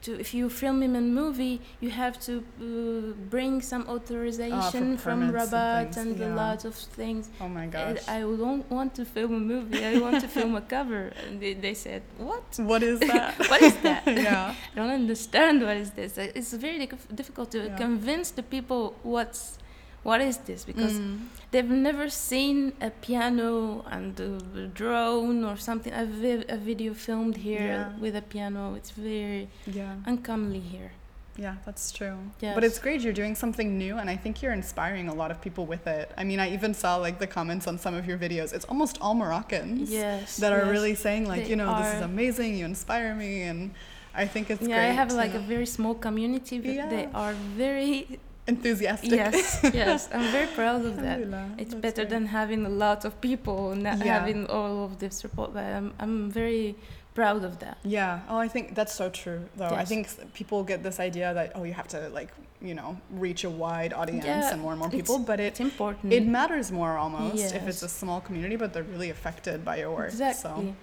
to, 0.03 0.19
if 0.19 0.33
you 0.33 0.49
film 0.49 0.83
in 0.83 0.95
a 0.95 1.01
movie, 1.01 1.61
you 1.79 1.89
have 1.89 2.19
to 2.27 2.33
uh, 2.61 3.13
bring 3.29 3.61
some 3.61 3.87
authorization 3.87 4.97
from 4.97 5.19
permits 5.21 5.53
and 5.53 5.53
Rabat 5.53 5.93
things, 5.95 6.19
and, 6.21 6.31
a 6.31 6.35
lot 6.35 6.65
of 6.65 6.75
things. 6.75 7.29
oh 7.39 7.47
my 7.47 7.63
And 7.63 7.71
gosh. 7.71 8.07
I 8.07 8.19
don't 8.21 8.69
want 8.69 8.95
to 8.95 9.05
film 9.05 9.33
a 9.33 9.39
movie. 9.39 9.83
I 9.85 9.97
want 9.99 10.19
to 10.21 10.27
film 10.27 10.55
a 10.55 10.61
cover. 10.61 11.13
And 11.25 11.39
they, 11.41 11.53
they 11.53 11.73
said, 11.73 12.01
"What? 12.17 12.43
what 12.57 12.83
is 12.83 12.99
that? 13.11 13.37
What 13.51 13.61
is 13.61 13.75
that?" 13.77 14.03
yeah. 14.27 14.53
I 14.73 14.75
don't 14.75 14.91
understand 14.91 15.61
what 15.61 15.77
is 15.77 15.91
this. 15.91 16.17
It's 16.17 16.53
very 16.53 16.85
difficult 17.15 17.51
to 17.51 17.59
Yeah. 17.67 17.77
convince 17.77 18.31
the 18.31 18.43
people 18.43 18.95
what's 19.03 19.57
what 20.03 20.19
is 20.21 20.37
this 20.49 20.65
because 20.65 20.93
Mm. 20.93 21.19
they've 21.51 21.69
never 21.89 22.09
seen 22.09 22.73
a 22.81 22.89
piano 22.89 23.83
and 23.89 24.19
a 24.19 24.67
drone 24.67 25.43
or 25.49 25.55
something. 25.57 25.93
A, 25.93 26.05
vi- 26.05 26.45
a 26.49 26.57
video 26.57 26.93
filmed 26.93 27.37
here 27.37 27.67
Yeah. 27.91 27.97
with 28.03 28.15
a 28.15 28.21
piano. 28.21 28.75
It's 28.75 28.91
very 28.91 29.47
Yeah. 29.65 29.95
uncomely 30.05 30.59
here. 30.59 30.91
Yeah, 31.35 31.55
that's 31.65 31.91
true. 31.91 32.17
Yes. 32.41 32.53
But 32.53 32.63
it's 32.63 32.77
great 32.77 33.01
you're 33.01 33.11
doing 33.23 33.33
something 33.33 33.69
new 33.83 33.97
and 33.97 34.07
I 34.09 34.15
think 34.15 34.33
you're 34.41 34.53
inspiring 34.53 35.07
a 35.09 35.15
lot 35.21 35.31
of 35.31 35.37
people 35.41 35.65
with 35.65 35.87
it. 35.87 36.11
I 36.15 36.23
mean, 36.23 36.39
I 36.39 36.47
even 36.53 36.73
saw 36.75 36.91
like 36.97 37.17
the 37.17 37.25
comments 37.37 37.65
on 37.65 37.79
some 37.79 37.95
of 37.95 38.05
your 38.09 38.19
videos. 38.19 38.53
It's 38.53 38.65
almost 38.65 38.95
all 39.01 39.15
Moroccans 39.15 39.89
Yes. 39.89 40.37
that 40.37 40.51
are 40.53 40.65
really 40.69 40.93
saying 40.95 41.25
like, 41.33 41.43
They 41.45 41.49
you 41.51 41.55
know, 41.55 41.71
this 41.81 41.95
is 41.95 42.01
amazing, 42.01 42.55
you 42.59 42.65
inspire 42.65 43.15
me 43.15 43.41
and 43.43 43.71
I 44.13 44.27
think 44.27 44.51
it's 44.51 44.61
yeah, 44.61 44.75
great. 44.75 44.89
I 44.89 44.93
have 45.01 45.11
like 45.11 45.31
to- 45.31 45.39
a 45.39 45.41
very 45.41 45.65
small 45.65 45.95
community, 45.95 46.59
but 46.59 46.89
they 46.91 47.05
are 47.15 47.33
very 47.57 48.19
enthusiastic. 48.47 49.11
yes, 49.11 49.59
yes. 49.73 50.09
I'm 50.13 50.31
very 50.31 50.47
proud 50.47 50.85
of 50.85 50.95
that. 51.01 51.19
It's 51.57 51.71
that's 51.71 51.75
better 51.75 52.01
great. 52.03 52.09
than 52.09 52.25
having 52.27 52.65
a 52.65 52.69
lot 52.69 53.05
of 53.05 53.19
people 53.21 53.75
not 53.75 53.97
Yeah. 53.97 54.19
having 54.19 54.45
all 54.47 54.85
of 54.85 54.99
this 54.99 55.15
support. 55.17 55.53
But 55.53 55.63
I'm, 55.65 55.93
I'm 55.99 56.29
very 56.31 56.75
proud 57.15 57.43
of 57.43 57.59
that. 57.59 57.77
Yeah. 57.83 58.19
Oh, 58.29 58.37
I 58.37 58.47
think 58.47 58.75
that's 58.75 58.93
so 58.93 59.09
true, 59.09 59.41
though. 59.55 59.75
I 59.83 59.85
think 59.85 60.07
people 60.33 60.63
get 60.63 60.83
this 60.83 60.99
idea 60.99 61.33
that 61.33 61.51
oh, 61.55 61.63
you 61.63 61.73
have 61.73 61.87
to 61.89 62.09
like 62.09 62.31
you 62.61 62.73
know 62.73 62.95
reach 63.11 63.43
a 63.43 63.49
wide 63.49 63.91
audience 63.93 64.25
Yeah, 64.25 64.51
and 64.53 64.61
more 64.61 64.71
and 64.71 64.79
more 64.79 64.89
people, 64.89 65.19
but 65.19 65.39
it 65.39 65.43
It's 65.47 65.59
important. 65.59 66.13
it 66.13 66.25
matters 66.25 66.71
more 66.71 66.97
almost 66.97 67.53
if 67.55 67.67
it's 67.67 67.83
a 67.83 67.89
small 67.89 68.19
community, 68.21 68.55
but 68.55 68.71
they're 68.73 68.89
really 68.95 69.09
affected 69.09 69.63
by 69.65 69.75
your 69.81 69.91
work. 69.91 70.09
exactly. 70.09 70.41
So 70.41 70.75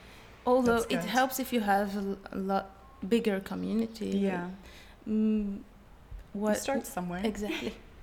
Although 0.47 0.85
it 0.89 1.05
helps 1.19 1.39
if 1.41 1.53
you 1.55 1.61
have 1.61 1.91
a 1.97 2.39
lot 2.51 2.65
bigger 3.09 3.41
community. 3.41 4.11
yeah, 4.31 4.49
Mm, 5.09 5.61
you 6.47 6.55
what 6.55 6.55
start 6.55 6.87
somewhere. 6.87 7.25
exactly? 7.25 7.75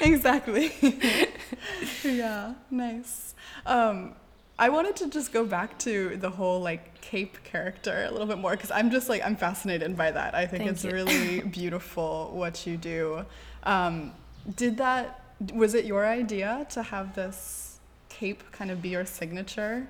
exactly. 0.00 0.72
yeah, 2.04 2.54
nice. 2.70 3.34
Um, 3.66 4.14
I 4.58 4.68
wanted 4.68 4.96
to 4.96 5.08
just 5.08 5.32
go 5.32 5.44
back 5.46 5.78
to 5.80 6.16
the 6.16 6.30
whole 6.30 6.60
like 6.60 7.00
cape 7.00 7.42
character 7.44 8.04
a 8.08 8.10
little 8.10 8.26
bit 8.26 8.38
more 8.38 8.52
because 8.52 8.70
I'm 8.70 8.90
just 8.90 9.08
like 9.08 9.22
I'm 9.24 9.36
fascinated 9.36 9.96
by 9.96 10.10
that. 10.10 10.34
I 10.34 10.46
think 10.46 10.64
Thank 10.64 10.70
it's 10.72 10.84
you. 10.84 10.90
really 10.90 11.40
beautiful 11.40 12.30
what 12.34 12.66
you 12.66 12.76
do. 12.76 13.24
Um, 13.64 14.12
did 14.56 14.76
that 14.78 15.22
was 15.54 15.74
it 15.74 15.86
your 15.86 16.06
idea 16.06 16.66
to 16.70 16.82
have 16.82 17.14
this 17.14 17.80
cape 18.10 18.42
kind 18.52 18.70
of 18.70 18.82
be 18.82 18.90
your 18.90 19.06
signature 19.06 19.88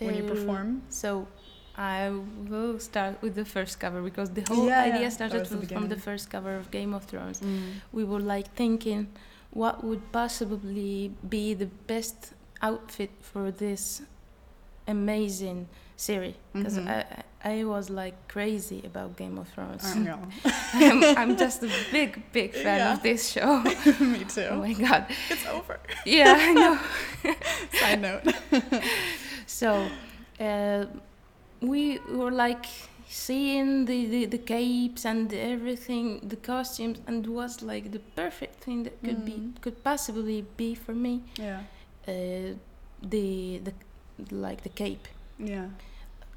when 0.00 0.14
you 0.14 0.22
Uh, 0.22 0.26
perform? 0.26 0.82
So 0.88 1.28
I 1.76 2.10
will 2.48 2.78
start 2.78 3.20
with 3.22 3.34
the 3.34 3.44
first 3.44 3.80
cover 3.80 4.00
because 4.02 4.30
the 4.30 4.42
whole 4.48 4.66
Yeah, 4.66 4.84
yeah, 4.84 4.94
idea 4.94 5.08
that 5.08 5.12
started 5.12 5.46
the 5.46 5.66
from, 5.74 5.88
the 5.88 5.96
first 5.96 6.30
cover 6.30 6.54
of 6.56 6.70
Game 6.70 6.94
of 6.94 7.04
Thrones. 7.04 7.40
Mm. 7.40 7.80
We 7.92 8.04
were 8.04 8.20
like 8.20 8.54
thinking 8.54 9.08
what 9.50 9.82
would 9.84 10.12
possibly 10.12 11.12
be 11.28 11.54
the 11.54 11.66
best 11.86 12.32
outfit 12.62 13.10
for 13.20 13.50
this 13.50 14.02
amazing 14.86 15.68
series 15.96 16.34
because 16.52 16.76
Mhm. 16.78 16.88
I, 16.88 17.00
I 17.00 17.22
I 17.46 17.64
was 17.64 17.90
like 17.90 18.16
crazy 18.28 18.80
about 18.86 19.16
Game 19.16 19.36
of 19.38 19.46
Thrones. 19.48 19.84
I'm, 20.74 21.04
I'm 21.20 21.36
just 21.36 21.62
a 21.62 21.68
big 21.92 22.10
big 22.32 22.52
fan 22.54 22.78
Yeah. 22.78 22.92
of 22.94 23.02
this 23.02 23.28
show. 23.30 23.60
Me 24.00 24.24
too. 24.24 24.48
oh 24.50 24.56
my 24.66 24.72
god. 24.72 25.06
It's 25.30 25.46
over. 25.46 25.78
Yeah, 26.06 26.34
I 26.38 26.52
know. 26.54 26.78
Side 27.80 28.00
note. 28.00 28.24
So 29.46 29.86
uh, 30.40 30.86
we 31.72 31.98
were 32.18 32.30
like 32.46 32.66
seeing 33.08 33.84
the, 33.84 34.06
the, 34.06 34.24
the 34.26 34.38
capes 34.38 35.04
and 35.04 35.32
everything, 35.32 36.20
the 36.32 36.36
costumes, 36.36 36.98
and 37.06 37.24
it 37.26 37.30
was 37.30 37.62
like 37.62 37.92
the 37.92 38.00
perfect 38.22 38.56
thing 38.64 38.82
that 38.84 38.96
could 39.02 39.18
Mm. 39.18 39.26
be 39.30 39.36
could 39.60 39.78
possibly 39.84 40.38
be 40.56 40.74
for 40.74 40.94
me. 40.94 41.14
Yeah. 41.38 41.60
Uh, 42.08 42.54
the 43.14 43.60
the 43.66 43.72
like 44.46 44.60
the 44.62 44.68
cape, 44.82 45.06
Yeah. 45.38 45.68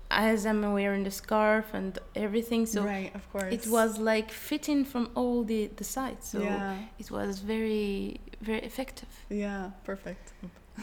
as 0.10 0.46
I'm 0.46 0.62
wearing 0.74 1.04
the 1.04 1.12
scarf 1.12 1.66
and 1.74 1.92
everything. 2.16 2.66
So 2.66 2.84
right, 2.84 3.12
of 3.16 3.24
course. 3.32 3.54
it 3.58 3.66
was 3.68 3.92
like 3.98 4.30
fitting 4.50 4.86
from 4.86 5.10
all 5.16 5.44
the 5.52 5.62
the 5.80 5.84
sides. 5.84 6.24
So 6.32 6.40
yeah. 6.40 6.78
it 7.00 7.10
was 7.12 7.40
very 7.54 8.20
very 8.42 8.62
effective. 8.72 9.10
Yeah, 9.30 9.72
perfect. 9.84 10.34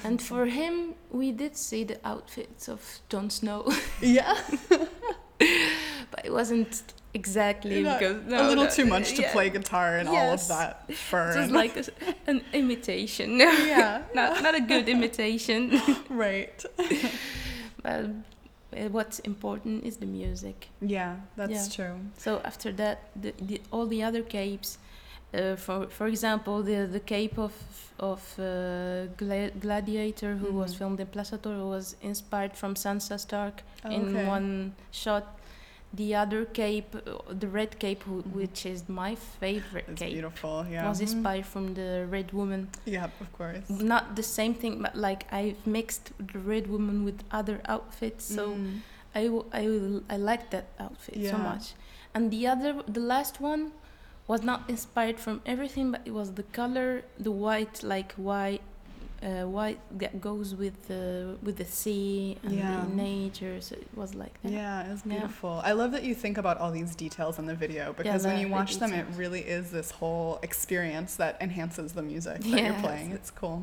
And 0.03 0.21
for 0.21 0.47
him, 0.47 0.95
we 1.11 1.31
did 1.33 1.57
see 1.57 1.85
the 1.85 1.99
outfits 2.05 2.69
of 2.69 3.01
Jon 3.09 3.31
Snow. 3.31 3.71
Yeah. 4.01 4.37
but 4.69 6.25
it 6.25 6.33
wasn't 6.33 6.83
exactly 7.15 7.83
because 7.83 8.17
a 8.27 8.49
little 8.49 8.65
no, 8.65 8.71
too 8.71 8.87
much 8.87 9.15
to 9.15 9.23
yeah. 9.23 9.33
play 9.33 9.49
guitar 9.51 9.97
and 9.99 10.09
all 10.09 10.33
of 10.33 10.49
that 10.49 10.85
was 10.89 11.37
and- 11.37 11.53
like 11.53 11.77
a, 11.77 11.85
an 12.27 12.43
imitation. 12.53 13.39
yeah, 13.39 14.03
not 14.15 14.43
not 14.43 14.55
a 14.55 14.61
good 14.61 14.89
imitation. 14.89 15.81
right. 16.11 16.65
but 17.83 18.11
uh, 18.77 18.89
what's 18.91 19.21
important 19.21 19.85
is 19.85 19.97
the 19.99 20.07
music. 20.07 20.69
Yeah, 20.81 21.17
that's 21.37 21.69
Yeah. 21.69 21.75
true. 21.77 22.01
So 22.19 22.41
after 22.45 22.73
that, 22.73 23.11
the, 23.21 23.33
the 23.41 23.61
all 23.71 23.87
the 23.87 24.03
other 24.03 24.23
capes, 24.23 24.79
for 25.57 25.87
for 25.89 26.07
example, 26.07 26.63
the 26.63 26.87
the 26.87 27.01
cape 27.01 27.39
of 27.39 27.53
of 27.99 28.21
uh, 28.39 29.07
Gla- 29.17 29.51
Gladiator, 29.61 30.33
who 30.37 30.53
was 30.53 30.71
Mhm. 30.75 30.79
filmed 30.79 31.01
in 31.01 31.07
Plaza 31.07 31.39
Toro, 31.39 31.69
was 31.69 31.97
inspired 32.03 32.55
from 32.57 32.75
Sansa 32.75 33.19
Stark. 33.19 33.63
Okay. 33.85 33.95
in 33.97 34.27
one 34.27 34.73
shot. 34.91 35.25
The 35.97 36.17
other 36.23 36.45
cape, 36.47 36.93
uh, 36.97 37.35
the 37.43 37.47
red 37.47 37.79
cape, 37.79 38.03
Mhm. 38.05 38.33
which 38.39 38.67
is 38.67 38.89
my 38.89 39.15
favorite 39.41 39.85
It's 39.89 40.01
cape, 40.01 40.13
beautiful. 40.15 40.67
Yeah. 40.69 40.89
was 40.89 40.99
Mhm. 40.99 41.03
inspired 41.07 41.47
from 41.47 41.75
the 41.75 41.91
Red 42.17 42.33
Woman. 42.33 42.63
Yeah, 42.85 43.05
of 43.21 43.29
course. 43.39 43.63
Not 43.69 44.05
the 44.17 44.23
same 44.39 44.55
thing, 44.55 44.83
but 44.83 44.95
like 44.97 45.23
I've 45.41 45.61
mixed 45.67 46.05
the 46.33 46.39
Red 46.53 46.67
Woman 46.67 47.05
with 47.05 47.19
other 47.31 47.61
outfits, 47.75 48.25
so 48.37 48.43
Mm. 48.57 48.81
I, 49.15 49.25
w- 49.33 49.49
I, 49.53 49.65
I 50.15 50.17
like 50.31 50.45
that 50.51 50.65
outfit 50.81 51.15
so 51.31 51.39
much. 51.39 51.75
And 52.15 52.31
the 52.33 52.43
other, 52.53 52.73
the 52.89 53.05
last 53.15 53.41
one, 53.41 53.71
was 54.27 54.43
not 54.43 54.63
inspired 54.69 55.19
from 55.21 55.43
everything, 55.47 55.91
but 55.93 56.01
it 56.05 56.13
was 56.13 56.33
the 56.33 56.43
color, 56.45 57.03
the 57.19 57.31
white, 57.31 57.83
like 57.83 58.13
white. 58.15 58.63
Uh, 59.23 59.47
white 59.47 59.79
that 59.99 60.21
goes 60.21 60.55
with 60.55 60.87
the 60.87 61.39
with 61.43 61.57
the 61.57 61.65
sea 61.65 62.37
and 62.43 62.53
Yeah. 62.59 62.85
the 62.85 62.95
nature, 62.95 63.59
so 63.63 63.75
it 63.75 63.89
was 63.97 64.15
like 64.15 64.35
that. 64.43 64.53
Yeah, 64.53 64.87
it 64.87 64.91
was 64.91 65.01
beautiful. 65.03 65.63
I 65.65 65.73
love 65.73 65.93
that 65.93 66.03
you 66.05 66.15
think 66.15 66.37
about 66.37 66.59
all 66.59 66.71
these 66.71 66.95
details 66.95 67.39
in 67.39 67.47
the 67.47 67.55
video 67.55 67.95
because 67.95 68.27
when 68.27 68.35
the- 68.35 68.43
you 68.43 68.49
watch 68.49 68.77
them, 68.77 68.93
it 68.93 69.07
really 69.17 69.41
is 69.41 69.71
this 69.71 69.93
whole 69.93 70.41
experience 70.43 71.17
that 71.17 71.39
enhances 71.41 71.93
the 71.93 72.03
music 72.03 72.41
that 72.43 72.63
you're 72.65 72.75
playing. 72.75 73.13
It's 73.13 73.31
cool. 73.31 73.63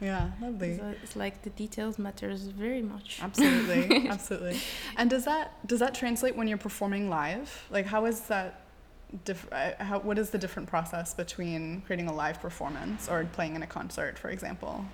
Yeah, 0.00 0.30
lovely. 0.40 0.76
So 0.78 0.94
it's 1.02 1.16
like 1.16 1.42
the 1.42 1.50
details 1.50 1.98
matters 1.98 2.42
very 2.42 2.82
much. 2.82 3.18
Absolutely, 3.20 4.08
absolutely. 4.16 4.60
And 4.96 5.10
does 5.10 5.24
that 5.24 5.66
does 5.66 5.80
that 5.80 5.92
translate 5.94 6.36
when 6.36 6.46
you're 6.46 6.58
performing 6.58 7.08
live? 7.10 7.66
Like, 7.70 7.86
how 7.86 8.04
is 8.06 8.20
that? 8.22 8.60
Diff- 9.24 9.48
uh, 9.52 9.72
how, 9.84 9.98
what 10.00 10.18
is 10.18 10.30
the 10.30 10.38
different 10.38 10.68
process 10.68 11.12
between 11.14 11.82
creating 11.86 12.08
a 12.08 12.14
live 12.14 12.40
performance 12.40 13.08
or 13.08 13.24
playing 13.32 13.54
in 13.56 13.62
a 13.62 13.66
concert, 13.66 14.18
for 14.18 14.30
example? 14.30 14.84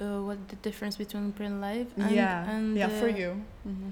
Uh, 0.00 0.22
what 0.22 0.48
the 0.48 0.56
difference 0.56 0.96
between 0.96 1.32
playing 1.32 1.60
live 1.60 1.88
and 1.96 2.10
yeah, 2.14 2.48
and 2.50 2.76
yeah, 2.76 2.88
for 3.00 3.08
uh, 3.08 3.16
you. 3.20 3.30
hmm 3.64 3.90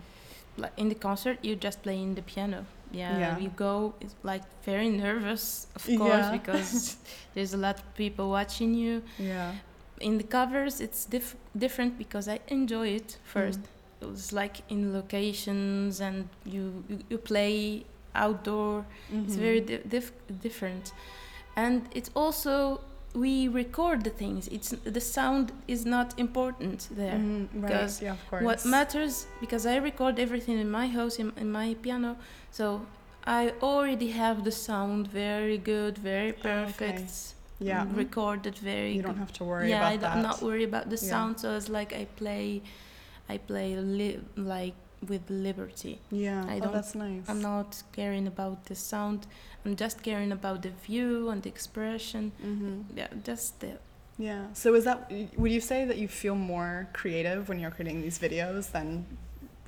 like 0.59 0.73
in 0.77 0.91
the 0.91 0.95
concert 0.95 1.39
you 1.43 1.57
just 1.57 1.83
playing 1.83 2.15
the 2.15 2.21
piano. 2.23 2.67
Yeah, 2.93 3.19
Yeah. 3.19 3.39
you 3.39 3.49
go 3.57 3.95
it's 4.03 4.15
like 4.23 4.43
very 4.65 4.91
nervous 4.91 5.67
of 5.75 5.83
course 5.87 6.27
Yeah. 6.27 6.31
because 6.39 6.97
there's 7.35 7.55
a 7.55 7.57
lot 7.57 7.77
of 7.79 7.95
people 7.95 8.29
watching 8.31 8.75
you. 8.75 9.03
Yeah. 9.19 9.53
In 10.01 10.19
the 10.19 10.25
covers 10.25 10.81
it's 10.81 11.07
diff- 11.07 11.37
different 11.57 11.97
because 11.97 12.29
I 12.29 12.41
enjoy 12.49 12.89
it 12.89 13.17
first. 13.25 13.61
Mm. 13.61 14.03
It 14.03 14.09
was 14.11 14.33
like 14.33 14.57
in 14.69 14.93
locations 14.93 16.01
and 16.01 16.29
you 16.45 16.85
you, 16.89 16.99
you 17.11 17.19
play 17.19 17.85
outdoor 18.15 18.85
It's 19.11 19.35
Mhm. 19.37 19.41
very 19.41 19.61
di- 19.61 19.83
dif- 19.89 20.13
different, 20.43 20.93
and 21.57 21.83
it's 21.95 22.11
also 22.15 22.81
we 23.15 23.47
record 23.49 24.05
the 24.05 24.11
things. 24.11 24.49
It's 24.49 24.71
the 24.85 25.01
sound 25.01 25.53
is 25.69 25.85
not 25.85 26.15
important 26.19 26.89
there. 26.97 27.19
Right. 27.19 27.61
because 27.63 28.01
Yeah, 28.03 28.13
of 28.13 28.31
course. 28.31 28.45
What 28.45 28.65
matters 28.65 29.27
because 29.41 29.67
I 29.67 29.77
record 29.77 30.19
everything 30.19 30.59
in 30.59 30.71
my 30.71 30.87
house 30.89 31.19
in, 31.19 31.33
in 31.37 31.53
my 31.53 31.75
piano, 31.83 32.17
so 32.51 32.65
I 33.27 33.53
already 33.61 34.11
have 34.13 34.43
the 34.45 34.51
sound 34.51 35.09
very 35.09 35.59
good, 35.59 35.99
very 35.99 36.33
perfect. 36.33 37.35
Yeah. 37.61 37.85
mm, 37.85 37.97
recorded 37.97 38.57
very. 38.59 38.93
You 38.97 39.03
don't 39.03 39.19
have 39.19 39.33
to 39.35 39.45
worry 39.45 39.69
yeah, 39.71 39.79
about 39.81 39.93
I 39.93 39.97
that. 39.99 40.17
am 40.17 40.23
not 40.23 40.43
worried 40.43 40.69
about 40.75 40.87
the 40.91 40.97
Yeah. 40.97 41.11
sound. 41.11 41.39
So 41.39 41.55
it's 41.57 41.69
like 41.69 41.93
I 41.93 42.07
play, 42.17 42.63
I 43.29 43.39
play 43.39 43.77
li- 43.77 44.21
like 44.37 44.75
with 45.09 45.29
liberty. 45.31 45.99
Yeah. 46.11 46.45
I 46.49 46.57
oh, 46.57 46.61
don't- 46.61 46.73
that's 46.73 46.95
nice. 46.95 47.29
I'm 47.29 47.41
not 47.43 47.83
caring 47.93 48.27
about 48.27 48.65
the 48.67 48.75
sound. 48.75 49.27
I'm 49.65 49.77
just 49.77 50.03
caring 50.03 50.33
about 50.33 50.63
the 50.63 50.71
view 50.87 51.29
and 51.31 51.43
the 51.43 51.49
expression. 51.49 52.33
hmm 52.41 52.83
Yeah, 52.97 53.09
just 53.25 53.61
the 53.61 53.79
Yeah. 54.19 54.47
So 54.53 54.75
is 54.75 54.85
that? 54.85 55.11
Would 55.37 55.53
you 55.53 55.61
say 55.61 55.85
that 55.87 55.97
you 55.99 56.09
feel 56.09 56.35
more 56.35 56.89
creative 56.93 57.49
when 57.49 57.59
you're 57.61 57.71
creating 57.71 58.03
these 58.03 58.19
videos 58.19 58.71
than 58.73 59.05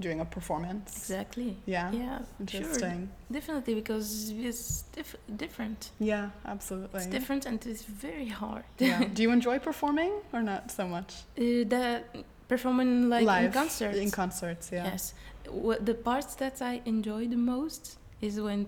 doing 0.01 0.20
a 0.20 0.25
performance? 0.25 0.97
exactly. 0.97 1.57
Yeah. 1.66 1.90
Yeah, 1.92 2.18
sure. 2.49 2.61
Interesting. 2.61 3.09
Definitely 3.31 3.75
because 3.75 4.31
it's 4.31 4.83
diff- 4.92 5.16
different. 5.37 5.90
Yeah, 6.01 6.31
absolutely. 6.47 6.99
It's 7.01 7.07
different 7.07 7.47
and 7.47 7.64
it's 7.66 7.85
very 7.85 8.29
hard. 8.29 8.64
yeah. 8.79 9.05
Do 9.14 9.23
you 9.23 9.31
enjoy 9.31 9.59
performing 9.61 10.12
or 10.33 10.42
not 10.42 10.70
so 10.70 10.87
much? 10.88 11.11
Uh, 11.38 11.64
the 11.73 12.03
performing 12.48 13.09
like 13.09 13.26
in 13.44 13.52
concerts. 13.52 13.98
In 13.98 14.11
concerts, 14.11 14.70
yeah. 14.72 14.85
Yes. 14.85 15.14
What 15.50 15.85
the 15.87 15.94
parts 15.94 16.35
that 16.37 16.61
I 16.62 16.80
enjoy 16.85 17.26
the 17.28 17.37
most 17.37 17.98
is 18.20 18.40
when 18.40 18.66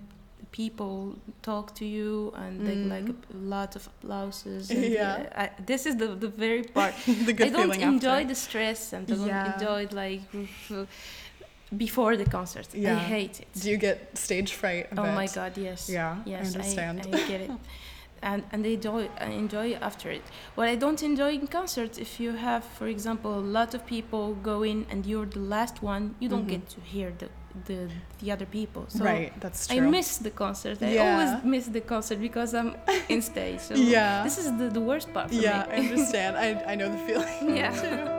people 0.51 1.15
talk 1.41 1.75
to 1.75 1.85
you 1.85 2.31
and 2.35 2.65
they 2.65 2.75
like 2.75 3.05
Mhm. 3.05 3.15
a 3.33 3.37
lot 3.55 3.75
of 3.75 3.87
applauses. 3.87 4.69
And 4.71 4.83
Yeah. 4.83 5.27
uh, 5.35 5.41
I, 5.43 5.49
this 5.65 5.85
is 5.85 5.95
the 5.97 6.07
the 6.23 6.29
very 6.45 6.63
part. 6.77 6.93
the 7.29 7.33
good 7.33 7.47
I 7.47 7.49
don't 7.57 7.81
enjoy 7.93 8.19
after. 8.21 8.27
the 8.33 8.35
stress 8.35 8.93
and 8.93 9.03
I 9.11 9.15
don't 9.15 9.27
Yeah. 9.27 9.53
enjoy 9.53 9.81
like 10.03 10.21
before 11.75 12.15
the 12.15 12.25
concert. 12.25 12.67
Yeah. 12.73 12.95
I 12.95 12.99
hate 12.99 13.35
it. 13.41 13.47
Do 13.61 13.69
you 13.69 13.77
get 13.77 14.17
stage 14.17 14.53
fright? 14.53 14.87
Oh 14.97 15.03
bit? 15.03 15.13
my 15.21 15.27
god, 15.27 15.57
yes. 15.57 15.89
Yeah, 15.89 16.17
Yes, 16.25 16.43
I 16.43 16.47
understand. 16.47 16.99
I, 17.13 17.27
get 17.27 17.41
it. 17.41 17.51
And 18.21 18.43
and 18.51 18.65
I 18.65 18.69
enjoy 18.69 19.09
enjoy 19.21 19.73
after 19.81 20.09
it. 20.11 20.23
What 20.55 20.67
I 20.67 20.75
don't 20.75 21.01
enjoy 21.03 21.31
in 21.33 21.47
concerts, 21.47 21.97
if 21.97 22.19
you 22.19 22.33
have, 22.33 22.63
for 22.63 22.87
example, 22.87 23.31
a 23.39 23.45
lot 23.59 23.73
of 23.73 23.85
people 23.85 24.33
going 24.43 24.85
and 24.91 25.05
you're 25.05 25.25
the 25.27 25.39
last 25.39 25.81
one, 25.83 26.15
you 26.19 26.29
don't 26.29 26.45
Mhm. 26.45 26.49
get 26.49 26.69
to 26.69 26.81
hear 26.81 27.11
the 27.17 27.29
the, 27.65 27.89
the 28.21 28.31
other 28.31 28.45
people. 28.45 28.85
So 28.87 29.03
right, 29.03 29.31
that's 29.41 29.65
true. 29.67 29.77
I 29.77 29.89
miss 29.89 30.17
the 30.19 30.29
concert. 30.29 30.77
I 30.81 30.91
Yeah. 30.93 31.03
always 31.11 31.43
miss 31.43 31.65
the 31.67 31.81
concert 31.81 32.19
because 32.19 32.53
I'm 32.53 32.75
in 33.09 33.21
stage. 33.21 33.59
So 33.61 33.73
Yeah. 33.95 34.23
this 34.23 34.37
is 34.37 34.45
the, 34.59 34.69
the 34.69 34.81
worst 34.81 35.11
part 35.13 35.29
for 35.29 35.35
yeah, 35.41 35.65
me. 35.67 35.75
I 35.75 35.79
understand. 35.79 36.37
I, 36.37 36.71
I 36.71 36.75
know 36.75 36.89
the 36.89 36.97
feeling. 37.07 37.57
Yeah. 37.57 38.13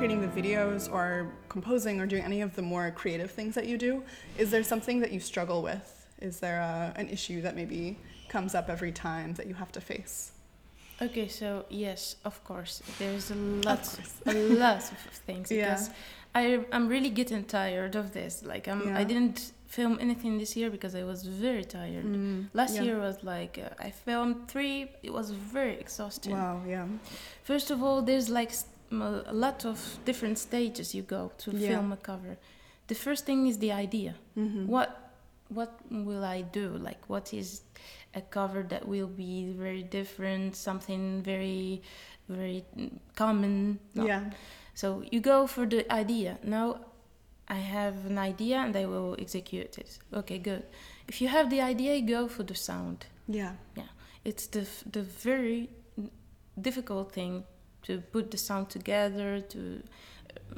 creating 0.00 0.22
the 0.22 0.40
videos 0.40 0.90
or 0.90 1.30
composing 1.50 2.00
or 2.00 2.06
doing 2.06 2.22
any 2.22 2.40
of 2.40 2.56
the 2.56 2.62
more 2.62 2.90
creative 2.90 3.30
things 3.30 3.54
that 3.54 3.66
you 3.66 3.76
do, 3.76 4.02
is 4.38 4.50
there 4.50 4.62
something 4.62 4.98
that 4.98 5.12
you 5.12 5.20
struggle 5.20 5.60
with? 5.60 6.06
Is 6.22 6.40
there 6.40 6.60
a, 6.60 6.94
an 6.96 7.06
issue 7.10 7.42
that 7.42 7.54
maybe 7.54 7.98
comes 8.30 8.54
up 8.54 8.70
every 8.70 8.92
time 8.92 9.34
that 9.34 9.46
you 9.46 9.52
have 9.52 9.70
to 9.72 9.80
face? 9.82 10.32
Okay, 11.02 11.28
so 11.28 11.66
yes, 11.68 12.16
of 12.24 12.42
course, 12.44 12.82
there's 12.98 13.30
a 13.30 13.34
lot, 13.34 13.82
a 14.24 14.32
lot 14.32 14.78
of 14.90 14.98
things 15.26 15.52
Yeah. 15.52 15.78
I 16.34 16.64
I'm 16.72 16.88
really 16.88 17.10
getting 17.10 17.44
tired 17.44 17.94
of 17.94 18.12
this. 18.12 18.42
Like 18.42 18.68
I'm, 18.68 18.96
I 18.96 19.04
didn't 19.04 19.52
film 19.66 19.98
anything 20.00 20.38
this 20.38 20.56
year 20.56 20.70
because 20.70 20.94
I 20.94 21.02
was 21.02 21.24
very 21.24 21.64
tired. 21.64 22.06
Mm, 22.06 22.46
Last 22.54 22.76
yeah. 22.76 22.82
year 22.84 22.98
was 23.00 23.22
like 23.22 23.58
uh, 23.58 23.86
I 23.86 23.90
filmed 23.90 24.48
three. 24.48 24.92
It 25.02 25.12
was 25.12 25.30
very 25.32 25.76
exhausting. 25.84 26.32
Wow, 26.32 26.62
yeah. 26.66 26.86
First 27.42 27.70
of 27.70 27.82
all, 27.82 28.00
there's 28.00 28.28
like 28.30 28.52
a 28.90 29.32
lot 29.32 29.64
of 29.64 29.98
different 30.04 30.38
stages 30.38 30.94
you 30.94 31.02
go 31.02 31.30
to 31.38 31.50
Yeah. 31.50 31.68
film 31.68 31.92
a 31.92 31.96
cover. 31.96 32.36
The 32.88 32.94
first 32.94 33.24
thing 33.24 33.46
is 33.46 33.58
the 33.58 33.72
idea. 33.72 34.14
Mhm. 34.36 34.66
What 34.66 34.96
what 35.48 35.80
will 35.90 36.24
I 36.24 36.42
do? 36.42 36.78
Like 36.78 37.00
what 37.08 37.32
is 37.34 37.62
a 38.14 38.20
cover 38.20 38.62
that 38.68 38.86
will 38.86 39.08
be 39.08 39.52
very 39.52 39.82
different, 39.82 40.56
something 40.56 41.22
very 41.22 41.82
very 42.28 42.64
mm, 42.76 42.90
common. 43.16 43.78
No. 43.94 44.06
Yeah. 44.06 44.30
So 44.74 45.02
you 45.10 45.20
go 45.20 45.46
for 45.46 45.66
the 45.66 45.84
idea. 45.92 46.38
Now 46.44 46.80
I 47.48 47.56
have 47.56 48.06
an 48.06 48.18
idea 48.18 48.58
and 48.58 48.76
I 48.76 48.86
will 48.86 49.16
execute 49.18 49.76
it. 49.78 49.98
Okay, 50.12 50.38
good. 50.38 50.62
If 51.08 51.20
you 51.20 51.28
have 51.28 51.50
the 51.50 51.60
idea, 51.60 51.94
you 51.96 52.06
go 52.06 52.28
for 52.28 52.44
the 52.44 52.54
sound. 52.54 53.06
Yeah. 53.28 53.54
Yeah. 53.76 53.88
It's 54.24 54.46
the 54.46 54.66
the 54.92 55.02
very 55.02 55.68
difficult 56.60 57.12
thing 57.12 57.44
to 57.82 58.00
put 58.12 58.30
the 58.30 58.36
sound 58.38 58.68
together. 58.70 59.40
To 59.40 59.82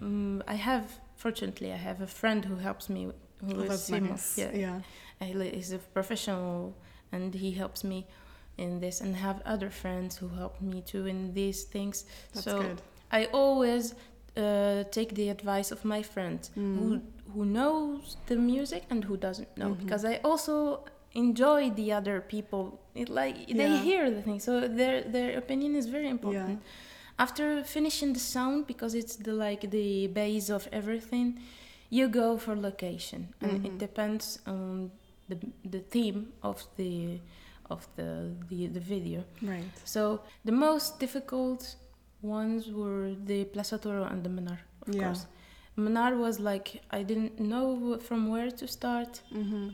um, 0.00 0.42
I 0.46 0.54
have 0.54 0.84
fortunately 1.16 1.72
I 1.72 1.76
have 1.76 2.00
a 2.00 2.06
friend 2.06 2.44
who 2.44 2.56
helps 2.56 2.88
me. 2.88 3.02
Who 3.44 3.56
Oh, 3.56 3.72
is 3.72 3.90
nice. 3.90 4.38
Yeah, 4.38 4.52
yeah. 4.54 4.80
he 5.20 5.34
li- 5.34 5.48
is 5.48 5.72
a 5.72 5.78
professional 5.78 6.74
and 7.10 7.34
he 7.34 7.50
helps 7.52 7.82
me 7.84 8.06
in 8.56 8.80
this 8.80 9.00
and 9.00 9.16
have 9.16 9.40
other 9.44 9.70
friends 9.70 10.16
who 10.18 10.28
help 10.28 10.60
me 10.60 10.80
too 10.82 11.06
in 11.06 11.32
these 11.34 11.64
things 11.64 12.04
That's 12.34 12.44
so 12.44 12.60
good. 12.62 12.82
i 13.10 13.24
always 13.32 13.94
uh, 14.36 14.84
take 14.90 15.14
the 15.14 15.28
advice 15.30 15.72
of 15.72 15.84
my 15.84 16.02
friend 16.02 16.38
Mm. 16.56 16.76
who 16.78 17.00
who 17.34 17.44
knows 17.44 18.16
the 18.26 18.36
music 18.36 18.82
and 18.90 19.04
who 19.04 19.16
doesn't 19.16 19.48
know 19.56 19.70
Mhm. 19.70 19.78
because 19.82 20.04
i 20.04 20.16
also 20.22 20.84
enjoy 21.14 21.70
the 21.70 21.92
other 21.98 22.20
people 22.20 22.62
it 22.94 23.08
like 23.08 23.34
they 23.60 23.70
hear 23.88 24.10
the 24.10 24.22
thing 24.22 24.38
so 24.40 24.52
their 24.68 25.02
their 25.14 25.30
opinion 25.38 25.74
is 25.74 25.86
very 25.86 26.08
important 26.08 26.60
after 27.18 27.62
finishing 27.64 28.12
the 28.12 28.20
sound 28.20 28.66
because 28.66 28.94
it's 28.94 29.16
the 29.16 29.32
like 29.32 29.70
the 29.70 30.06
base 30.08 30.50
of 30.50 30.68
everything 30.72 31.38
you 31.90 32.08
go 32.08 32.38
for 32.38 32.56
location 32.56 33.28
and 33.40 33.52
Mhm. 33.60 33.66
it 33.66 33.78
depends 33.78 34.38
on 34.46 34.90
the 35.28 35.36
the 35.74 35.80
theme 35.80 36.32
of 36.42 36.56
the 36.76 37.20
of 37.70 37.86
the 37.96 38.08
the, 38.50 38.66
the 38.66 38.80
video 38.80 39.24
Right. 39.42 39.74
so 39.84 40.20
the 40.44 40.52
most 40.52 40.98
difficult 41.00 41.76
ones 42.22 42.70
were 42.70 43.14
the 43.26 43.44
Plaza 43.44 43.78
Toro 43.78 44.04
and 44.04 44.22
the 44.24 44.30
Menar, 44.30 44.58
of 44.86 44.94
Yeah. 44.94 45.02
course 45.04 45.26
Manar 45.76 46.16
was 46.16 46.38
like 46.38 46.82
I 46.90 47.02
didn't 47.02 47.38
know 47.40 47.98
from 48.08 48.28
where 48.28 48.50
to 48.50 48.66
start 48.66 49.22
Mm-hmm. 49.32 49.68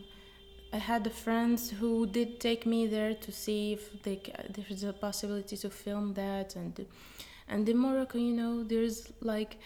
I 0.73 0.77
had 0.79 1.05
the 1.05 1.11
friends 1.11 1.71
who 1.71 2.07
did 2.07 2.41
take 2.41 2.67
me 2.67 2.87
there 2.87 3.15
to 3.15 3.33
see 3.33 3.73
if 3.73 4.03
they 4.03 4.21
there's 4.51 4.85
a 4.85 4.93
possibility 4.93 5.57
to 5.57 5.71
film 5.71 6.15
that 6.15 6.57
and 6.57 6.87
and 7.49 7.69
in 7.69 7.79
Morocco 7.79 8.19
you 8.19 8.35
know 8.35 8.63
there's 8.63 9.11
like 9.21 9.57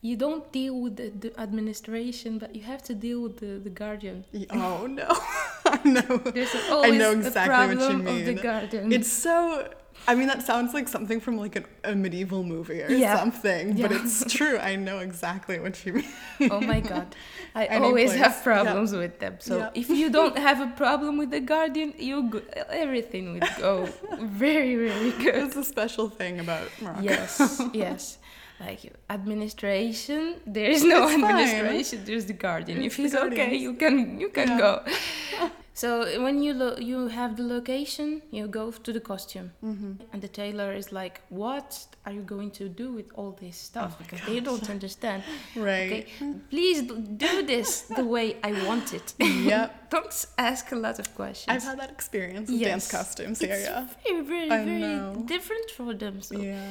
you 0.00 0.16
don't 0.16 0.50
deal 0.52 0.80
with 0.80 0.96
the, 0.96 1.08
the 1.10 1.40
administration 1.40 2.38
but 2.38 2.54
you 2.54 2.62
have 2.62 2.82
to 2.84 2.94
deal 2.94 3.20
with 3.22 3.38
the, 3.38 3.58
the 3.58 3.70
guardian 3.70 4.24
Oh 4.50 4.86
no. 4.86 5.08
I 5.66 5.80
know. 5.84 6.16
there's 6.18 6.54
always 6.70 6.98
know 6.98 7.12
a 7.12 7.16
exactly 7.18 7.76
what 7.76 7.90
you 7.90 7.98
problem 7.98 8.06
of 8.06 8.24
the 8.24 8.32
mean. 8.34 8.42
guardian 8.42 8.92
It's 8.92 9.10
so. 9.12 9.68
I 10.06 10.14
mean, 10.14 10.28
that 10.28 10.42
sounds 10.42 10.72
like 10.72 10.88
something 10.88 11.20
from 11.20 11.36
like 11.36 11.56
an, 11.56 11.66
a 11.84 11.94
medieval 11.94 12.42
movie 12.42 12.82
or 12.82 12.90
Yeah. 12.90 13.16
something, 13.18 13.76
but 13.82 13.92
it's 13.92 14.24
true. 14.32 14.56
I 14.58 14.76
know 14.76 14.98
exactly 15.00 15.58
what 15.60 15.84
you 15.84 15.92
mean. 15.94 16.08
oh 16.54 16.60
my 16.60 16.80
god 16.80 17.08
i 17.54 17.64
Any 17.64 17.86
always 17.86 18.10
place, 18.10 18.22
have 18.24 18.36
yeah. 18.36 18.42
problems 18.52 18.92
with 18.92 19.18
them 19.18 19.34
so 19.40 19.54
Yeah. 19.58 19.70
if 19.82 19.88
you 19.90 20.08
don't 20.18 20.38
have 20.38 20.60
a 20.60 20.70
problem 20.84 21.12
with 21.20 21.30
the 21.36 21.40
guardian 21.40 21.92
you 21.98 22.16
go, 22.32 22.40
everything 22.84 23.24
would 23.32 23.48
go 23.58 23.88
very 24.46 24.74
very 24.76 25.10
good 25.22 25.34
It's 25.44 25.56
a 25.56 25.64
special 25.64 26.08
thing 26.20 26.34
about 26.46 26.68
Morocco. 26.80 27.02
yes 27.02 27.62
yes 27.84 28.18
like 28.60 28.80
administration 29.10 30.22
there 30.46 30.70
is 30.70 30.82
no 30.84 30.98
It's 31.08 31.12
fine. 31.12 31.24
administration 31.24 31.98
there's 32.04 32.26
the 32.26 32.38
guardian 32.46 32.78
It's 32.82 32.86
if 32.88 32.96
he's 33.02 33.14
okay 33.26 33.54
you 33.66 33.72
can 33.82 33.94
you 34.22 34.28
can 34.36 34.48
Yeah. 34.48 34.58
go 34.64 34.72
so 35.80 35.88
when 36.24 36.36
you 36.46 36.52
lo- 36.62 36.78
you 36.90 36.98
have 37.20 37.30
the 37.40 37.46
location 37.56 38.08
you 38.36 38.44
go 38.60 38.64
to 38.86 38.90
the 38.96 39.00
costume 39.12 39.48
Mm-hmm. 39.70 39.92
and 40.12 40.18
the 40.26 40.28
tailor 40.40 40.70
is 40.80 40.86
like 41.00 41.16
what 41.42 41.68
are 42.06 42.12
you 42.18 42.22
going 42.34 42.50
to 42.60 42.64
do 42.82 42.86
with 42.98 43.08
all 43.18 43.32
this 43.44 43.56
stuff 43.70 43.90
Oh 43.94 44.02
because 44.02 44.20
they 44.28 44.40
don't 44.48 44.68
understand 44.76 45.22
Right. 45.70 45.92
okay 45.92 46.06
please 46.52 46.78
do 47.26 47.32
this 47.52 47.68
the 48.00 48.04
way 48.14 48.26
i 48.50 48.52
want 48.68 48.86
it 48.98 49.06
Yep. 49.52 49.68
don't 49.94 50.16
ask 50.50 50.64
a 50.72 50.78
lot 50.86 50.96
of 51.02 51.06
questions 51.20 51.48
I've 51.54 51.66
had 51.70 51.78
that 51.82 51.90
experience 51.98 52.46
with 52.50 52.60
dance 52.70 52.84
Yes. 52.86 52.90
costumes 52.98 53.36
it's 53.40 53.46
here. 53.52 53.60
Yeah. 53.68 53.86
very 54.04 54.22
very 54.32 54.50
I 54.50 54.64
very 54.64 54.80
know. 54.80 55.22
different 55.34 55.68
for 55.78 55.90
them 56.02 56.14
so 56.28 56.34
Yeah. 56.50 56.70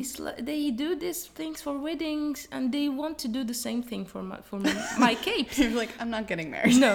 it's 0.00 0.14
like 0.24 0.38
they 0.50 0.62
do 0.84 0.88
these 1.04 1.22
things 1.38 1.58
for 1.64 1.74
weddings 1.88 2.38
and 2.54 2.62
they 2.76 2.86
want 3.02 3.14
to 3.24 3.28
do 3.36 3.40
the 3.52 3.58
same 3.66 3.82
thing 3.90 4.02
for 4.12 4.22
my 4.30 4.38
for 4.48 4.58
my, 4.66 4.74
my 5.06 5.14
capes 5.26 5.58
You're 5.58 5.78
like, 5.82 5.92
I'm 6.00 6.10
not 6.16 6.24
getting 6.30 6.48
married. 6.56 6.76
no 6.86 6.92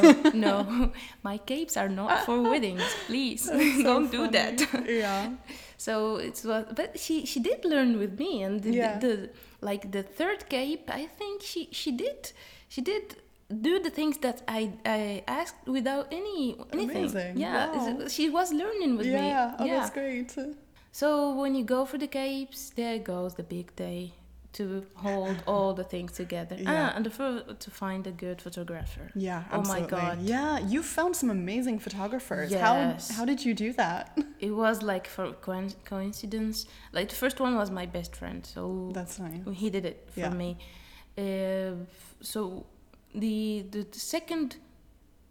no 0.47 0.55
my 1.29 1.37
capes 1.53 1.75
are 1.81 1.89
not 2.01 2.11
for 2.27 2.37
weddings 2.51 2.87
please 3.07 3.41
so 3.49 3.53
don't 3.89 4.11
do 4.11 4.23
that. 4.37 4.55
Yeah. 4.87 5.29
so 5.87 5.95
it's 6.27 6.43
what 6.49 6.75
but 6.79 6.89
she 7.03 7.15
she 7.31 7.39
did 7.49 7.59
learn 7.73 7.91
with 8.01 8.13
me 8.23 8.31
and 8.45 8.55
the, 8.63 8.71
Yeah. 8.71 8.99
the, 8.99 9.07
the 9.07 9.29
like 9.69 9.83
the 9.95 10.03
third 10.19 10.39
cape 10.55 10.85
i 11.01 11.03
think 11.19 11.35
she 11.51 11.61
she 11.71 11.91
did 12.03 12.19
she 12.73 12.81
did 12.91 13.05
do 13.67 13.73
the 13.87 13.89
things 13.99 14.15
that 14.25 14.37
i 14.59 14.61
i 14.85 15.23
asked 15.39 15.61
without 15.77 16.05
any 16.21 16.39
anything 16.73 17.05
Amazing. 17.09 17.37
yeah 17.45 17.71
Wow. 17.71 18.07
she 18.15 18.25
was 18.29 18.47
learning 18.61 18.91
with 18.97 19.07
yeah. 19.07 19.21
me 19.21 19.29
Oh, 19.59 19.65
yeah 19.65 19.75
that's 19.79 19.93
great. 19.99 20.29
so 20.91 21.07
when 21.41 21.51
you 21.57 21.63
go 21.75 21.85
for 21.85 21.97
the 21.97 22.07
capes, 22.21 22.61
there 22.79 22.99
goes 23.13 23.31
the 23.35 23.43
big 23.57 23.67
day 23.75 24.01
to 24.59 24.63
hold 25.05 25.37
all 25.51 25.73
the 25.73 25.83
things 25.93 26.11
together. 26.23 26.55
Yeah. 26.59 26.89
Ah, 26.91 26.95
and 26.95 27.05
the 27.05 27.09
fir- 27.19 27.43
to 27.65 27.69
find 27.71 28.07
a 28.07 28.11
good 28.25 28.41
photographer. 28.41 29.05
Yeah. 29.15 29.43
Oh 29.51 29.61
my 29.73 29.81
God. 29.95 30.15
Yeah. 30.33 30.59
You 30.73 30.79
found 30.83 31.15
some 31.15 31.29
amazing 31.41 31.77
photographers. 31.85 32.49
Yes. 32.51 32.61
How 33.09 33.15
how 33.17 33.25
did 33.31 33.39
you 33.45 33.53
do 33.65 33.69
that? 33.83 34.03
It 34.47 34.53
was 34.63 34.75
like 34.93 35.05
for 35.15 35.25
coincidence. 35.91 36.57
Like 36.97 37.07
the 37.09 37.15
first 37.23 37.37
one 37.39 37.53
was 37.61 37.69
my 37.71 37.85
best 37.97 38.11
friend, 38.19 38.45
so 38.55 38.91
That's 38.93 39.17
nice. 39.19 39.41
he 39.61 39.69
did 39.69 39.85
it 39.91 39.97
for 40.13 40.19
Yeah. 40.19 40.33
me. 40.43 40.49
Uh, 41.17 41.73
so 42.21 42.41
the, 43.23 43.65
the 43.71 43.81
the 43.95 43.99
second, 43.99 44.57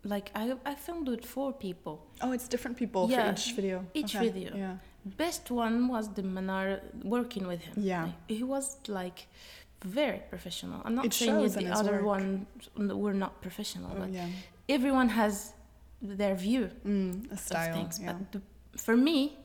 like 0.05 0.27
I 0.35 0.45
I 0.73 0.75
filmed 0.87 1.09
with 1.09 1.25
four 1.25 1.53
people. 1.53 1.95
Oh, 2.25 2.33
it's 2.37 2.49
different 2.49 2.77
people 2.77 3.03
Yeah. 3.11 3.25
for 3.27 3.33
each 3.33 3.53
video. 3.59 3.77
Each 3.95 4.15
Okay. 4.17 4.29
video. 4.29 4.51
Yeah. 4.57 4.77
Best 5.07 5.51
one 5.51 5.87
was 5.89 6.05
the 6.15 6.23
Manar 6.23 6.81
working 7.05 7.47
with 7.47 7.61
him. 7.61 7.75
Yeah. 7.77 8.05
Like, 8.05 8.15
he 8.39 8.43
was 8.43 8.77
like 8.89 9.27
very 9.85 10.21
professional. 10.29 10.81
I'm 10.85 10.95
not 10.97 11.05
It 11.07 11.15
saying 11.15 11.43
that 11.49 11.55
the 11.65 11.71
other 11.81 11.97
work. 12.03 12.17
ones 12.17 12.47
were 12.77 13.15
not 13.15 13.41
professional, 13.41 13.93
Oh, 13.95 14.01
but 14.01 14.11
yeah. 14.11 14.29
everyone 14.69 15.09
has 15.11 15.53
their 16.03 16.35
view 16.35 16.71
Mm, 16.85 17.31
a 17.31 17.35
of 17.35 17.75
things. 17.77 18.01
yeah. 18.01 18.13
But 18.13 18.33
the, 18.33 18.41
for 18.87 18.97
me, 18.97 19.37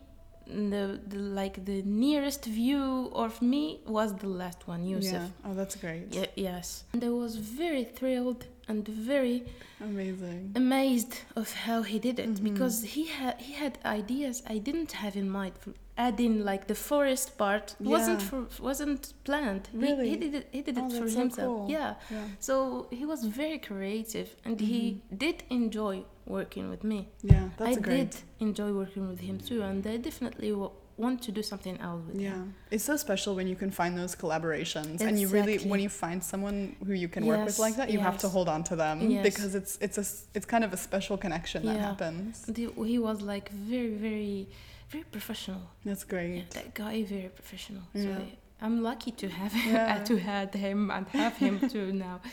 the, 0.52 1.00
the 1.08 1.18
like 1.42 1.56
the 1.66 1.82
nearest 1.84 2.46
view 2.46 3.10
of 3.14 3.42
me 3.42 3.80
was 3.88 4.10
the 4.24 4.28
last 4.28 4.68
one, 4.68 4.86
Yusuf. 4.86 5.14
Yeah. 5.14 5.46
Oh, 5.46 5.54
that's 5.54 5.76
great. 5.76 6.14
Ye- 6.14 6.28
yes, 6.36 6.84
and 6.94 7.04
I 7.04 7.10
was 7.10 7.36
very 7.38 7.84
thrilled 7.98 8.46
and 8.68 8.88
very 8.88 9.44
Amazing. 9.82 10.52
amazed 10.56 11.14
of 11.36 11.48
how 11.66 11.82
he 11.92 11.98
did 12.00 12.20
it 12.20 12.30
Mhm. 12.36 12.44
because 12.50 12.76
he 12.96 13.04
had 13.18 13.36
he 13.48 13.54
had 13.54 13.74
ideas 13.86 14.44
I 14.56 14.58
didn't 14.68 14.92
have 15.04 15.16
in 15.16 15.30
mind. 15.30 15.54
For 15.60 15.74
adding 15.98 16.44
like 16.52 16.64
the 16.68 16.76
forest 16.90 17.38
part 17.38 17.76
wasn't 17.80 18.22
for 18.22 18.42
wasn't 18.70 19.14
planned. 19.24 19.64
He- 19.72 20.10
He, 20.12 20.16
did 20.24 20.34
it. 20.40 20.48
He 20.52 20.62
did 20.62 20.78
Oh, 20.78 20.86
it 20.86 20.92
for 20.94 21.00
that's 21.02 21.14
so 21.14 21.20
himself. 21.20 21.48
cool. 21.58 21.70
Yeah. 21.70 21.94
Yeah. 22.10 22.26
So 22.40 22.56
he 22.92 23.06
was 23.06 23.22
very 23.42 23.60
creative 23.60 24.30
and 24.46 24.58
Mhm. 24.58 24.68
he 24.72 24.82
did 25.26 25.38
enjoy 25.50 25.96
working 26.26 26.70
with 26.70 26.84
me. 26.84 27.10
Yeah. 27.24 27.50
That's 27.58 27.78
I 27.78 27.80
great. 27.82 28.12
did 28.12 28.22
enjoy 28.40 28.72
working 28.74 29.08
with 29.10 29.20
him 29.20 29.38
too, 29.40 29.62
and 29.64 29.86
I 29.86 29.98
definitely 29.98 30.50
w- 30.52 30.72
want 30.98 31.22
to 31.24 31.32
do 31.32 31.42
something 31.42 31.80
else 31.80 32.02
with 32.06 32.16
him. 32.16 32.22
Yeah, 32.22 32.30
him. 32.36 32.54
it's 32.70 32.84
so 32.84 32.96
special 32.98 33.36
when 33.36 33.48
you 33.48 33.56
can 33.56 33.72
find 33.72 33.98
those 33.98 34.16
collaborations, 34.16 35.02
and 35.02 35.20
you 35.20 35.28
really, 35.30 35.58
when 35.60 35.80
you 35.80 35.90
find 35.90 36.24
someone 36.24 36.76
who 36.86 36.94
you 36.94 37.08
can 37.08 37.26
work 37.26 37.44
with 37.46 37.60
like 37.60 37.76
that, 37.78 37.90
you 37.90 38.00
have 38.00 38.18
to 38.20 38.28
hold 38.30 38.48
on 38.50 38.64
to 38.66 38.76
them 38.76 39.10
Yes. 39.10 39.24
because 39.24 39.56
it's 39.56 39.78
it's 39.82 39.98
a 39.98 40.06
it's 40.36 40.46
kind 40.46 40.64
of 40.64 40.72
a 40.74 40.78
special 40.78 41.18
connection 41.18 41.66
that 41.66 41.76
Yeah. 41.76 41.88
happens. 41.90 42.46
And 42.48 42.56
he, 42.58 43.00
was 43.00 43.22
like 43.22 43.50
very, 43.52 43.94
very, 44.08 44.48
very 44.90 45.06
professional. 45.06 45.62
That's 45.86 46.04
great 46.04 46.36
Yeah, 46.36 46.44
that 46.58 46.74
guy 46.74 47.04
very 47.04 47.30
professional. 47.40 47.84
So 47.96 48.02
Yeah. 48.10 48.18
I, 48.20 48.66
I'm 48.66 48.84
lucky 48.84 49.12
to 49.22 49.28
have 49.30 49.54
Yeah. 49.66 50.04
to 50.10 50.18
had 50.20 50.54
him 50.54 50.92
and 50.92 51.08
have 51.08 51.36
him 51.38 51.56
too 51.74 51.92
now. 51.94 52.22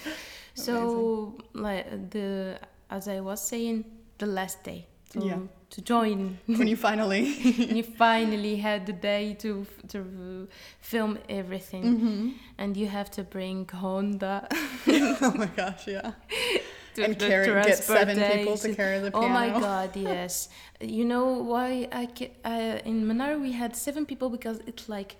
So 0.55 1.35
like 1.55 2.11
the 2.11 2.59
as 2.90 3.09
I 3.09 3.20
was 3.20 3.40
saying, 3.40 3.85
the 4.18 4.27
last 4.27 4.64
day 4.64 4.87
to 5.11 5.20
Yeah. 5.20 5.38
to 5.70 5.81
join. 5.83 6.38
when 6.46 6.68
you 6.68 6.77
finally. 6.77 7.22
you 7.77 7.83
finally 7.83 8.57
had 8.57 8.87
the 8.87 8.92
day 8.92 9.35
to 9.35 9.66
to 9.88 10.48
film 10.81 11.18
everything, 11.29 11.85
hmm 11.98 12.29
and 12.59 12.77
you 12.77 12.88
have 12.88 13.11
to 13.11 13.22
bring 13.22 13.68
Honda 13.68 14.48
oh 15.20 15.33
my 15.35 15.46
gosh, 15.57 15.87
yeah. 15.87 16.12
and 17.05 17.18
carry, 17.18 17.46
get 17.46 17.79
seven 17.79 18.16
people 18.18 18.57
to 18.57 18.74
carry 18.74 18.98
the 18.98 19.11
piano. 19.11 19.27
Oh 19.27 19.29
my 19.29 19.48
god, 19.61 19.90
yes. 19.96 20.48
You 20.81 21.05
know 21.05 21.27
why 21.53 21.88
I 21.92 22.09
uh, 22.44 22.79
in 22.90 23.07
Manar 23.07 23.38
we 23.38 23.53
had 23.53 23.77
seven 23.77 24.05
people 24.07 24.29
because 24.31 24.59
it's 24.66 24.88
like 24.88 25.16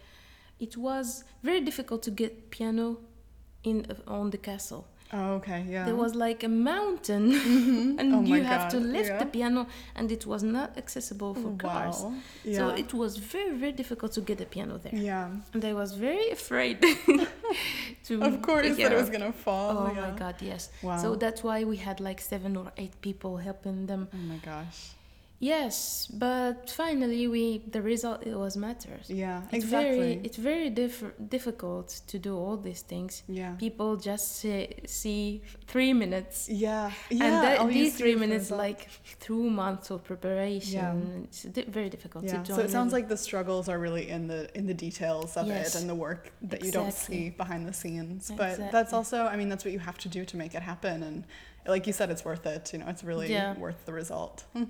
it 0.59 0.77
was 0.77 1.25
very 1.43 1.61
difficult 1.61 2.03
to 2.03 2.11
get 2.11 2.51
piano 2.51 2.99
in 3.63 3.87
on 4.07 4.31
the 4.31 4.39
castle. 4.39 4.87
Oh, 5.13 5.37
okay, 5.37 5.65
yeah. 5.69 5.85
There 5.87 5.97
was 5.97 6.15
like 6.15 6.45
a 6.45 6.49
mountain 6.49 7.33
Mhm. 7.33 7.99
and 8.01 8.15
Oh 8.15 8.23
you 8.23 8.43
have 8.45 8.69
to 8.75 8.79
lift 8.79 9.09
yeah. 9.09 9.19
the 9.19 9.27
piano 9.27 9.67
and 9.97 10.13
it 10.13 10.27
was 10.27 10.43
not 10.43 10.77
accessible 10.77 11.33
for 11.35 11.51
cars. 11.57 12.05
Yeah. 12.45 12.59
So 12.59 12.69
it 12.83 12.93
was 12.93 13.17
very 13.17 13.55
very 13.63 13.73
difficult 13.73 14.13
to 14.13 14.21
get 14.21 14.41
a 14.41 14.45
piano 14.55 14.77
there. 14.85 14.95
yeah. 14.95 15.29
And 15.55 15.65
I 15.65 15.73
was 15.73 15.91
very 15.95 16.29
afraid 16.31 16.77
to 18.07 18.23
Of 18.23 18.43
course, 18.43 18.77
that 18.77 18.93
it 18.93 18.97
was 19.03 19.11
gonna 19.11 19.33
fall. 19.33 19.71
Oh 19.79 19.93
yeah. 19.95 20.01
my 20.11 20.11
god, 20.19 20.37
yes. 20.41 20.71
Wow. 20.83 20.99
So 21.03 21.17
that's 21.17 21.43
why 21.43 21.65
we 21.65 21.77
had 21.77 22.01
like 22.01 22.21
seven 22.21 22.57
or 22.57 22.71
eight 22.77 22.95
people 23.01 23.39
helping 23.39 23.87
them. 23.87 24.09
oh 24.13 24.17
my 24.33 24.39
gosh. 24.45 24.79
Yes, 25.41 26.09
but 26.13 26.69
finally 26.69 27.29
we 27.29 27.59
the 27.71 27.81
result 27.81 28.27
it 28.27 28.35
was 28.35 28.57
matters. 28.57 29.09
Yeah. 29.09 29.43
It's 29.53 29.65
exactly. 29.65 29.99
very 29.99 30.21
it's 30.25 30.37
very 30.37 30.69
diff- 30.69 31.13
difficult 31.29 32.01
to 32.09 32.19
do 32.19 32.37
all 32.37 32.57
these 32.57 32.83
things. 32.83 33.23
yeah. 33.29 33.53
People 33.53 33.97
just 33.97 34.39
say, 34.41 34.81
see 34.87 35.43
three 35.69 35.93
minutes. 35.93 36.49
Yeah. 36.49 36.91
Yeah. 37.09 37.25
and 37.25 37.35
that, 37.45 37.69
these 37.69 37.97
three 37.97 38.17
minutes, 38.17 38.51
like 38.51 38.89
through 39.21 39.49
months 39.51 39.91
of 39.91 40.03
preparation, 40.03 40.73
yeah. 40.75 41.25
it's 41.25 41.43
di- 41.43 41.71
very 41.79 41.89
difficult 41.89 42.25
Yeah. 42.25 42.43
So 42.43 42.59
it 42.61 42.71
sounds 42.71 42.93
like 42.93 43.07
the 43.09 43.17
struggles 43.17 43.69
are 43.69 43.79
really 43.79 44.09
in 44.09 44.27
the 44.27 44.41
in 44.59 44.67
the 44.67 44.75
details 44.75 45.37
of 45.37 45.47
Yes. 45.47 45.75
it 45.77 45.81
and 45.81 45.89
the 45.89 45.95
work 45.95 46.33
that 46.51 46.65
you 46.65 46.73
don't 46.73 46.93
see 46.93 47.31
behind 47.31 47.65
the 47.65 47.73
scenes. 47.73 48.33
But 48.37 48.73
that's 48.73 48.93
also, 48.93 49.19
I 49.27 49.37
mean, 49.37 49.49
that's 49.51 49.65
what 49.65 49.73
you 49.73 49.79
have 49.79 49.99
to 49.99 50.09
do 50.09 50.25
to 50.25 50.37
make 50.37 50.55
it 50.57 50.63
happen. 50.63 51.05
And 51.05 51.25
like 51.75 51.87
you 51.87 51.93
said, 51.93 52.11
it's 52.11 52.25
worth 52.25 52.45
it. 52.47 52.73
You 52.73 52.81
know, 52.81 52.89
it's 52.89 53.05
really 53.05 53.31
Yeah. 53.31 53.55
worth 53.57 53.87
the 53.87 53.93
result. 53.93 54.45
Hmm. 54.53 54.65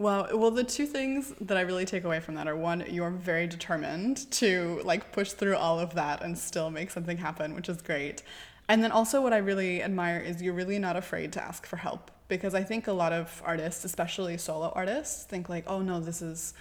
Wow. 0.00 0.28
Well, 0.32 0.50
the 0.50 0.64
two 0.64 0.86
things 0.86 1.34
that 1.42 1.58
I 1.58 1.60
really 1.60 1.84
take 1.84 2.04
away 2.04 2.20
from 2.20 2.34
that 2.36 2.48
are 2.48 2.56
one, 2.56 2.82
you're 2.88 3.10
very 3.10 3.46
determined 3.46 4.30
to 4.30 4.80
like 4.82 5.12
push 5.12 5.32
through 5.32 5.56
all 5.58 5.78
of 5.78 5.92
that 5.92 6.22
and 6.22 6.38
still 6.38 6.70
make 6.70 6.90
something 6.90 7.18
happen, 7.18 7.54
which 7.54 7.68
is 7.68 7.82
great. 7.82 8.22
And 8.66 8.82
then 8.82 8.92
also, 8.92 9.20
what 9.20 9.34
I 9.34 9.36
really 9.36 9.82
admire 9.82 10.18
is 10.18 10.40
you're 10.40 10.54
really 10.54 10.78
not 10.78 10.96
afraid 10.96 11.34
to 11.34 11.44
ask 11.44 11.66
for 11.66 11.76
help 11.76 12.10
because 12.28 12.54
I 12.54 12.62
think 12.62 12.86
a 12.86 12.94
lot 12.94 13.12
of 13.12 13.42
artists, 13.44 13.84
especially 13.84 14.38
solo 14.38 14.72
artists, 14.74 15.24
think 15.24 15.50
like, 15.50 15.64
oh 15.66 15.82
no, 15.82 16.00
this 16.00 16.22
is 16.22 16.54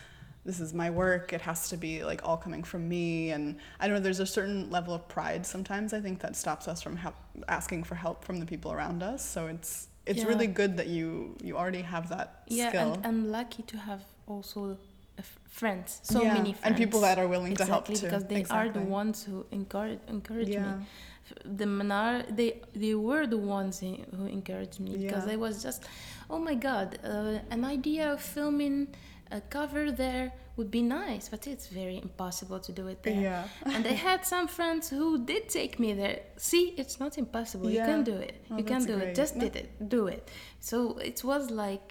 this 0.43 0.60
is 0.60 0.73
my 0.73 0.89
work. 0.89 1.32
It 1.32 1.39
has 1.39 1.69
to 1.69 1.78
be 1.78 2.04
like 2.04 2.19
all 2.28 2.36
coming 2.36 2.63
from 2.63 2.89
me. 2.89 3.32
And 3.32 3.56
I 3.80 3.88
don't 3.88 3.95
know. 3.95 4.02
There's 4.02 4.19
a 4.19 4.25
certain 4.25 4.69
level 4.69 4.93
of 4.93 5.08
pride 5.08 5.45
sometimes 5.45 5.93
I 5.93 6.02
think 6.02 6.19
that 6.19 6.36
stops 6.36 6.67
us 6.67 6.82
from 6.82 6.99
asking 7.47 7.86
for 7.86 7.95
help 7.95 8.25
from 8.25 8.41
the 8.41 8.45
people 8.45 8.73
around 8.73 9.02
us. 9.02 9.25
So 9.25 9.47
it's 9.47 9.88
it's 10.09 10.19
Yeah. 10.23 10.31
really 10.31 10.49
good 10.59 10.71
that 10.79 10.87
you 10.97 11.07
you 11.47 11.53
already 11.61 11.83
have 11.93 12.05
that 12.15 12.27
yeah, 12.59 12.69
skill. 12.69 12.91
and 12.95 13.05
I'm 13.09 13.21
lucky 13.37 13.63
to 13.71 13.77
have 13.89 14.01
also 14.33 14.61
friends, 15.59 15.89
so 16.03 16.21
Yeah, 16.21 16.33
many 16.39 16.51
friends, 16.53 16.65
and 16.67 16.73
people 16.83 16.99
that 17.07 17.17
are 17.21 17.27
willing 17.33 17.51
exactly 17.51 17.67
to 17.67 17.71
help 17.73 17.85
too. 17.87 18.05
because 18.05 18.23
they 18.33 18.43
are 18.57 18.69
the 18.79 18.85
ones 19.01 19.17
who 19.27 19.37
encourage 19.59 19.99
encourage 20.17 20.49
yeah. 20.49 20.77
me. 20.77 20.85
the 21.59 21.65
Manar, 21.77 22.13
they 22.39 22.49
they 22.83 22.93
were 23.07 23.25
the 23.35 23.41
ones 23.59 23.73
who 24.17 24.25
encouraged 24.39 24.77
me 24.85 24.91
because. 25.03 25.25
I 25.35 25.35
was 25.45 25.55
just, 25.67 25.81
oh 26.33 26.39
my 26.49 26.55
god, 26.69 26.87
uh, 27.03 27.55
an 27.55 27.63
idea 27.77 28.05
of 28.15 28.19
filming 28.37 28.77
a 29.31 29.41
cover 29.57 29.83
there 30.03 30.27
would 30.59 30.69
be 30.79 30.83
nice, 31.03 31.25
but 31.33 31.41
it's 31.53 31.67
very 31.81 31.97
impossible 32.07 32.59
to 32.67 32.71
do 32.79 32.83
it 32.93 32.99
there. 33.07 33.21
Yeah. 33.29 33.43
and 33.75 33.83
I 33.93 33.95
had 34.09 34.19
some 34.33 34.47
friends 34.57 34.83
who 34.95 35.07
did 35.31 35.43
take 35.59 35.73
me 35.83 35.89
there. 36.03 36.19
See, 36.49 36.65
it's 36.81 36.97
not 37.03 37.17
impossible. 37.23 37.67
You 37.77 37.83
can 37.91 38.03
do 38.11 38.17
it. 38.27 38.35
Oh, 38.51 38.57
you 38.59 38.65
can 38.71 38.81
do 38.91 38.95
great. 38.97 39.09
it. 39.09 39.15
Just 39.23 39.33
No. 39.35 39.41
did 39.45 39.53
it. 39.61 39.67
Do 39.97 40.01
it. 40.15 40.23
So 40.69 40.77
it 41.11 41.19
was 41.23 41.43
like 41.63 41.87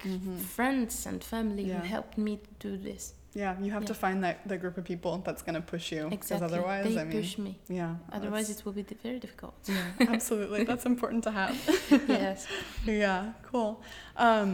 friends 0.57 0.95
and 1.11 1.19
family 1.35 1.65
Mm-hmm. 1.65 1.71
Yeah. 1.73 1.81
who 1.81 1.95
helped 1.97 2.17
me 2.27 2.33
do 2.67 2.73
this. 2.89 3.03
Yeah, 3.43 3.53
you 3.65 3.71
have 3.77 3.85
to 3.93 3.95
find 4.05 4.19
that 4.27 4.37
the 4.53 4.57
group 4.63 4.77
of 4.81 4.85
people 4.93 5.13
that's 5.27 5.43
gonna 5.47 5.61
push 5.75 5.87
you. 5.97 6.05
Because 6.11 6.31
Exactly. 6.33 6.47
otherwise, 6.49 6.85
they 6.95 7.01
I 7.01 7.05
mean, 7.05 7.13
push 7.19 7.33
me. 7.47 7.53
yeah. 7.81 7.95
Otherwise, 8.19 8.47
that's- 8.49 8.61
it 8.61 8.65
will 8.67 8.77
be 8.83 8.87
very 9.09 9.21
difficult. 9.27 9.55
yeah, 9.67 10.09
absolutely. 10.15 10.61
That's 10.71 10.87
important 10.95 11.21
to 11.29 11.31
have. 11.41 11.55
yes. 12.09 12.39
yeah, 12.87 13.33
cool. 13.51 13.73
Um, 14.27 14.51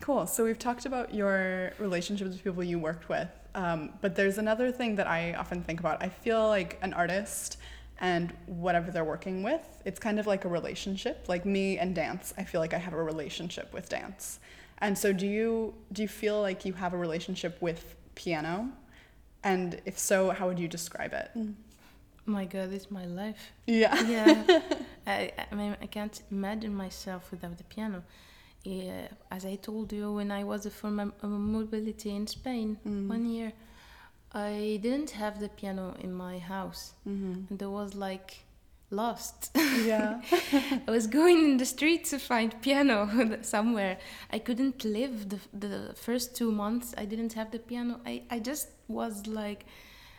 cool. 0.00 0.26
So 0.26 0.44
we've 0.44 0.58
talked 0.58 0.86
about 0.86 1.14
your 1.14 1.72
relationships 1.78 2.30
with 2.30 2.42
people 2.42 2.64
you 2.64 2.78
worked 2.78 3.08
with, 3.08 3.28
um, 3.54 3.90
but 4.00 4.14
there's 4.16 4.38
another 4.38 4.72
thing 4.72 4.96
that 4.96 5.06
I 5.06 5.34
often 5.34 5.62
think 5.62 5.80
about. 5.80 6.02
I 6.02 6.08
feel 6.08 6.48
like 6.48 6.78
an 6.82 6.92
artist 6.92 7.58
and 8.00 8.32
whatever 8.46 8.90
they're 8.90 9.04
working 9.04 9.42
with, 9.42 9.62
it's 9.84 10.00
kind 10.00 10.18
of 10.18 10.26
like 10.26 10.44
a 10.44 10.48
relationship. 10.48 11.26
Like 11.28 11.44
me 11.44 11.78
and 11.78 11.94
dance, 11.94 12.32
I 12.38 12.44
feel 12.44 12.60
like 12.60 12.72
I 12.72 12.78
have 12.78 12.94
a 12.94 13.02
relationship 13.02 13.72
with 13.72 13.88
dance. 13.88 14.40
And 14.78 14.96
so, 14.96 15.12
do 15.12 15.26
you 15.26 15.74
do 15.92 16.02
you 16.02 16.08
feel 16.08 16.40
like 16.40 16.64
you 16.64 16.72
have 16.72 16.94
a 16.94 16.96
relationship 16.96 17.60
with 17.60 17.96
piano? 18.14 18.70
And 19.44 19.80
if 19.84 19.98
so, 19.98 20.30
how 20.30 20.48
would 20.48 20.58
you 20.58 20.68
describe 20.68 21.12
it? 21.12 21.30
My 22.26 22.44
God, 22.44 22.72
it's 22.72 22.90
my 22.90 23.06
life. 23.06 23.52
Yeah. 23.66 24.00
yeah 24.04 24.60
I, 25.06 25.32
I 25.50 25.54
mean 25.54 25.76
i 25.80 25.86
can't 25.86 26.20
imagine 26.30 26.74
myself 26.74 27.30
without 27.30 27.56
the 27.56 27.64
piano 27.64 28.02
yeah, 28.64 29.08
as 29.30 29.44
i 29.46 29.54
told 29.56 29.92
you 29.92 30.12
when 30.12 30.30
i 30.30 30.42
was 30.44 30.66
for 30.66 30.90
my 30.90 31.06
mobility 31.22 32.10
in 32.14 32.26
spain 32.26 32.78
Mm. 32.86 33.08
one 33.08 33.24
year 33.26 33.52
i 34.32 34.78
didn't 34.82 35.10
have 35.22 35.40
the 35.40 35.48
piano 35.48 35.94
in 36.00 36.12
my 36.12 36.38
house 36.38 36.92
Mm-hmm. 37.08 37.34
and 37.50 37.58
there 37.58 37.70
was 37.70 37.94
like 37.94 38.30
lost 38.90 39.50
Yeah. 39.86 40.20
i 40.88 40.90
was 40.90 41.06
going 41.06 41.38
in 41.48 41.56
the 41.58 41.64
street 41.76 42.04
to 42.12 42.18
find 42.18 42.50
piano 42.60 42.98
somewhere 43.42 43.98
i 44.30 44.38
couldn't 44.38 44.84
live 44.84 45.28
the, 45.32 45.38
the 45.66 45.94
first 45.94 46.36
two 46.36 46.50
months 46.52 46.94
i 46.98 47.04
didn't 47.04 47.32
have 47.34 47.50
the 47.52 47.60
piano 47.60 48.00
i, 48.04 48.22
I 48.30 48.38
just 48.40 48.68
was 48.88 49.26
like 49.26 49.64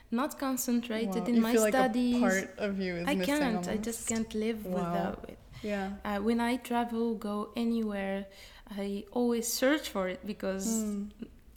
not 0.09 0.37
concentrated 0.39 1.15
Wow, 1.23 1.25
in 1.31 1.35
you 1.35 1.41
my 1.41 1.51
feel 1.53 1.67
studies 1.67 2.21
like 2.21 2.43
a 2.43 2.47
part 2.47 2.59
of 2.69 2.79
you 2.79 2.93
is 2.95 3.07
I 3.07 3.15
missing 3.15 3.35
can't. 3.37 3.67
I 3.75 3.77
just 3.77 4.07
can't 4.09 4.33
live 4.33 4.65
Wow. 4.65 4.73
without 4.79 5.25
it. 5.33 5.37
Yeah. 5.63 5.91
Uh, 6.05 6.19
when 6.19 6.39
I 6.39 6.57
travel, 6.57 7.15
go 7.15 7.49
anywhere, 7.55 8.25
I 8.69 9.03
always 9.11 9.47
search 9.51 9.89
for 9.89 10.07
it 10.09 10.25
because 10.25 10.65
Mm. 10.67 11.11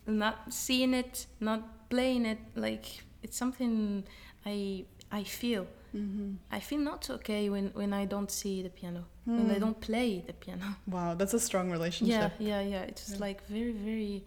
not 0.06 0.52
seeing 0.52 0.94
it, 0.94 1.26
not 1.40 1.88
playing 1.88 2.26
it, 2.26 2.38
like 2.54 2.84
it's 3.22 3.36
something 3.36 4.04
I 4.46 4.84
I 5.12 5.24
feel. 5.24 5.66
Mm-hmm. 5.94 6.34
I 6.50 6.60
feel 6.60 6.80
not 6.80 7.08
okay 7.10 7.48
when 7.50 7.70
when 7.74 7.92
I 7.92 8.04
don't 8.06 8.30
see 8.30 8.62
the 8.62 8.70
piano, 8.70 9.04
when 9.24 9.50
I 9.50 9.56
Mm. 9.56 9.60
don't 9.60 9.80
play 9.80 10.22
the 10.26 10.32
piano. 10.32 10.64
Wow, 10.86 11.14
that's 11.14 11.34
a 11.34 11.40
strong 11.40 11.70
relationship. 11.70 12.32
yeah, 12.38 12.60
yeah. 12.60 12.70
Yeah. 12.70 12.82
It's 12.88 13.02
just 13.06 13.18
Yeah. 13.20 13.26
like 13.28 13.46
very, 13.48 13.72
very, 13.72 14.24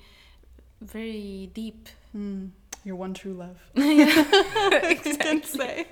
very 0.81 1.49
deep. 1.53 1.89
Mm. 2.15 2.51
Your 2.85 2.95
one 2.95 3.13
true 3.13 3.33
love. 3.33 3.57
yeah, 3.75 5.41
say. 5.43 5.85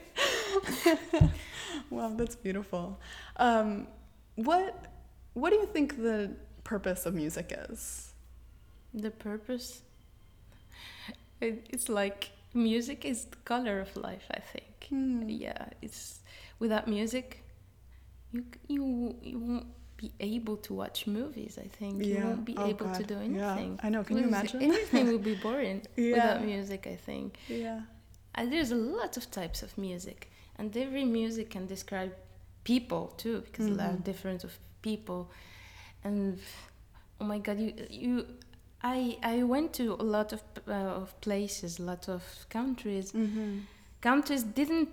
Wow, 1.96 2.12
that's 2.16 2.36
beautiful. 2.36 3.00
Um, 3.38 3.88
what 4.36 4.74
What 5.34 5.50
do 5.52 5.58
you 5.58 5.68
think 5.76 5.88
the 5.98 6.32
purpose 6.64 7.06
of 7.08 7.14
music 7.14 7.48
is? 7.70 8.14
The 8.94 9.12
purpose. 9.12 9.82
It, 11.42 11.68
it's 11.70 11.90
like 11.90 12.30
music 12.54 13.04
is 13.06 13.26
the 13.26 13.38
color 13.46 13.80
of 13.80 13.96
life. 13.98 14.26
I 14.32 14.40
think. 14.40 14.88
Hmm. 14.90 15.28
Yeah, 15.28 15.66
it's 15.82 16.20
without 16.60 16.88
music, 16.88 17.44
you 18.32 18.44
you 18.68 19.16
you 19.22 19.40
won't 19.40 19.68
be 19.98 20.12
able 20.20 20.58
to 20.58 20.74
watch 20.74 21.08
movies. 21.08 21.58
I 21.66 21.68
think 21.68 22.04
you 22.06 22.20
won't 22.24 22.46
be 22.46 22.56
Oh, 22.58 22.68
able 22.68 22.88
to 23.00 23.04
God. 23.04 23.08
do 23.08 23.16
Yeah. 23.16 23.54
anything. 23.54 23.80
I 23.84 23.90
know. 23.90 24.04
Can 24.04 24.18
you 24.18 24.24
imagine? 24.28 24.62
Everything 24.64 25.08
will 25.08 25.26
be 25.32 25.36
boring 25.46 25.82
Yeah. 25.98 26.14
without 26.16 26.44
music. 26.46 26.82
I 26.88 26.96
think. 27.08 27.38
Yeah. 27.48 27.82
And 28.38 28.52
there's 28.52 28.72
a 28.72 28.82
lot 29.00 29.16
of 29.18 29.24
types 29.32 29.64
of 29.64 29.78
music, 29.78 30.30
and 30.58 30.76
every 30.78 31.06
music 31.06 31.50
can 31.50 31.66
describe 31.68 32.14
people 32.64 33.14
too, 33.18 33.42
because 33.42 33.68
a 33.68 33.72
lot 33.72 33.90
Mhm. 33.92 33.94
of 33.96 34.04
difference 34.04 34.44
of 34.44 34.58
people. 34.82 35.30
And 36.04 36.40
oh 37.20 37.26
my 37.26 37.40
God, 37.40 37.60
you 37.60 37.74
you, 37.90 38.26
I 38.84 39.18
I 39.24 39.44
went 39.44 39.74
to 39.74 39.94
a 40.00 40.04
lot 40.04 40.34
of 40.34 40.42
uh, 40.68 41.02
of 41.02 41.20
places, 41.22 41.80
a 41.80 41.84
lot 41.84 42.10
of 42.10 42.24
countries. 42.50 43.12
Mm-hmm. 43.14 43.60
Countries 44.02 44.44
didn't 44.44 44.90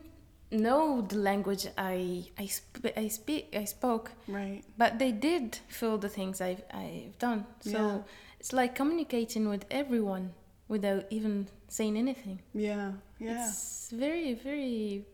know 0.51 1.01
the 1.03 1.17
language 1.17 1.67
I 1.79 2.25
I 2.39 2.47
sp- 2.49 2.93
I 2.97 3.09
speak 3.09 3.55
I 3.55 3.65
spoke, 3.67 4.11
Right. 4.29 4.63
but 4.79 4.99
they 4.99 5.13
did 5.13 5.59
feel 5.69 5.99
the 5.99 6.09
things 6.09 6.41
I've 6.41 6.63
I've 6.73 7.19
done. 7.19 7.45
So 7.61 7.71
Yeah. 7.71 8.03
it's 8.41 8.53
like 8.53 8.75
communicating 8.75 9.49
with 9.49 9.65
everyone 9.71 10.31
without 10.69 11.05
even 11.11 11.49
saying 11.69 11.97
anything. 11.97 12.41
Yeah. 12.55 12.93
Yeah. 13.19 13.49
It's 13.49 13.91
very, 13.91 14.35
very 14.35 15.05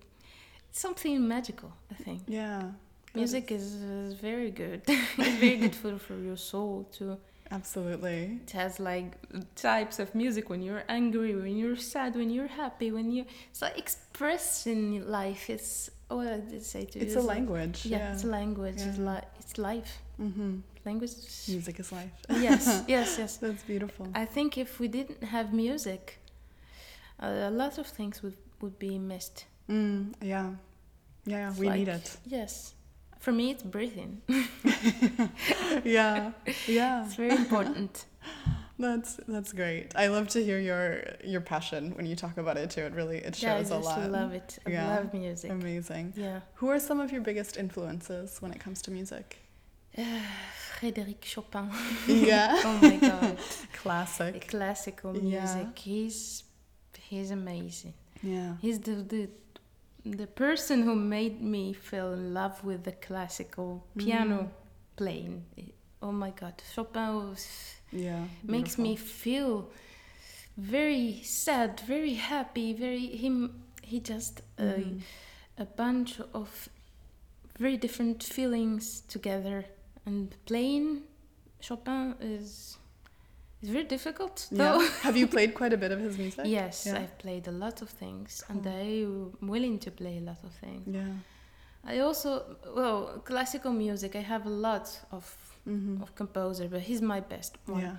something 0.72 1.26
magical. 1.26 1.72
I 1.90 1.94
think 1.94 2.22
yeah. 2.26 2.62
Music 3.14 3.50
is, 3.50 3.74
is 3.74 4.14
very 4.14 4.50
good. 4.50 4.82
it's 4.86 5.38
very 5.40 5.56
good 5.56 5.74
for 5.74 5.98
for 5.98 6.14
your 6.16 6.36
soul 6.36 6.86
too. 6.92 7.16
Absolutely. 7.50 8.40
It 8.44 8.50
has 8.52 8.78
like 8.78 9.12
types 9.54 9.98
of 9.98 10.14
music 10.14 10.50
when 10.50 10.60
you're 10.62 10.84
angry, 10.88 11.34
when 11.34 11.56
you're 11.56 11.76
sad, 11.76 12.14
when 12.14 12.28
you're 12.30 12.52
happy, 12.64 12.92
when 12.92 13.10
you 13.10 13.24
it's 13.50 13.62
like 13.62 13.78
expressing 13.78 15.08
life. 15.08 15.48
It's 15.50 15.90
what 16.08 16.26
I 16.26 16.38
did 16.40 16.62
say 16.64 16.84
to 16.84 16.98
you. 16.98 17.04
It's 17.06 17.16
a 17.16 17.20
language. 17.22 17.86
Yeah, 17.86 17.98
Yeah. 17.98 18.12
it's 18.12 18.24
a 18.24 18.26
language. 18.40 18.80
It's 18.88 18.98
Yeah. 18.98 19.10
li- 19.14 19.28
it's 19.40 19.56
life. 19.58 19.92
mm-hmm. 20.20 20.58
Language. 20.84 21.12
Music 21.48 21.80
is 21.80 21.90
life. 21.92 22.12
yes, 22.30 22.64
yes, 22.94 23.16
yes. 23.18 23.36
That's 23.38 23.62
beautiful. 23.62 24.06
I 24.14 24.26
think 24.26 24.56
if 24.58 24.78
we 24.80 24.88
didn't 24.88 25.22
have 25.24 25.52
music, 25.52 26.18
a 27.18 27.50
lot 27.50 27.78
of 27.78 27.86
things 27.86 28.22
would 28.22 28.36
would 28.60 28.78
be 28.78 28.98
missed. 28.98 29.46
Mm, 29.68 30.14
yeah. 30.22 30.50
Yeah, 31.26 31.52
we 31.58 31.68
need 31.68 31.88
it. 31.88 32.16
Yes. 32.26 32.74
For 33.18 33.32
me, 33.32 33.50
it's 33.50 33.62
breathing. 33.62 34.22
Yeah. 35.84 36.32
Yeah. 36.66 37.04
It's 37.04 37.14
very 37.14 37.30
important. 37.30 38.04
That's 38.80 39.18
that's 39.26 39.52
great. 39.52 39.92
I 39.96 40.06
love 40.06 40.28
to 40.28 40.44
hear 40.44 40.60
your 40.60 41.02
your 41.24 41.40
passion 41.40 41.94
when 41.96 42.06
you 42.06 42.14
talk 42.14 42.38
about 42.38 42.56
it 42.56 42.70
too. 42.70 42.82
It 42.82 42.92
really 42.94 43.16
it 43.18 43.42
yeah, 43.42 43.56
shows 43.58 43.70
a 43.70 43.78
lot. 43.78 43.98
I 43.98 44.06
love 44.06 44.32
it. 44.32 44.58
I 44.64 44.70
Yeah. 44.70 44.96
love 44.96 45.12
music. 45.12 45.50
Amazing. 45.50 46.12
Yeah. 46.16 46.40
Who 46.54 46.68
are 46.70 46.78
some 46.78 47.00
of 47.00 47.10
your 47.10 47.20
biggest 47.20 47.56
influences 47.56 48.40
when 48.40 48.52
it 48.52 48.60
comes 48.60 48.80
to 48.82 48.92
music? 48.92 49.38
Frédéric 50.78 51.24
Chopin. 51.24 51.70
Yeah. 52.06 52.54
oh 52.64 52.78
my 52.80 52.96
god. 52.98 53.36
Classic. 53.82 54.46
classical 54.46 55.12
Yeah. 55.16 55.40
music. 55.40 55.76
He's 55.78 56.44
he's 57.08 57.32
amazing. 57.32 57.94
Yeah. 58.22 58.52
He's 58.62 58.78
the 58.78 58.94
the 59.14 59.28
the 60.16 60.26
person 60.26 60.82
who 60.82 60.94
made 60.94 61.40
me 61.42 61.72
fall 61.72 62.12
in 62.12 62.32
love 62.34 62.62
with 62.64 62.84
the 62.84 62.92
classical 62.92 63.84
piano 63.96 64.42
Mm. 64.42 64.96
playing. 64.96 65.44
Oh 66.02 66.12
my 66.12 66.30
god, 66.30 66.54
Chopin 66.72 67.14
was, 67.16 67.74
Yeah. 67.92 68.24
makes 68.42 68.78
me 68.78 68.96
feel 68.96 69.70
very 70.56 71.22
sad, 71.22 71.80
very 71.80 72.14
happy, 72.14 72.72
very 72.72 73.06
him. 73.16 73.62
He 73.82 74.00
just 74.00 74.42
uh, 74.58 74.62
Mhm. 74.62 75.00
a 75.58 75.64
bunch 75.64 76.20
of 76.34 76.68
very 77.58 77.76
different 77.76 78.22
feelings 78.22 79.02
together 79.08 79.64
and 80.06 80.34
playing 80.46 81.02
Chopin 81.60 82.14
is 82.20 82.77
is 83.62 83.68
very 83.70 83.84
difficult 83.84 84.48
though. 84.50 84.80
Yeah. 84.80 84.88
Have 85.02 85.16
you 85.16 85.26
played 85.36 85.54
quite 85.54 85.72
a 85.72 85.76
bit 85.76 85.90
of 85.92 86.00
his 86.00 86.16
music? 86.18 86.44
yes, 86.46 86.84
Yeah. 86.86 86.98
I've 87.00 87.16
played 87.18 87.48
a 87.48 87.52
lot 87.64 87.82
of 87.82 87.88
things 87.90 88.42
and 88.48 88.66
I'm 88.66 89.32
willing 89.48 89.78
to 89.80 89.90
play 89.90 90.18
a 90.18 90.20
lot 90.30 90.38
of 90.44 90.52
things. 90.60 90.84
Yeah. 90.86 91.12
I 91.84 92.00
also 92.00 92.56
well 92.76 93.22
classical 93.24 93.72
music. 93.72 94.14
I 94.16 94.20
have 94.22 94.46
a 94.46 94.50
lot 94.68 94.86
of 95.10 95.24
Mm-hmm. 95.68 96.02
of 96.02 96.14
composer, 96.14 96.66
but 96.68 96.80
he's 96.80 97.02
my 97.02 97.20
best 97.20 97.58
one. 97.66 97.82
Yeah. 97.82 97.96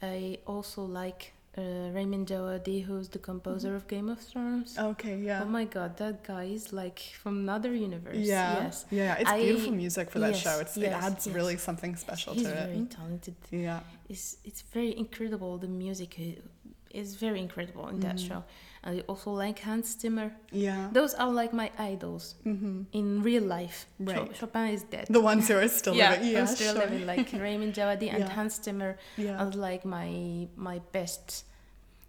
I 0.00 0.38
also 0.46 0.80
like 0.84 1.34
uh, 1.58 1.90
Ramin 1.96 2.24
Djawadi, 2.24 2.84
who's 2.84 3.08
the 3.08 3.18
composer 3.18 3.74
of 3.74 3.82
Game 3.88 4.08
of 4.08 4.20
Thrones. 4.20 4.78
Okay. 4.78 5.14
Mm-hmm. 5.16 5.24
Yeah. 5.30 5.42
Oh 5.44 5.48
my 5.58 5.64
god, 5.64 5.96
that 5.96 6.16
guy 6.32 6.44
is 6.44 6.72
like 6.72 7.00
from 7.22 7.34
another 7.46 7.72
universe. 7.74 8.16
yeah. 8.16 8.62
Yes. 8.64 8.86
Yeah. 8.90 9.20
It's 9.20 9.30
I- 9.30 9.42
beautiful 9.42 9.72
music 9.72 10.10
for 10.12 10.20
that 10.20 10.34
yes, 10.34 10.42
show. 10.42 10.56
It's, 10.60 10.76
it 10.76 10.92
adds 11.06 11.26
yes. 11.26 11.34
really 11.36 11.56
something 11.56 11.96
special 11.96 12.34
He's 12.34 12.44
to 12.44 12.54
very 12.54 12.78
it. 12.78 12.90
talented. 12.90 13.36
Yeah. 13.50 13.80
It's 14.08 14.36
it's 14.48 14.62
very 14.76 14.92
incredible. 15.04 15.52
The 15.58 15.68
music 15.84 16.12
is 16.90 17.16
very 17.16 17.40
incredible 17.40 17.88
in 17.88 18.00
that 18.00 18.16
Mhm. 18.16 18.28
show. 18.28 18.44
And 18.84 19.00
I 19.00 19.02
also 19.08 19.30
like 19.32 19.58
Hans 19.60 19.98
Zimmer. 20.00 20.32
Yeah. 20.52 20.88
Those 20.92 21.12
are 21.14 21.30
like 21.30 21.52
my 21.52 21.70
idols 21.78 22.34
Mm-hmm. 22.46 22.82
in 22.92 23.22
real 23.22 23.42
life. 23.42 23.86
Right. 23.98 24.34
Chopin 24.36 24.68
is 24.68 24.84
dead. 24.84 25.06
The 25.10 25.20
ones 25.20 25.48
who 25.48 25.56
are 25.56 25.68
still 25.68 25.94
yeah, 26.02 26.10
living. 26.12 26.28
Yeah. 26.32 26.40
I'm 26.40 26.46
still 26.46 26.74
sure. 26.74 26.84
living 26.84 27.06
like 27.06 27.32
Ramin 27.32 27.72
Djawadi 27.72 28.08
and 28.14 28.20
Yeah. 28.24 28.30
Hans 28.36 28.60
Zimmer 28.62 28.96
Yeah. 29.16 29.40
are 29.42 29.50
like 29.50 29.84
my 29.84 30.48
my 30.56 30.78
best. 30.92 31.44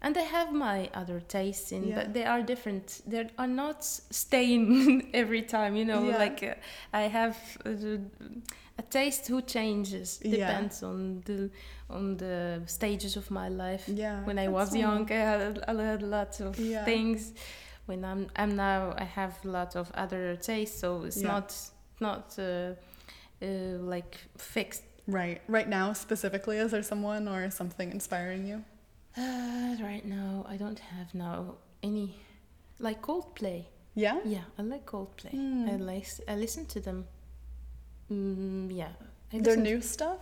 And 0.02 0.16
I 0.16 0.22
have 0.22 0.50
my 0.52 0.88
other 0.94 1.20
tastes 1.20 1.72
in, 1.72 1.82
Yeah. 1.88 1.96
but 1.98 2.14
they 2.14 2.24
are 2.24 2.40
different. 2.42 3.02
They 3.06 3.28
are 3.36 3.46
not 3.62 3.84
staying 3.84 5.10
every 5.22 5.42
time, 5.42 5.76
you 5.76 5.84
know. 5.84 6.02
Like 6.24 6.42
uh, 6.42 6.54
I 6.92 7.02
have 7.18 7.36
uh, 7.66 7.98
a 8.80 8.82
taste 8.82 9.24
who 9.30 9.38
changes 9.56 10.08
Yeah. 10.22 10.30
depends 10.36 10.82
on 10.82 11.22
the 11.28 11.50
on 11.96 12.16
the 12.16 12.62
stages 12.66 13.16
of 13.16 13.30
my 13.30 13.48
life. 13.64 13.84
Yeah. 14.02 14.24
When 14.28 14.38
I 14.38 14.48
was 14.48 14.68
young, 14.84 15.10
I 15.10 15.22
had, 15.32 15.54
I 15.68 15.72
had 15.92 16.02
lots 16.02 16.40
of 16.40 16.58
Yeah. 16.58 16.84
things. 16.84 17.32
When 17.88 18.04
I'm 18.04 18.22
I'm 18.40 18.52
now, 18.56 18.80
I 19.04 19.04
have 19.20 19.34
a 19.44 19.48
lot 19.48 19.76
of 19.76 19.86
other 20.04 20.36
tastes. 20.36 20.78
So 20.80 20.88
it's 21.06 21.20
Yeah. 21.22 21.32
not 21.32 21.48
not 22.00 22.38
uh, 22.38 22.74
uh, 23.42 23.48
like 23.94 24.14
fixed. 24.38 24.84
Right. 25.06 25.40
Right 25.48 25.68
now, 25.68 25.92
specifically, 25.94 26.56
is 26.64 26.70
there 26.70 26.82
someone 26.84 27.28
or 27.32 27.50
something 27.50 27.90
inspiring 27.92 28.46
you? 28.50 28.58
Uh, 29.16 29.74
right 29.90 30.04
now, 30.04 30.32
I 30.52 30.56
don't 30.56 30.78
have 30.78 31.08
now 31.14 31.56
any 31.82 32.08
like 32.78 33.00
Coldplay. 33.02 33.64
Yeah. 33.94 34.20
Yeah, 34.24 34.44
I 34.58 34.62
like 34.62 34.84
Coldplay. 34.86 35.30
Hmm. 35.32 35.68
I 35.68 35.76
like 35.76 36.06
I 36.28 36.34
listen 36.36 36.64
to 36.66 36.80
them. 36.80 37.04
Mm, 38.10 38.70
yeah, 38.76 38.92
Their 39.32 39.56
new 39.56 39.80
stuff. 39.80 40.18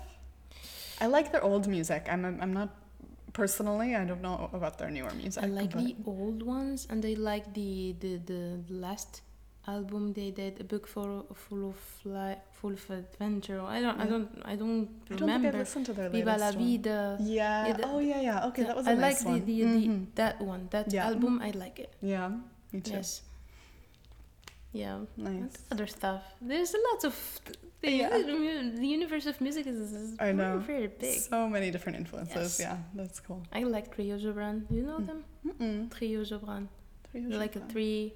I 1.01 1.07
like 1.07 1.33
their 1.33 1.43
old 1.45 1.67
music. 1.69 2.07
I'm 2.11 2.25
I'm 2.43 2.53
not 2.53 2.69
personally. 3.33 3.95
I 3.95 4.05
don't 4.05 4.21
know 4.21 4.51
about 4.53 4.79
their 4.79 4.91
newer 4.91 5.15
music. 5.15 5.43
I 5.43 5.47
like 5.47 5.73
but- 5.73 5.85
the 5.85 5.95
old 6.07 6.43
ones, 6.43 6.87
and 6.91 7.05
I 7.05 7.15
like 7.15 7.55
the 7.55 7.95
the 8.01 8.17
the 8.33 8.43
last 8.69 9.23
album 9.67 10.13
they 10.13 10.31
did, 10.31 10.61
a 10.61 10.65
book 10.65 10.87
full 10.87 11.27
full 11.35 11.69
of 11.73 11.79
li- 12.05 12.41
full 12.53 12.73
of 12.73 12.91
adventure. 12.91 13.61
I 13.63 13.81
don't 13.81 13.99
I 14.01 14.07
don't 14.07 14.29
I 14.45 14.57
don't 14.57 14.89
I 15.11 15.15
don't 15.15 15.21
remember. 15.21 15.49
think 15.51 15.55
I 15.55 15.59
listened 15.65 15.87
to 15.87 15.93
their 15.93 16.09
Viva 16.11 16.37
la 16.37 16.51
one. 16.51 16.61
Yeah. 16.69 17.17
Yeah, 17.21 17.73
the- 17.79 17.87
oh 17.89 18.01
yeah, 18.01 18.21
yeah. 18.21 18.47
Okay, 18.49 18.65
that 18.65 18.77
was 18.77 18.87
a 18.87 18.91
I 18.91 18.95
nice 18.95 19.21
like 19.25 19.33
one. 19.33 19.45
the, 19.47 19.63
the, 19.63 19.65
the 19.65 19.87
Mhm. 19.89 20.07
that 20.17 20.41
one 20.41 20.63
that 20.71 20.93
Yeah. 20.93 21.07
album. 21.09 21.41
I 21.41 21.51
like 21.53 21.79
it. 21.79 21.93
Yeah. 22.03 22.29
Me 22.73 22.81
too. 22.81 22.93
Yes. 22.97 23.23
Yeah. 24.73 24.99
Nice. 25.17 25.57
Other 25.73 25.87
stuff. 25.87 26.23
There's 26.43 26.75
a 26.75 26.81
lot 26.93 27.05
of 27.05 27.15
things. 27.81 28.01
Yeah. 28.01 28.71
The 28.81 28.87
universe 28.99 29.27
of 29.27 29.41
music 29.41 29.67
is, 29.67 29.79
is 29.93 30.17
I 30.21 30.33
know. 30.33 30.59
very, 30.59 30.89
big. 30.89 31.19
So 31.21 31.49
many 31.49 31.71
different 31.71 31.97
influences. 31.99 32.59
Yes. 32.59 32.61
Yeah, 32.61 32.77
that's 32.95 33.21
cool. 33.21 33.43
I 33.53 33.63
like 33.77 33.95
Trio 33.95 34.17
Joubran. 34.19 34.57
You 34.71 34.83
know 34.83 34.99
Mm. 34.99 35.07
them? 35.07 35.25
Mm-mm. 35.47 35.79
Trio. 35.97 36.25
Three 36.25 37.21
They're 37.27 37.39
like 37.39 37.57
a 37.57 37.61
three, 37.73 38.15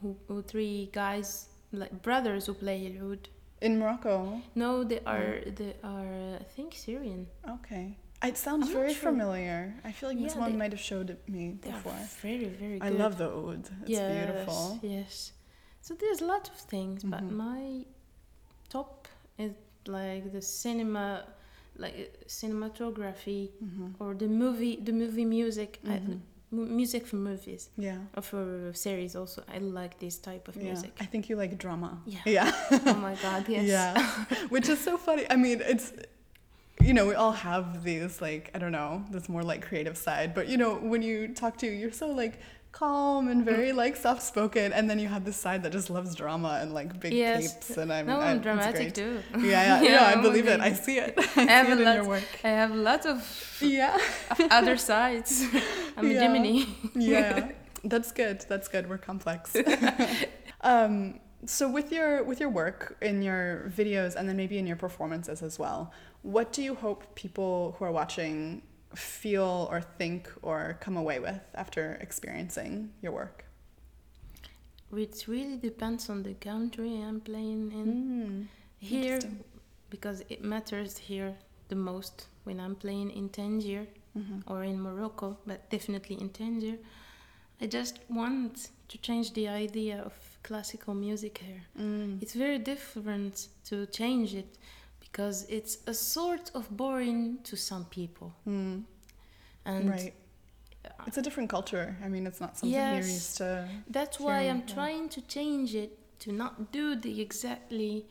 who, 0.00 0.16
who 0.28 0.42
three 0.42 0.90
guys, 0.92 1.48
like 1.72 2.02
brothers 2.02 2.46
who 2.46 2.54
play 2.54 2.78
oud. 3.00 3.28
in 3.66 3.78
Morocco. 3.80 4.42
No, 4.54 4.84
they 4.90 5.00
are 5.14 5.40
they 5.60 5.72
are 5.82 6.14
I 6.44 6.46
think 6.54 6.68
Syrian. 6.74 7.26
Okay. 7.56 7.86
It 8.22 8.36
sounds 8.36 8.66
I'm 8.68 8.74
very 8.80 8.92
sure. 8.94 9.10
familiar. 9.10 9.60
I 9.84 9.92
feel 9.92 10.08
like 10.10 10.20
this 10.26 10.36
one 10.36 10.52
they- 10.52 10.58
might 10.62 10.72
have 10.76 10.80
showed 10.90 11.08
it 11.14 11.20
me 11.28 11.44
They 11.62 11.70
before. 11.70 11.92
are 11.92 12.08
very 12.26 12.48
very 12.62 12.78
I 12.88 12.90
love 13.02 13.14
the 13.22 13.28
oud. 13.40 13.64
It's 13.82 13.90
yes, 13.98 14.26
beautiful. 14.26 14.78
Yes. 14.82 15.32
So 15.86 15.90
there's 16.00 16.20
a 16.20 16.28
lot 16.34 16.44
of 16.52 16.56
things, 16.74 16.98
but 17.14 17.22
Mhm. 17.24 17.30
my 17.48 17.62
top 18.68 19.08
is 19.38 19.52
like 19.86 20.32
the 20.32 20.42
cinema, 20.42 21.24
like 21.78 21.96
cinematography 22.26 23.50
hmm 23.58 23.88
or 23.98 24.14
the 24.14 24.28
movie, 24.28 24.76
the 24.82 24.92
movie 24.92 25.24
music, 25.24 25.78
I, 25.86 25.98
Mhm. 25.98 26.20
mu- 26.50 26.66
music 26.80 27.06
for 27.06 27.16
movies 27.16 27.70
Yeah. 27.76 27.98
or 28.16 28.22
for 28.22 28.72
series. 28.74 29.14
Also, 29.16 29.42
I 29.54 29.58
like 29.58 29.98
this 29.98 30.18
type 30.18 30.48
of 30.48 30.56
Yeah. 30.56 30.64
music. 30.72 30.92
I 31.00 31.06
think 31.06 31.28
you 31.28 31.36
like 31.36 31.56
drama. 31.58 32.00
Yeah. 32.06 32.22
Yeah. 32.26 32.52
oh 32.86 32.94
my 33.08 33.14
god, 33.22 33.48
yes. 33.56 33.64
Yeah. 33.66 33.94
Which 34.48 34.68
is 34.68 34.80
so 34.80 34.96
funny. 34.96 35.24
I 35.30 35.36
mean, 35.36 35.60
it's 35.72 35.92
you 36.80 36.92
know, 36.92 37.06
we 37.06 37.14
all 37.14 37.32
have 37.32 37.82
these 37.84 38.20
like, 38.20 38.50
I 38.54 38.58
don't 38.58 38.70
know, 38.72 39.02
this 39.10 39.28
more 39.28 39.42
like 39.42 39.62
creative 39.68 39.96
side, 39.96 40.34
but 40.34 40.46
you 40.48 40.56
know, 40.58 40.74
when 40.76 41.02
you 41.02 41.28
talk 41.42 41.56
to 41.58 41.66
you're 41.66 41.90
so 42.04 42.08
like 42.22 42.38
calm 42.80 43.28
and 43.32 43.40
very 43.52 43.72
like 43.82 43.94
soft 43.96 44.22
spoken 44.32 44.66
and 44.76 44.84
then 44.90 44.98
you 45.02 45.08
have 45.08 45.24
this 45.24 45.36
side 45.44 45.60
that 45.62 45.72
just 45.78 45.88
loves 45.96 46.10
drama 46.14 46.52
and 46.60 46.68
like 46.78 46.88
big 47.04 47.12
Yes. 47.12 47.54
capes 47.54 47.76
and 47.80 47.88
I'm 47.94 48.06
No, 48.06 48.18
I, 48.20 48.26
I'm 48.30 48.36
it's 48.36 48.42
dramatic 48.48 48.88
too. 49.00 49.12
Yeah, 49.38 49.40
yeah, 49.42 49.82
Yeah, 49.88 49.90
yeah, 49.94 50.12
I 50.18 50.20
believe 50.26 50.46
it. 50.54 50.60
I 50.60 50.72
see 50.84 50.96
it. 51.06 51.14
I, 51.36 51.42
have 51.56 51.66
see 51.66 51.72
a 51.72 51.76
it 51.76 51.78
in 51.80 51.84
lot- 51.86 51.94
your 52.00 52.08
work. 52.16 52.28
I 52.44 52.48
have 52.62 52.72
lots 52.90 53.06
of 53.06 53.18
Yeah. 53.62 53.96
other 54.58 54.76
sides. 54.76 55.30
I'm 55.96 56.06
Yeah. 56.10 56.18
a 56.18 56.20
Gemini. 56.22 56.64
yeah 56.94 57.48
that's 57.84 58.10
good 58.22 58.38
that's 58.50 58.68
good 58.74 58.84
we're 58.90 58.98
complex 59.10 59.56
um, 60.62 61.20
so 61.44 61.70
with 61.70 61.92
your 61.92 62.24
with 62.24 62.40
your 62.40 62.48
work 62.62 62.96
in 63.00 63.22
your 63.22 63.70
videos 63.80 64.16
and 64.16 64.28
then 64.28 64.36
maybe 64.36 64.56
in 64.58 64.66
your 64.66 64.76
performances 64.86 65.38
as 65.42 65.54
well 65.58 65.92
what 66.22 66.52
do 66.52 66.60
you 66.62 66.74
hope 66.74 67.14
people 67.14 67.76
who 67.78 67.84
are 67.84 67.92
watching 67.92 68.62
feel 68.94 69.68
or 69.70 69.80
think 69.98 70.30
or 70.42 70.76
come 70.80 70.96
away 70.96 71.18
with 71.18 71.40
after 71.54 71.98
experiencing 72.00 72.90
your 73.02 73.12
work 73.12 73.44
It 74.92 75.24
really 75.28 75.56
depends 75.56 76.08
on 76.10 76.22
the 76.22 76.34
country 76.34 77.02
I'm 77.02 77.20
playing 77.20 77.72
in. 77.72 77.86
mm. 77.86 78.46
Here, 78.78 79.18
because 79.90 80.22
it 80.28 80.42
matters 80.44 80.96
here 80.98 81.34
the 81.68 81.74
most 81.74 82.28
when 82.44 82.60
I'm 82.60 82.76
playing 82.76 83.10
in 83.10 83.28
Tangier. 83.28 83.86
Mhm. 84.16 84.42
or 84.46 84.64
in 84.64 84.80
Morocco, 84.80 85.36
but 85.46 85.68
definitely 85.70 86.16
in 86.20 86.30
Tangier. 86.30 86.78
I 87.60 87.66
just 87.66 87.98
want 88.08 88.70
to 88.88 88.98
change 88.98 89.32
the 89.34 89.46
idea 89.48 90.00
of 90.02 90.14
classical 90.42 90.94
music 90.94 91.38
here. 91.38 91.62
Mm. 91.78 92.22
It's 92.22 92.34
very 92.34 92.58
different 92.58 93.48
to 93.68 93.86
change 93.86 94.34
it 94.34 94.56
because 95.16 95.46
it's 95.48 95.78
a 95.86 95.94
sort 95.94 96.50
of 96.54 96.68
boring 96.76 97.38
to 97.42 97.56
some 97.56 97.86
people. 97.86 98.34
Mm. 98.46 98.84
And 99.64 99.90
right. 99.90 100.14
It's 101.06 101.16
a 101.16 101.22
different 101.22 101.48
culture. 101.48 101.96
I 102.04 102.08
mean, 102.08 102.26
it's 102.26 102.40
not 102.40 102.56
something 102.58 102.78
you're 102.78 102.96
used 102.96 103.38
to. 103.38 103.66
That's 103.88 104.20
why 104.20 104.40
I'm 104.40 104.62
yeah. 104.66 104.74
trying 104.74 105.08
to 105.10 105.20
change 105.22 105.74
it 105.74 105.98
to 106.20 106.32
not 106.32 106.70
do 106.70 106.94
the 106.94 107.20
exactly 107.20 108.06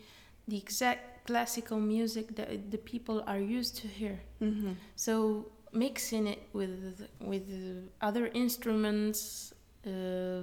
the 0.47 0.57
exact 0.57 1.27
classical 1.27 1.79
music 1.79 2.35
that 2.35 2.71
the 2.71 2.77
people 2.77 3.23
are 3.27 3.39
used 3.39 3.77
to 3.77 3.87
hear. 3.87 4.19
Mm-hmm. 4.41 4.73
So 4.95 5.45
mixing 5.71 6.27
it 6.27 6.41
with 6.53 7.07
with 7.21 7.47
other 8.01 8.25
instruments, 8.33 9.53
uh, 9.85 10.41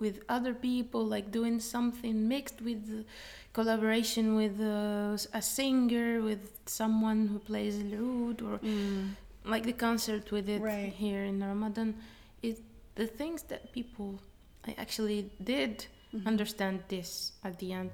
with 0.00 0.20
other 0.28 0.54
people, 0.54 1.04
like 1.04 1.30
doing 1.30 1.60
something 1.60 2.26
mixed 2.28 2.60
with 2.62 3.04
collaboration 3.52 4.36
with 4.36 4.60
uh, 4.60 5.16
a 5.34 5.42
singer, 5.42 6.20
with 6.22 6.58
someone 6.66 7.28
who 7.28 7.38
plays 7.38 7.76
lute, 7.78 8.40
or 8.42 8.58
Mm. 8.58 9.14
like 9.44 9.64
the 9.64 9.72
concert 9.72 10.30
with 10.32 10.48
it 10.48 10.62
Right. 10.62 10.92
here 10.92 11.24
in 11.24 11.40
Ramadan. 11.40 11.94
It 12.42 12.58
the 12.94 13.06
things 13.06 13.42
that 13.44 13.72
people 13.72 14.20
I 14.68 14.74
actually 14.78 15.30
did 15.42 15.86
Mhm. 16.12 16.26
understand 16.26 16.82
this 16.88 17.32
at 17.44 17.58
the 17.58 17.72
end. 17.72 17.90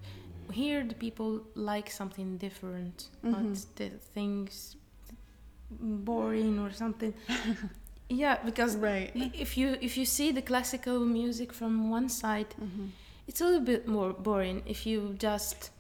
Here, 0.53 0.83
the 0.85 0.95
people 0.95 1.31
like 1.55 1.91
something 1.91 2.39
different, 2.39 3.11
not 3.23 3.43
Mhm. 3.45 3.67
the 3.77 3.89
things 4.15 4.77
boring 5.71 6.59
or 6.59 6.71
something. 6.73 7.15
yeah, 8.09 8.39
because 8.45 8.77
Right. 8.77 9.11
if 9.35 9.57
you 9.57 9.77
if 9.81 9.97
you 9.97 10.05
see 10.05 10.33
the 10.33 10.43
classical 10.43 11.01
music 11.01 11.53
from 11.53 11.91
one 11.91 12.09
side, 12.09 12.55
Mhm. 12.61 12.91
it's 13.29 13.41
a 13.41 13.45
little 13.45 13.65
bit 13.65 13.87
more 13.89 14.13
boring. 14.13 14.63
If 14.67 14.87
you 14.87 15.15
just 15.19 15.71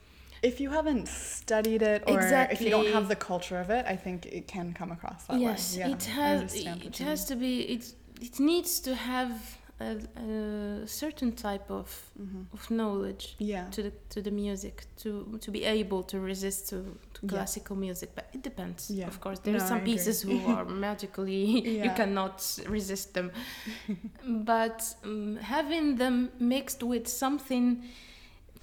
If 0.43 0.61
you 0.61 0.70
haven't 0.70 1.09
studied 1.09 1.83
it, 1.83 2.03
or 2.07 2.20
if 2.53 2.61
you 2.61 2.70
don't 2.70 2.93
have 2.93 3.09
the 3.09 3.16
culture 3.16 3.59
of 3.59 3.70
it, 3.70 3.85
I 3.87 3.97
think 3.97 4.27
it 4.27 4.47
can 4.47 4.74
come 4.74 4.93
across 4.93 5.24
that 5.27 5.41
yes, 5.41 5.72
way. 5.74 5.81
Yeah, 5.81 5.95
it 5.95 6.05
has 6.05 6.55
it 6.55 6.99
has 6.99 7.24
to 7.27 7.37
be 7.37 7.53
it 7.74 7.95
it 8.20 8.39
needs 8.39 8.81
to 8.81 8.95
have 8.95 9.33
a, 9.81 9.97
a 10.83 10.87
certain 10.87 11.33
type 11.33 11.70
of. 11.70 11.89
Mhm. 12.18 12.47
of 12.53 12.70
knowledge 12.70 13.35
Yeah. 13.39 13.68
to 13.70 13.83
the 13.83 13.93
to 14.09 14.22
the 14.22 14.31
music 14.31 14.87
to 15.03 15.39
to 15.41 15.51
be 15.51 15.64
able 15.64 16.03
to 16.05 16.18
resist 16.18 16.68
to, 16.70 16.77
to 17.14 17.20
Yeah. 17.22 17.29
classical 17.33 17.77
music 17.77 18.09
but 18.14 18.24
it 18.33 18.43
depends 18.43 18.91
Yeah. 18.91 19.07
of 19.09 19.20
course 19.20 19.41
there 19.43 19.53
No, 19.59 19.66
some 19.66 19.81
pieces 19.85 20.22
who 20.24 20.37
are 20.57 20.64
magically 20.64 21.45
you 21.85 21.91
cannot 21.95 22.41
resist 22.68 23.12
them 23.14 23.31
but 24.24 24.95
um, 25.05 25.37
having 25.37 25.97
them 25.99 26.31
mixed 26.39 26.83
with 26.83 27.07
something 27.07 27.83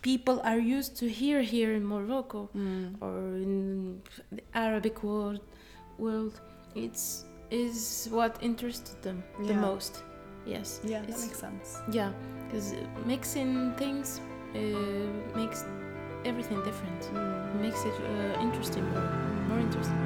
people 0.02 0.40
are 0.44 0.60
used 0.78 0.98
to 1.00 1.06
hear 1.08 1.42
here 1.42 1.74
in 1.76 1.86
Morocco 1.86 2.50
Mm. 2.56 2.96
or 3.02 3.18
in 3.46 4.02
the 4.32 4.42
Arabic 4.54 5.04
world 5.04 5.42
world 5.98 6.42
it's 6.76 7.26
is 7.52 8.08
what 8.12 8.38
interested 8.42 9.02
them 9.04 9.24
the 9.48 9.54
most 9.54 10.04
yes 10.46 10.82
Yeah, 10.84 11.00
that 11.02 11.20
makes 11.20 11.40
sense. 11.40 11.78
yeah, 11.92 12.12
because 12.46 12.74
mixing 13.06 13.72
things 13.78 14.20
uh, 14.56 14.60
makes 15.36 15.66
everything 16.26 16.64
different. 16.64 17.02
Mm. 17.14 17.62
Makes 17.62 17.84
it 17.86 17.94
uh, 18.02 18.42
interesting 18.42 18.84
more, 18.92 19.10
more 19.50 19.60
interesting. 19.60 19.98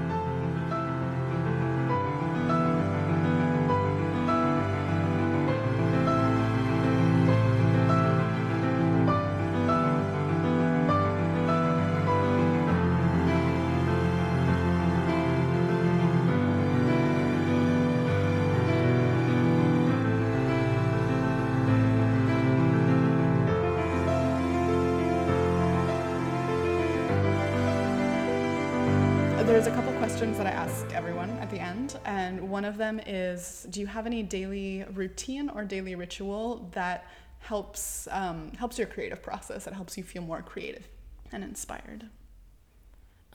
And 32.38 32.50
one 32.50 32.66
of 32.66 32.78
them 32.78 33.00
is 33.06 33.66
Do 33.70 33.80
you 33.80 33.88
have 33.88 34.06
any 34.06 34.24
daily 34.24 34.86
routine 34.94 35.50
or 35.50 35.64
daily 35.64 35.96
ritual 35.96 36.70
that 36.74 37.06
helps 37.40 38.08
um, 38.12 38.52
helps 38.58 38.78
your 38.78 38.88
creative 38.88 39.22
process, 39.22 39.66
that 39.66 39.74
helps 39.74 39.98
you 39.98 40.04
feel 40.04 40.22
more 40.22 40.42
creative 40.42 40.88
and 41.32 41.44
inspired? 41.44 42.06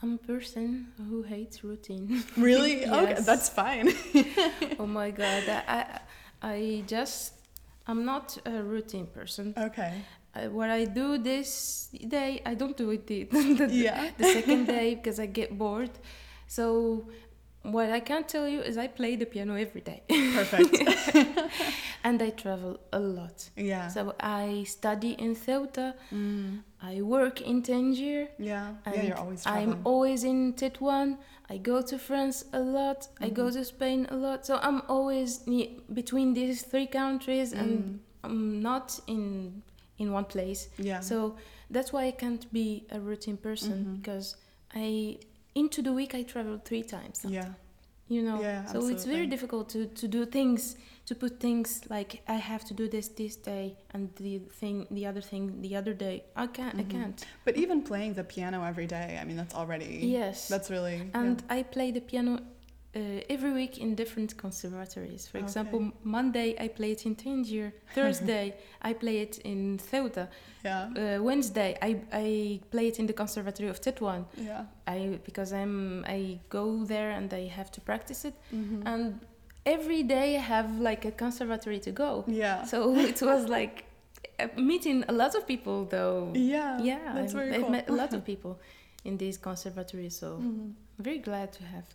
I'm 0.02 0.14
a 0.14 0.18
person 0.18 0.88
who 1.08 1.22
hates 1.22 1.62
routine. 1.62 2.24
Really? 2.36 2.84
Okay, 2.86 3.16
that's 3.20 3.48
fine. 3.48 3.92
oh 4.80 4.86
my 4.86 5.12
god, 5.12 5.44
I, 5.48 6.00
I, 6.42 6.82
just, 6.88 7.34
I'm 7.86 8.04
not 8.04 8.36
a 8.44 8.62
routine 8.64 9.06
person. 9.06 9.54
okay. 9.56 9.94
What 10.50 10.70
I 10.70 10.86
do 10.86 11.18
this 11.18 11.88
day, 12.08 12.40
I 12.44 12.54
don't 12.54 12.76
do 12.76 12.90
it 12.90 13.06
the, 13.06 13.24
the, 13.30 13.68
Yeah. 13.70 14.10
the 14.18 14.24
second 14.24 14.66
day 14.66 14.94
because 14.96 15.20
I 15.20 15.26
get 15.26 15.56
bored. 15.56 15.90
So 16.48 17.06
what 17.62 17.90
I 17.90 18.00
can 18.00 18.24
tell 18.24 18.48
you 18.48 18.60
is 18.60 18.76
I 18.76 18.88
play 18.88 19.16
the 19.16 19.26
piano 19.26 19.54
every 19.54 19.80
day 19.82 20.02
Perfect. 20.34 20.76
and 22.04 22.20
I 22.22 22.30
travel 22.30 22.80
a 22.92 22.98
lot. 22.98 23.50
yeah. 23.56 23.88
So 23.88 24.14
I 24.20 24.64
study 24.66 25.12
in 25.12 25.34
Ceuta, 25.36 25.94
Mm. 26.12 26.62
I 26.82 27.00
work 27.02 27.40
in 27.40 27.62
Tangier, 27.62 28.28
Yeah. 28.38 28.74
and 28.84 28.94
yeah, 28.94 29.02
you're 29.02 29.16
always 29.18 29.42
traveling. 29.44 29.68
I'm 29.74 29.80
always 29.84 30.24
in 30.24 30.52
Tetuan. 30.54 31.18
I 31.48 31.58
go 31.58 31.82
to 31.82 31.98
France 31.98 32.44
a 32.52 32.58
lot. 32.60 33.08
I 33.20 33.28
go 33.30 33.44
Mhm. 33.44 33.52
to 33.52 33.64
Spain 33.64 34.06
a 34.10 34.16
lot. 34.16 34.44
So 34.46 34.58
I'm 34.62 34.82
always 34.88 35.38
between 35.92 36.34
these 36.34 36.62
three 36.62 36.86
countries, 36.86 37.52
and 37.52 37.70
Mm. 37.78 37.98
I'm 38.24 38.60
not 38.62 38.98
in 39.06 39.62
in 39.98 40.10
one 40.12 40.24
place. 40.24 40.68
yeah. 40.78 41.00
So 41.00 41.36
that's 41.70 41.92
why 41.92 42.06
I 42.06 42.12
can't 42.12 42.44
be 42.52 42.86
a 42.90 42.98
routine 42.98 43.36
person 43.36 43.84
Mhm. 43.84 43.96
because 44.00 44.36
I 44.74 45.18
into 45.54 45.82
the 45.82 45.92
week 45.92 46.14
I 46.14 46.22
travel 46.22 46.58
three 46.64 46.82
times. 46.82 47.20
yeah. 47.28 47.52
You 48.08 48.22
know. 48.22 48.40
Yeah, 48.42 48.66
so 48.66 48.88
it's 48.88 49.04
very 49.06 49.26
difficult 49.26 49.70
to, 49.70 49.86
to 49.86 50.06
do 50.08 50.26
things 50.26 50.76
to 51.06 51.14
put 51.14 51.40
things 51.40 51.80
like 51.88 52.20
I 52.28 52.34
have 52.34 52.62
to 52.66 52.74
do 52.74 52.86
this 52.88 53.08
this 53.08 53.36
day 53.36 53.76
and 53.94 54.10
the 54.16 54.38
thing 54.60 54.86
the 54.90 55.06
other 55.06 55.22
thing 55.22 55.62
the 55.62 55.74
other 55.76 55.94
day. 55.94 56.24
I 56.36 56.46
can't 56.46 56.74
I 56.78 56.82
Mhm. 56.84 56.90
can't. 56.90 57.26
But 57.46 57.56
even 57.56 57.82
playing 57.82 58.14
the 58.14 58.24
piano 58.24 58.64
every 58.64 58.86
day, 58.86 59.18
I 59.20 59.24
mean, 59.24 59.36
that's 59.36 59.54
already. 59.54 60.00
Yes. 60.20 60.48
That's 60.48 60.68
really. 60.70 61.10
and 61.14 61.42
I 61.48 61.62
play 61.62 61.90
the 61.90 62.00
piano 62.00 62.40
uh, 62.94 63.00
every 63.30 63.52
week 63.52 63.78
in 63.78 63.94
different 63.94 64.36
conservatories. 64.36 65.26
For 65.26 65.38
example, 65.38 65.78
Okay. 65.78 65.86
M- 65.86 65.92
Monday 66.04 66.56
I 66.64 66.68
play 66.68 66.92
it 66.92 67.06
in 67.06 67.14
Tangier. 67.14 67.72
Thursday 67.94 68.54
I 68.82 68.92
play 68.92 69.18
it 69.20 69.38
in 69.44 69.78
Ceuta. 69.78 70.28
yeah. 70.64 70.88
Uh, 71.18 71.22
Wednesday 71.22 71.76
I, 71.82 72.00
I 72.12 72.60
play 72.70 72.88
it 72.88 72.98
in 72.98 73.06
the 73.06 73.12
conservatory 73.14 73.68
of 73.70 73.80
Tetuan. 73.80 74.24
yeah. 74.36 74.64
I 74.86 75.18
because 75.24 75.52
I'm 75.52 76.04
I 76.06 76.38
go 76.48 76.84
there 76.84 77.10
and 77.12 77.32
I 77.32 77.46
have 77.48 77.70
to 77.72 77.80
practice 77.80 78.24
it. 78.28 78.34
Mhm. 78.52 78.82
And 78.86 79.20
every 79.64 80.02
day 80.02 80.36
I 80.36 80.40
have 80.40 80.78
like 80.80 81.04
a 81.08 81.12
conservatory 81.12 81.78
to 81.80 81.90
go. 81.92 82.24
yeah. 82.26 82.64
So 82.66 82.94
it 83.12 83.22
was 83.22 83.48
like 83.48 83.84
uh, 84.38 84.48
meeting 84.56 85.04
a 85.08 85.12
lot 85.12 85.34
of 85.34 85.46
people 85.46 85.86
though. 85.86 86.32
yeah. 86.34 86.78
Yeah, 86.82 87.12
That's 87.14 87.32
I've, 87.34 87.38
very 87.40 87.54
I've 87.54 87.60
cool. 87.62 87.70
met 87.70 87.88
a 87.88 87.92
lot 87.92 88.12
of 88.12 88.22
people 88.30 88.60
in 89.04 89.16
these 89.16 89.38
conservatories. 89.38 90.14
So 90.16 90.26
Mhm. 90.42 90.74
Very 90.98 91.18
glad 91.18 91.52
to 91.54 91.62
have 91.64 91.86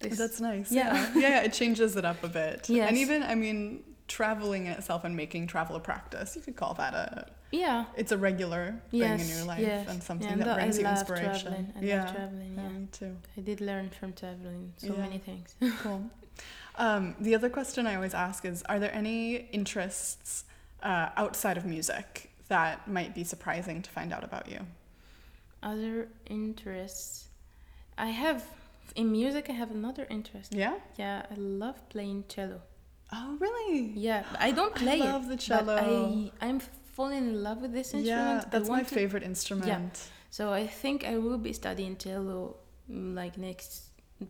this. 0.00 0.18
That's 0.18 0.40
nice. 0.40 0.72
Yeah. 0.72 0.94
Yeah. 1.14 1.20
yeah. 1.28 1.42
It 1.42 1.52
changes 1.52 1.96
it 1.96 2.04
up 2.04 2.22
a 2.24 2.28
bit. 2.28 2.68
Yes. 2.68 2.88
And 2.88 2.98
even, 2.98 3.22
I 3.22 3.34
mean, 3.34 3.84
traveling 4.08 4.66
in 4.66 4.72
itself 4.72 5.04
and 5.04 5.16
making 5.16 5.46
travel 5.46 5.76
a 5.76 5.80
practice, 5.80 6.34
you 6.34 6.42
could 6.42 6.56
call 6.56 6.74
that 6.74 6.94
a. 6.94 7.26
yeah. 7.52 7.84
It's 7.96 8.12
a 8.12 8.18
regular 8.18 8.80
thing 8.90 9.02
in 9.02 9.28
your 9.28 9.44
life 9.44 9.60
yes. 9.60 9.88
and 9.88 10.02
something 10.02 10.26
yeah, 10.26 10.32
and 10.32 10.42
that 10.42 10.48
I 10.48 10.54
brings 10.62 10.78
you 10.78 10.86
inspiration. 10.86 11.52
Traveling. 11.52 11.72
I 11.76 11.80
yeah. 11.84 12.04
love 12.04 12.14
traveling. 12.16 12.54
Yeah, 12.56 12.62
Yeah. 12.62 12.68
me 12.78 12.88
too. 12.92 13.16
I 13.36 13.40
did 13.40 13.60
learn 13.60 13.90
from 13.90 14.12
traveling 14.12 14.72
so 14.78 14.88
Yeah. 14.88 15.00
many 15.00 15.18
things. 15.18 15.54
Cool. 15.82 16.10
Um, 16.76 17.14
the 17.20 17.34
other 17.34 17.50
question 17.50 17.86
I 17.86 17.94
always 17.94 18.14
ask 18.14 18.44
is 18.44 18.62
Are 18.64 18.78
there 18.78 18.94
any 18.94 19.36
interests 19.52 20.44
uh, 20.82 21.10
outside 21.16 21.56
of 21.56 21.64
music 21.66 22.30
that 22.48 22.88
might 22.88 23.14
be 23.14 23.22
surprising 23.24 23.82
to 23.82 23.90
find 23.90 24.12
out 24.12 24.24
about 24.24 24.48
you? 24.50 24.60
Other 25.62 26.08
interests. 26.26 27.28
I 27.98 28.08
have 28.08 28.44
in 28.96 29.10
music. 29.12 29.46
I 29.48 29.52
have 29.52 29.70
another 29.70 30.06
interest. 30.10 30.54
Yeah? 30.54 30.74
Yeah, 30.96 31.22
I 31.30 31.34
love 31.36 31.76
playing 31.88 32.24
cello. 32.28 32.60
Oh, 33.12 33.36
really? 33.40 33.92
Yeah, 33.96 34.24
I 34.38 34.50
don't 34.52 34.74
play. 34.84 35.00
I 35.02 35.12
love 35.12 35.24
it. 35.24 35.28
the 35.30 35.36
cello. 35.36 35.76
I 35.76 36.46
I'm 36.46 36.60
falling 36.92 37.18
in 37.28 37.42
love 37.42 37.60
with 37.62 37.72
this 37.72 37.94
instrument. 37.94 38.44
I 38.46 38.48
that's 38.50 38.68
my 38.68 38.82
to- 38.82 38.94
favorite 38.94 39.22
instrument. 39.22 39.66
Yeah. 39.68 39.80
So 40.30 40.52
I 40.52 40.66
think 40.66 41.04
I 41.04 41.18
will 41.18 41.38
be 41.38 41.52
studying 41.52 41.96
cello 41.96 42.56
mm, 42.90 43.14
like 43.14 43.36
next 43.36 43.84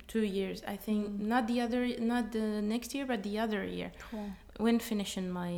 two 0.08 0.22
years. 0.22 0.62
I 0.66 0.76
think 0.76 1.00
Mm. 1.08 1.20
not 1.32 1.46
the 1.46 1.60
other, 1.60 1.82
not 1.98 2.32
the 2.32 2.62
next 2.62 2.94
year, 2.94 3.04
but 3.06 3.22
the 3.22 3.38
other 3.38 3.64
year. 3.64 3.90
Cool. 4.10 4.30
When 4.58 4.78
finishing 4.78 5.28
my 5.30 5.52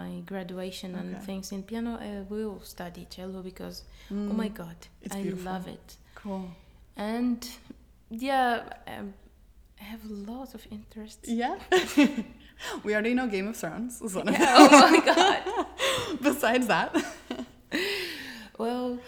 my 0.00 0.10
graduation 0.26 0.94
and 0.94 1.08
things 1.28 1.52
in 1.52 1.62
piano, 1.62 1.92
I 2.00 2.24
will 2.32 2.60
study 2.62 3.06
cello 3.10 3.40
because 3.42 3.84
oh 4.10 4.34
my 4.42 4.48
god, 4.48 4.76
It's 5.02 5.16
I 5.16 5.22
beautiful. 5.22 5.52
love 5.52 5.66
it. 5.68 5.96
Cool. 6.14 6.46
And 6.96 7.40
yeah, 8.10 8.62
um, 8.86 9.14
I 9.80 9.84
have 9.84 10.04
a 10.04 10.12
lot 10.32 10.54
of 10.54 10.66
interests. 10.70 11.28
Yeah. 11.28 11.58
we 12.84 12.92
already 12.92 13.14
know 13.14 13.26
Game 13.28 13.48
of 13.48 13.56
Thrones 13.56 14.00
is 14.02 14.14
one 14.14 14.28
of 14.28 14.34
Yeah, 14.38 14.54
oh 14.58 14.90
my 14.90 15.00
god. 15.04 15.66
Besides 16.22 16.66
that. 16.66 16.96
Well, 18.58 18.98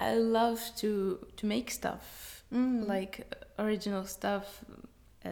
I 0.00 0.14
love 0.14 0.60
to 0.76 1.18
to 1.36 1.46
make 1.46 1.70
stuff 1.70 2.32
Mm. 2.52 2.86
like 2.86 3.26
uh, 3.58 3.62
original 3.64 4.04
stuff, 4.04 4.64
uh, 5.24 5.30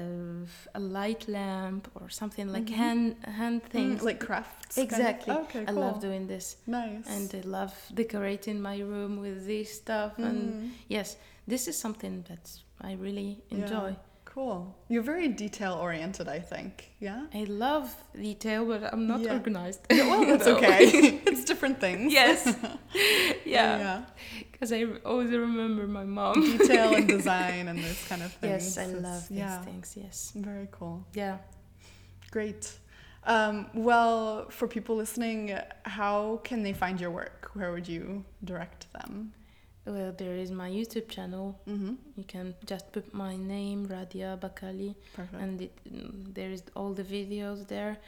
a 0.75 0.81
light 0.81 1.29
lamp 1.29 1.89
or 1.95 2.11
something 2.11 2.53
like 2.53 2.67
Mhm. 2.67 2.77
hand 2.77 3.17
hand 3.39 3.63
Mm, 3.63 3.71
things. 3.71 4.03
like 4.03 4.19
crafts. 4.27 4.75
kind 4.77 4.87
of? 4.91 4.99
exactly. 4.99 5.35
Okay, 5.35 5.65
I 5.69 5.73
love 5.73 6.01
doing 6.01 6.27
this, 6.27 6.57
Nice. 6.67 7.07
and 7.09 7.33
I 7.35 7.41
love 7.59 7.73
decorating 7.95 8.61
my 8.61 8.79
room 8.81 9.21
with 9.21 9.47
this 9.47 9.69
stuff. 9.83 10.19
And 10.19 10.39
Mm. 10.55 10.71
yes, 10.89 11.17
this 11.47 11.69
is 11.69 11.79
something 11.79 12.25
that 12.29 12.45
I 12.85 12.93
really 12.95 13.43
enjoy. 13.51 13.89
Yeah. 13.91 13.95
Cool. 14.25 14.75
You're 14.89 15.05
very 15.05 15.29
detail 15.29 15.75
oriented, 15.75 16.29
I 16.29 16.41
think. 16.41 16.91
Yeah? 16.99 17.27
I 17.33 17.45
love 17.45 17.95
detail, 18.21 18.65
but 18.67 18.93
I'm 18.93 19.07
not 19.07 19.21
Yeah. 19.21 19.35
organized. 19.35 19.81
Yeah, 19.91 20.09
well, 20.11 20.25
that's 20.31 20.47
okay. 20.49 20.85
it's 21.31 21.45
different 21.45 21.81
things. 21.81 22.13
yes. 22.13 22.41
Yeah. 23.47 23.79
yeah. 23.79 24.05
Because 24.51 24.73
I 24.73 24.85
always 25.05 25.31
remember 25.31 25.87
my 25.87 26.05
mom. 26.05 26.35
Detail 26.59 26.95
and 26.95 27.07
design 27.07 27.69
and 27.69 27.79
this 27.79 28.09
kind 28.09 28.23
of 28.23 28.33
things. 28.33 28.77
Yes, 28.77 28.79
I 28.79 28.87
love 28.87 29.29
these 29.29 29.57
things. 29.65 29.95
Yes. 30.03 30.33
Very 30.35 30.69
cool. 30.73 31.05
Yeah. 31.13 31.39
Great. 32.31 32.73
Um, 33.25 33.67
well, 33.75 34.51
for 34.51 34.67
people 34.67 34.97
listening, 34.97 35.57
how 35.85 36.41
can 36.45 36.63
they 36.63 36.73
find 36.73 37.01
your 37.01 37.11
work? 37.11 37.51
Where 37.55 37.71
would 37.73 37.87
you 37.89 38.25
direct 38.43 38.93
them? 38.93 39.33
Well, 39.87 40.13
there 40.17 40.35
is 40.37 40.51
my 40.51 40.71
YouTube 40.71 41.09
channel. 41.09 41.61
Mm-hmm. 41.69 41.95
You 42.17 42.25
can 42.25 42.55
just 42.67 42.91
put 42.93 43.13
my 43.13 43.37
name, 43.37 43.87
Radia 43.87 44.39
Bakali, 44.41 44.95
Perfect. 45.15 45.43
and 45.43 45.61
it, 45.63 45.73
mm, 45.93 46.35
there 46.35 46.51
is 46.51 46.63
all 46.75 46.95
the 46.95 47.03
videos 47.05 47.69
there. 47.69 47.99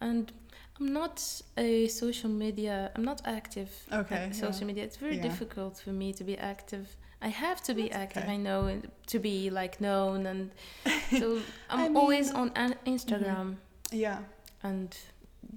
And 0.00 0.32
I'm 0.80 0.92
not 0.92 1.22
a 1.58 1.88
social 1.88 2.30
media. 2.30 2.90
I'm 2.96 3.04
not 3.04 3.20
active. 3.26 3.70
Okay, 3.92 4.16
at 4.16 4.34
social 4.36 4.66
media. 4.66 4.84
It's 4.84 4.96
very 4.96 5.16
Yeah. 5.16 5.22
difficult 5.28 5.76
for 5.78 5.90
me 5.90 6.12
to 6.14 6.24
be 6.24 6.38
active. 6.38 6.96
I 7.20 7.28
have 7.28 7.60
to 7.64 7.74
be 7.74 7.82
That's 7.88 7.96
active. 7.96 8.22
okay. 8.22 8.32
I 8.32 8.36
know 8.36 8.80
to 9.08 9.18
be 9.18 9.50
like 9.50 9.80
known, 9.80 10.24
and 10.26 10.50
so 11.18 11.40
I'm 11.68 11.94
I 11.96 12.00
always 12.00 12.28
mean- 12.32 12.36
on 12.42 12.52
an- 12.54 12.76
Instagram, 12.86 13.56
yeah. 13.90 14.20
and 14.62 14.96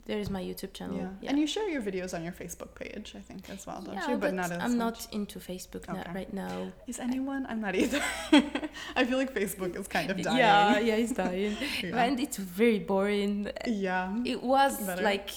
there 0.05 0.19
is 0.19 0.29
my 0.29 0.41
YouTube 0.41 0.73
channel. 0.73 0.97
Yeah. 1.21 1.29
And 1.29 1.39
you 1.39 1.47
share 1.47 1.67
your 1.69 1.81
videos 1.81 2.13
on 2.13 2.23
your 2.23 2.33
Facebook 2.33 2.73
page, 2.75 3.13
I 3.15 3.19
think, 3.19 3.49
as 3.49 3.65
well, 3.67 3.81
don't 3.81 3.95
Yeah, 3.95 4.09
you? 4.11 4.17
But, 4.17 4.33
not 4.33 4.51
as 4.51 4.59
I'm 4.65 4.77
much. 4.77 5.05
not 5.05 5.07
into 5.13 5.39
Facebook 5.39 5.87
not 5.87 6.13
right 6.15 6.31
now. 6.33 6.71
Is 6.87 6.99
anyone? 6.99 7.45
I'm 7.49 7.61
not 7.61 7.75
either. 7.75 8.01
I 8.95 9.05
feel 9.05 9.17
like 9.17 9.33
Facebook 9.33 9.75
is 9.79 9.87
kind 9.87 10.09
of 10.11 10.21
dying. 10.21 10.37
Yeah, 10.37 10.79
yeah, 10.79 10.95
it's 10.95 11.11
dying. 11.13 11.55
Yeah. 11.83 12.03
And 12.03 12.19
it's 12.19 12.37
very 12.37 12.79
boring. 12.79 13.49
Yeah. 13.67 14.15
It 14.25 14.41
was 14.41 14.79
Better. 14.85 15.01
like 15.03 15.29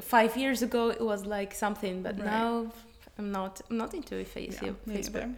five 0.00 0.36
years 0.36 0.62
ago. 0.62 0.88
It 0.90 1.00
was 1.00 1.24
like 1.26 1.54
something, 1.54 2.02
but 2.02 2.16
Right. 2.18 2.26
now 2.26 2.72
I'm 3.18 3.30
not. 3.30 3.60
I'm 3.70 3.76
not 3.76 3.94
into 3.94 4.24
face 4.24 4.58
Yeah, 4.62 4.72
Facebook. 4.88 5.34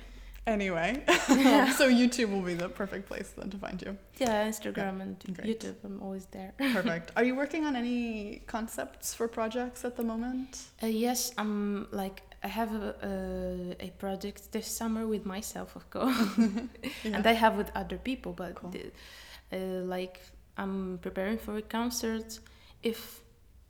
Anyway, 0.47 1.03
Yeah. 1.29 1.73
so 1.73 1.89
YouTube 1.91 2.31
will 2.31 2.43
be 2.43 2.55
the 2.55 2.69
perfect 2.69 3.09
place 3.09 3.31
then 3.37 3.51
to 3.51 3.57
find 3.59 3.83
you. 3.83 3.97
Yeah, 4.19 4.47
Instagram 4.49 5.01
and 5.01 5.17
great. 5.35 5.61
YouTube. 5.61 5.75
I'm 5.85 6.01
always 6.01 6.27
there. 6.27 6.53
Perfect. 6.73 7.11
Are 7.17 7.25
you 7.25 7.35
working 7.35 7.67
on 7.67 7.75
any 7.75 8.43
concepts 8.47 9.13
for 9.13 9.27
projects 9.27 9.85
at 9.85 9.97
the 9.97 10.05
moment? 10.05 10.63
Uh, 10.83 10.87
yes, 10.87 11.33
I'm 11.37 11.89
like 11.91 12.23
I 12.45 12.49
have 12.49 12.73
a, 12.73 12.95
a, 13.81 13.87
a 13.87 13.91
project 13.99 14.53
this 14.53 14.69
summer 14.69 15.05
with 15.09 15.27
myself, 15.27 15.75
of 15.75 15.91
course, 15.91 16.17
Yeah. 16.39 17.17
and 17.17 17.27
I 17.27 17.33
have 17.33 17.57
with 17.57 17.73
other 17.75 17.99
people. 17.99 18.33
But 18.33 18.55
Cool. 18.55 18.71
the, 18.71 18.93
uh, 19.53 19.83
like 19.85 20.21
I'm 20.57 20.99
preparing 21.03 21.39
for 21.39 21.57
a 21.57 21.63
concert. 21.63 22.39
If 22.85 23.21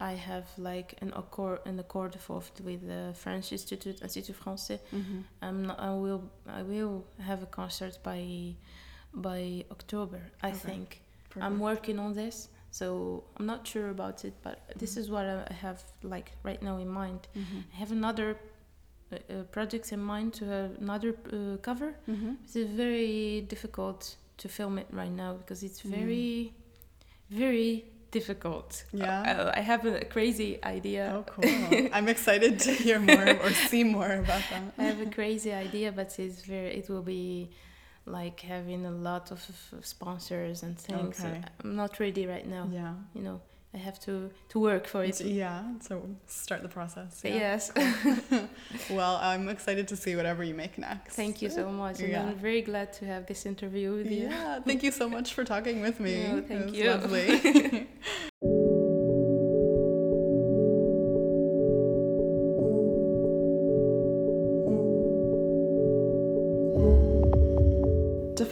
I 0.00 0.12
have 0.12 0.46
like 0.58 0.94
an 1.00 1.12
accord 1.16 1.60
an 1.64 1.78
accord 1.78 2.14
of 2.14 2.50
with 2.64 2.86
the 2.86 3.12
French 3.14 3.52
Institute 3.52 4.02
Institut 4.02 4.36
Français, 4.36 4.78
Mhm. 4.92 5.24
I'm 5.42 5.70
I 5.70 5.90
will 5.94 6.22
I 6.46 6.62
will 6.62 7.04
have 7.18 7.42
a 7.42 7.46
concert 7.46 7.98
by 8.02 8.54
by 9.14 9.64
October. 9.70 10.20
I 10.42 10.48
Okay. 10.50 10.58
think. 10.58 11.00
I'm 11.40 11.58
working 11.60 11.98
on 11.98 12.14
this, 12.14 12.48
so 12.70 13.24
I'm 13.36 13.46
not 13.46 13.66
sure 13.66 13.90
about 13.90 14.24
it, 14.24 14.34
but 14.42 14.56
this 14.78 14.94
Mhm. 14.94 15.00
is 15.00 15.10
what 15.10 15.24
I 15.26 15.52
have 15.52 15.78
like 16.02 16.32
right 16.44 16.62
now 16.62 16.78
in 16.78 16.88
mind. 16.88 17.28
Mhm. 17.34 17.64
I 17.72 17.76
have 17.76 17.92
another 17.92 18.36
uh, 19.12 19.16
uh, 19.30 19.42
project 19.52 19.92
in 19.92 20.00
mind 20.00 20.32
to 20.34 20.44
have 20.46 20.70
another 20.80 21.10
uh, 21.32 21.56
cover. 21.62 21.94
Mhm. 22.08 22.36
It's 22.44 22.56
very 22.76 23.40
difficult 23.48 24.16
to 24.38 24.48
film 24.48 24.78
it 24.78 24.86
right 24.90 25.12
now 25.12 25.34
because 25.34 25.62
it's 25.66 25.82
Mm. 25.82 25.90
very, 25.90 26.52
very 27.30 27.84
difficult. 28.18 28.84
Yeah. 28.92 29.20
Uh, 29.30 29.60
I 29.60 29.62
have 29.70 29.82
a 29.86 30.04
crazy 30.04 30.50
idea. 30.76 31.02
Oh, 31.16 31.24
cool. 31.32 31.88
I'm 31.96 32.08
excited 32.08 32.54
to 32.66 32.72
hear 32.84 32.98
more 32.98 33.28
or 33.42 33.50
see 33.70 33.84
more 33.84 34.12
about 34.24 34.42
that. 34.50 34.62
I 34.78 34.84
have 34.90 35.00
a 35.08 35.10
crazy 35.18 35.52
idea, 35.52 35.88
but 35.98 36.08
it's 36.18 36.40
very. 36.42 36.70
It 36.80 36.86
will 36.88 37.06
be 37.18 37.50
like 38.18 38.38
having 38.40 38.86
a 38.86 38.96
lot 39.08 39.24
of 39.34 39.40
of 39.76 39.84
sponsors 39.84 40.62
and 40.62 40.74
things. 40.78 41.20
Okay. 41.20 41.42
I'm 41.62 41.74
not 41.82 41.92
ready 42.04 42.24
right 42.34 42.46
now. 42.56 42.64
Yeah. 42.80 42.94
You 43.16 43.22
know, 43.26 43.38
I 43.74 43.78
have 43.78 43.98
to 44.00 44.30
to 44.48 44.58
work 44.60 44.86
for 44.86 45.04
it. 45.04 45.20
Yeah. 45.20 45.62
So 45.80 46.02
start 46.26 46.62
the 46.62 46.68
process. 46.68 47.20
Yeah. 47.24 47.34
Yes. 47.34 47.72
Well, 48.90 49.16
I'm 49.20 49.48
excited 49.48 49.88
to 49.88 49.96
see 49.96 50.16
whatever 50.16 50.42
you 50.44 50.54
make 50.54 50.78
next. 50.78 51.14
Thank 51.16 51.42
you 51.42 51.50
so 51.50 51.70
much. 51.70 52.00
And 52.00 52.08
Yeah. 52.10 52.26
I'm 52.26 52.36
very 52.36 52.62
glad 52.62 52.92
to 52.94 53.04
have 53.06 53.26
this 53.26 53.44
interview 53.46 53.94
with 53.96 54.10
you. 54.10 54.28
Yeah. 54.28 54.60
Thank 54.60 54.82
you 54.82 54.92
so 54.92 55.08
much 55.08 55.34
for 55.34 55.44
talking 55.44 55.80
with 55.82 56.00
me. 56.00 56.14
No, 56.28 56.38
It 56.38 56.48
thank 56.48 56.64
was 56.66 56.74
you. 56.74 56.90
Lovely. 56.90 57.86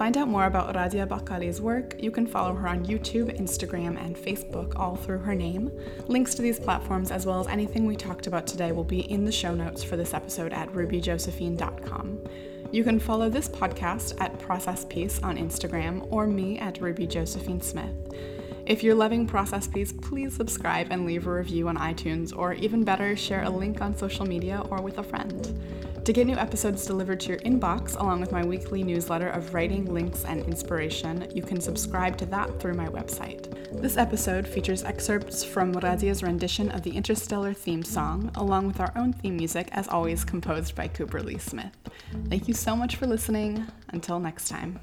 Find 0.04 0.18
out 0.18 0.28
more 0.28 0.44
about 0.44 0.74
Radia 0.74 1.08
Bakali's 1.08 1.62
work, 1.62 1.94
you 1.98 2.10
can 2.10 2.26
follow 2.26 2.52
her 2.52 2.68
on 2.68 2.84
YouTube, 2.84 3.40
Instagram, 3.40 3.98
and 3.98 4.14
Facebook, 4.14 4.78
all 4.78 4.96
through 4.96 5.16
her 5.16 5.34
name. 5.34 5.70
Links 6.08 6.34
to 6.34 6.42
these 6.42 6.60
platforms, 6.60 7.10
as 7.10 7.24
well 7.24 7.40
as 7.40 7.46
anything 7.46 7.86
we 7.86 7.96
talked 7.96 8.26
about 8.26 8.46
today, 8.46 8.70
will 8.70 8.84
be 8.84 9.10
in 9.10 9.24
the 9.24 9.32
show 9.32 9.54
notes 9.54 9.82
for 9.82 9.96
this 9.96 10.12
episode 10.12 10.52
at 10.52 10.70
rubyjosephine.com. 10.74 12.22
You 12.70 12.84
can 12.84 13.00
follow 13.00 13.30
this 13.30 13.48
podcast 13.48 14.20
at 14.20 14.38
Process 14.38 14.84
Piece 14.84 15.22
on 15.22 15.38
Instagram 15.38 16.06
or 16.12 16.26
me 16.26 16.58
at 16.58 16.82
Ruby 16.82 17.06
Josephine 17.06 17.62
Smith. 17.62 18.12
If 18.66 18.82
you're 18.82 18.94
loving 18.94 19.26
Process 19.26 19.66
Piece, 19.66 19.92
please 19.92 20.34
subscribe 20.34 20.88
and 20.90 21.06
leave 21.06 21.26
a 21.26 21.32
review 21.32 21.66
on 21.68 21.78
iTunes, 21.78 22.36
or 22.36 22.52
even 22.52 22.84
better, 22.84 23.16
share 23.16 23.44
a 23.44 23.48
link 23.48 23.80
on 23.80 23.96
social 23.96 24.26
media 24.26 24.62
or 24.68 24.82
with 24.82 24.98
a 24.98 25.02
friend. 25.02 25.58
To 26.04 26.12
get 26.12 26.26
new 26.26 26.36
episodes 26.36 26.84
delivered 26.84 27.20
to 27.20 27.28
your 27.30 27.38
inbox, 27.38 27.98
along 27.98 28.20
with 28.20 28.30
my 28.30 28.44
weekly 28.44 28.82
newsletter 28.82 29.28
of 29.28 29.54
writing, 29.54 29.86
links, 29.86 30.22
and 30.24 30.44
inspiration, 30.44 31.26
you 31.34 31.42
can 31.42 31.62
subscribe 31.62 32.18
to 32.18 32.26
that 32.26 32.60
through 32.60 32.74
my 32.74 32.88
website. 32.88 33.50
This 33.80 33.96
episode 33.96 34.46
features 34.46 34.84
excerpts 34.84 35.42
from 35.42 35.72
Radia's 35.72 36.22
rendition 36.22 36.70
of 36.72 36.82
the 36.82 36.90
Interstellar 36.90 37.54
theme 37.54 37.82
song, 37.82 38.30
along 38.34 38.66
with 38.66 38.80
our 38.80 38.92
own 38.96 39.14
theme 39.14 39.38
music, 39.38 39.70
as 39.72 39.88
always 39.88 40.24
composed 40.24 40.74
by 40.74 40.88
Cooper 40.88 41.22
Lee 41.22 41.38
Smith. 41.38 41.74
Thank 42.28 42.48
you 42.48 42.54
so 42.54 42.76
much 42.76 42.96
for 42.96 43.06
listening. 43.06 43.66
Until 43.88 44.20
next 44.20 44.48
time. 44.48 44.80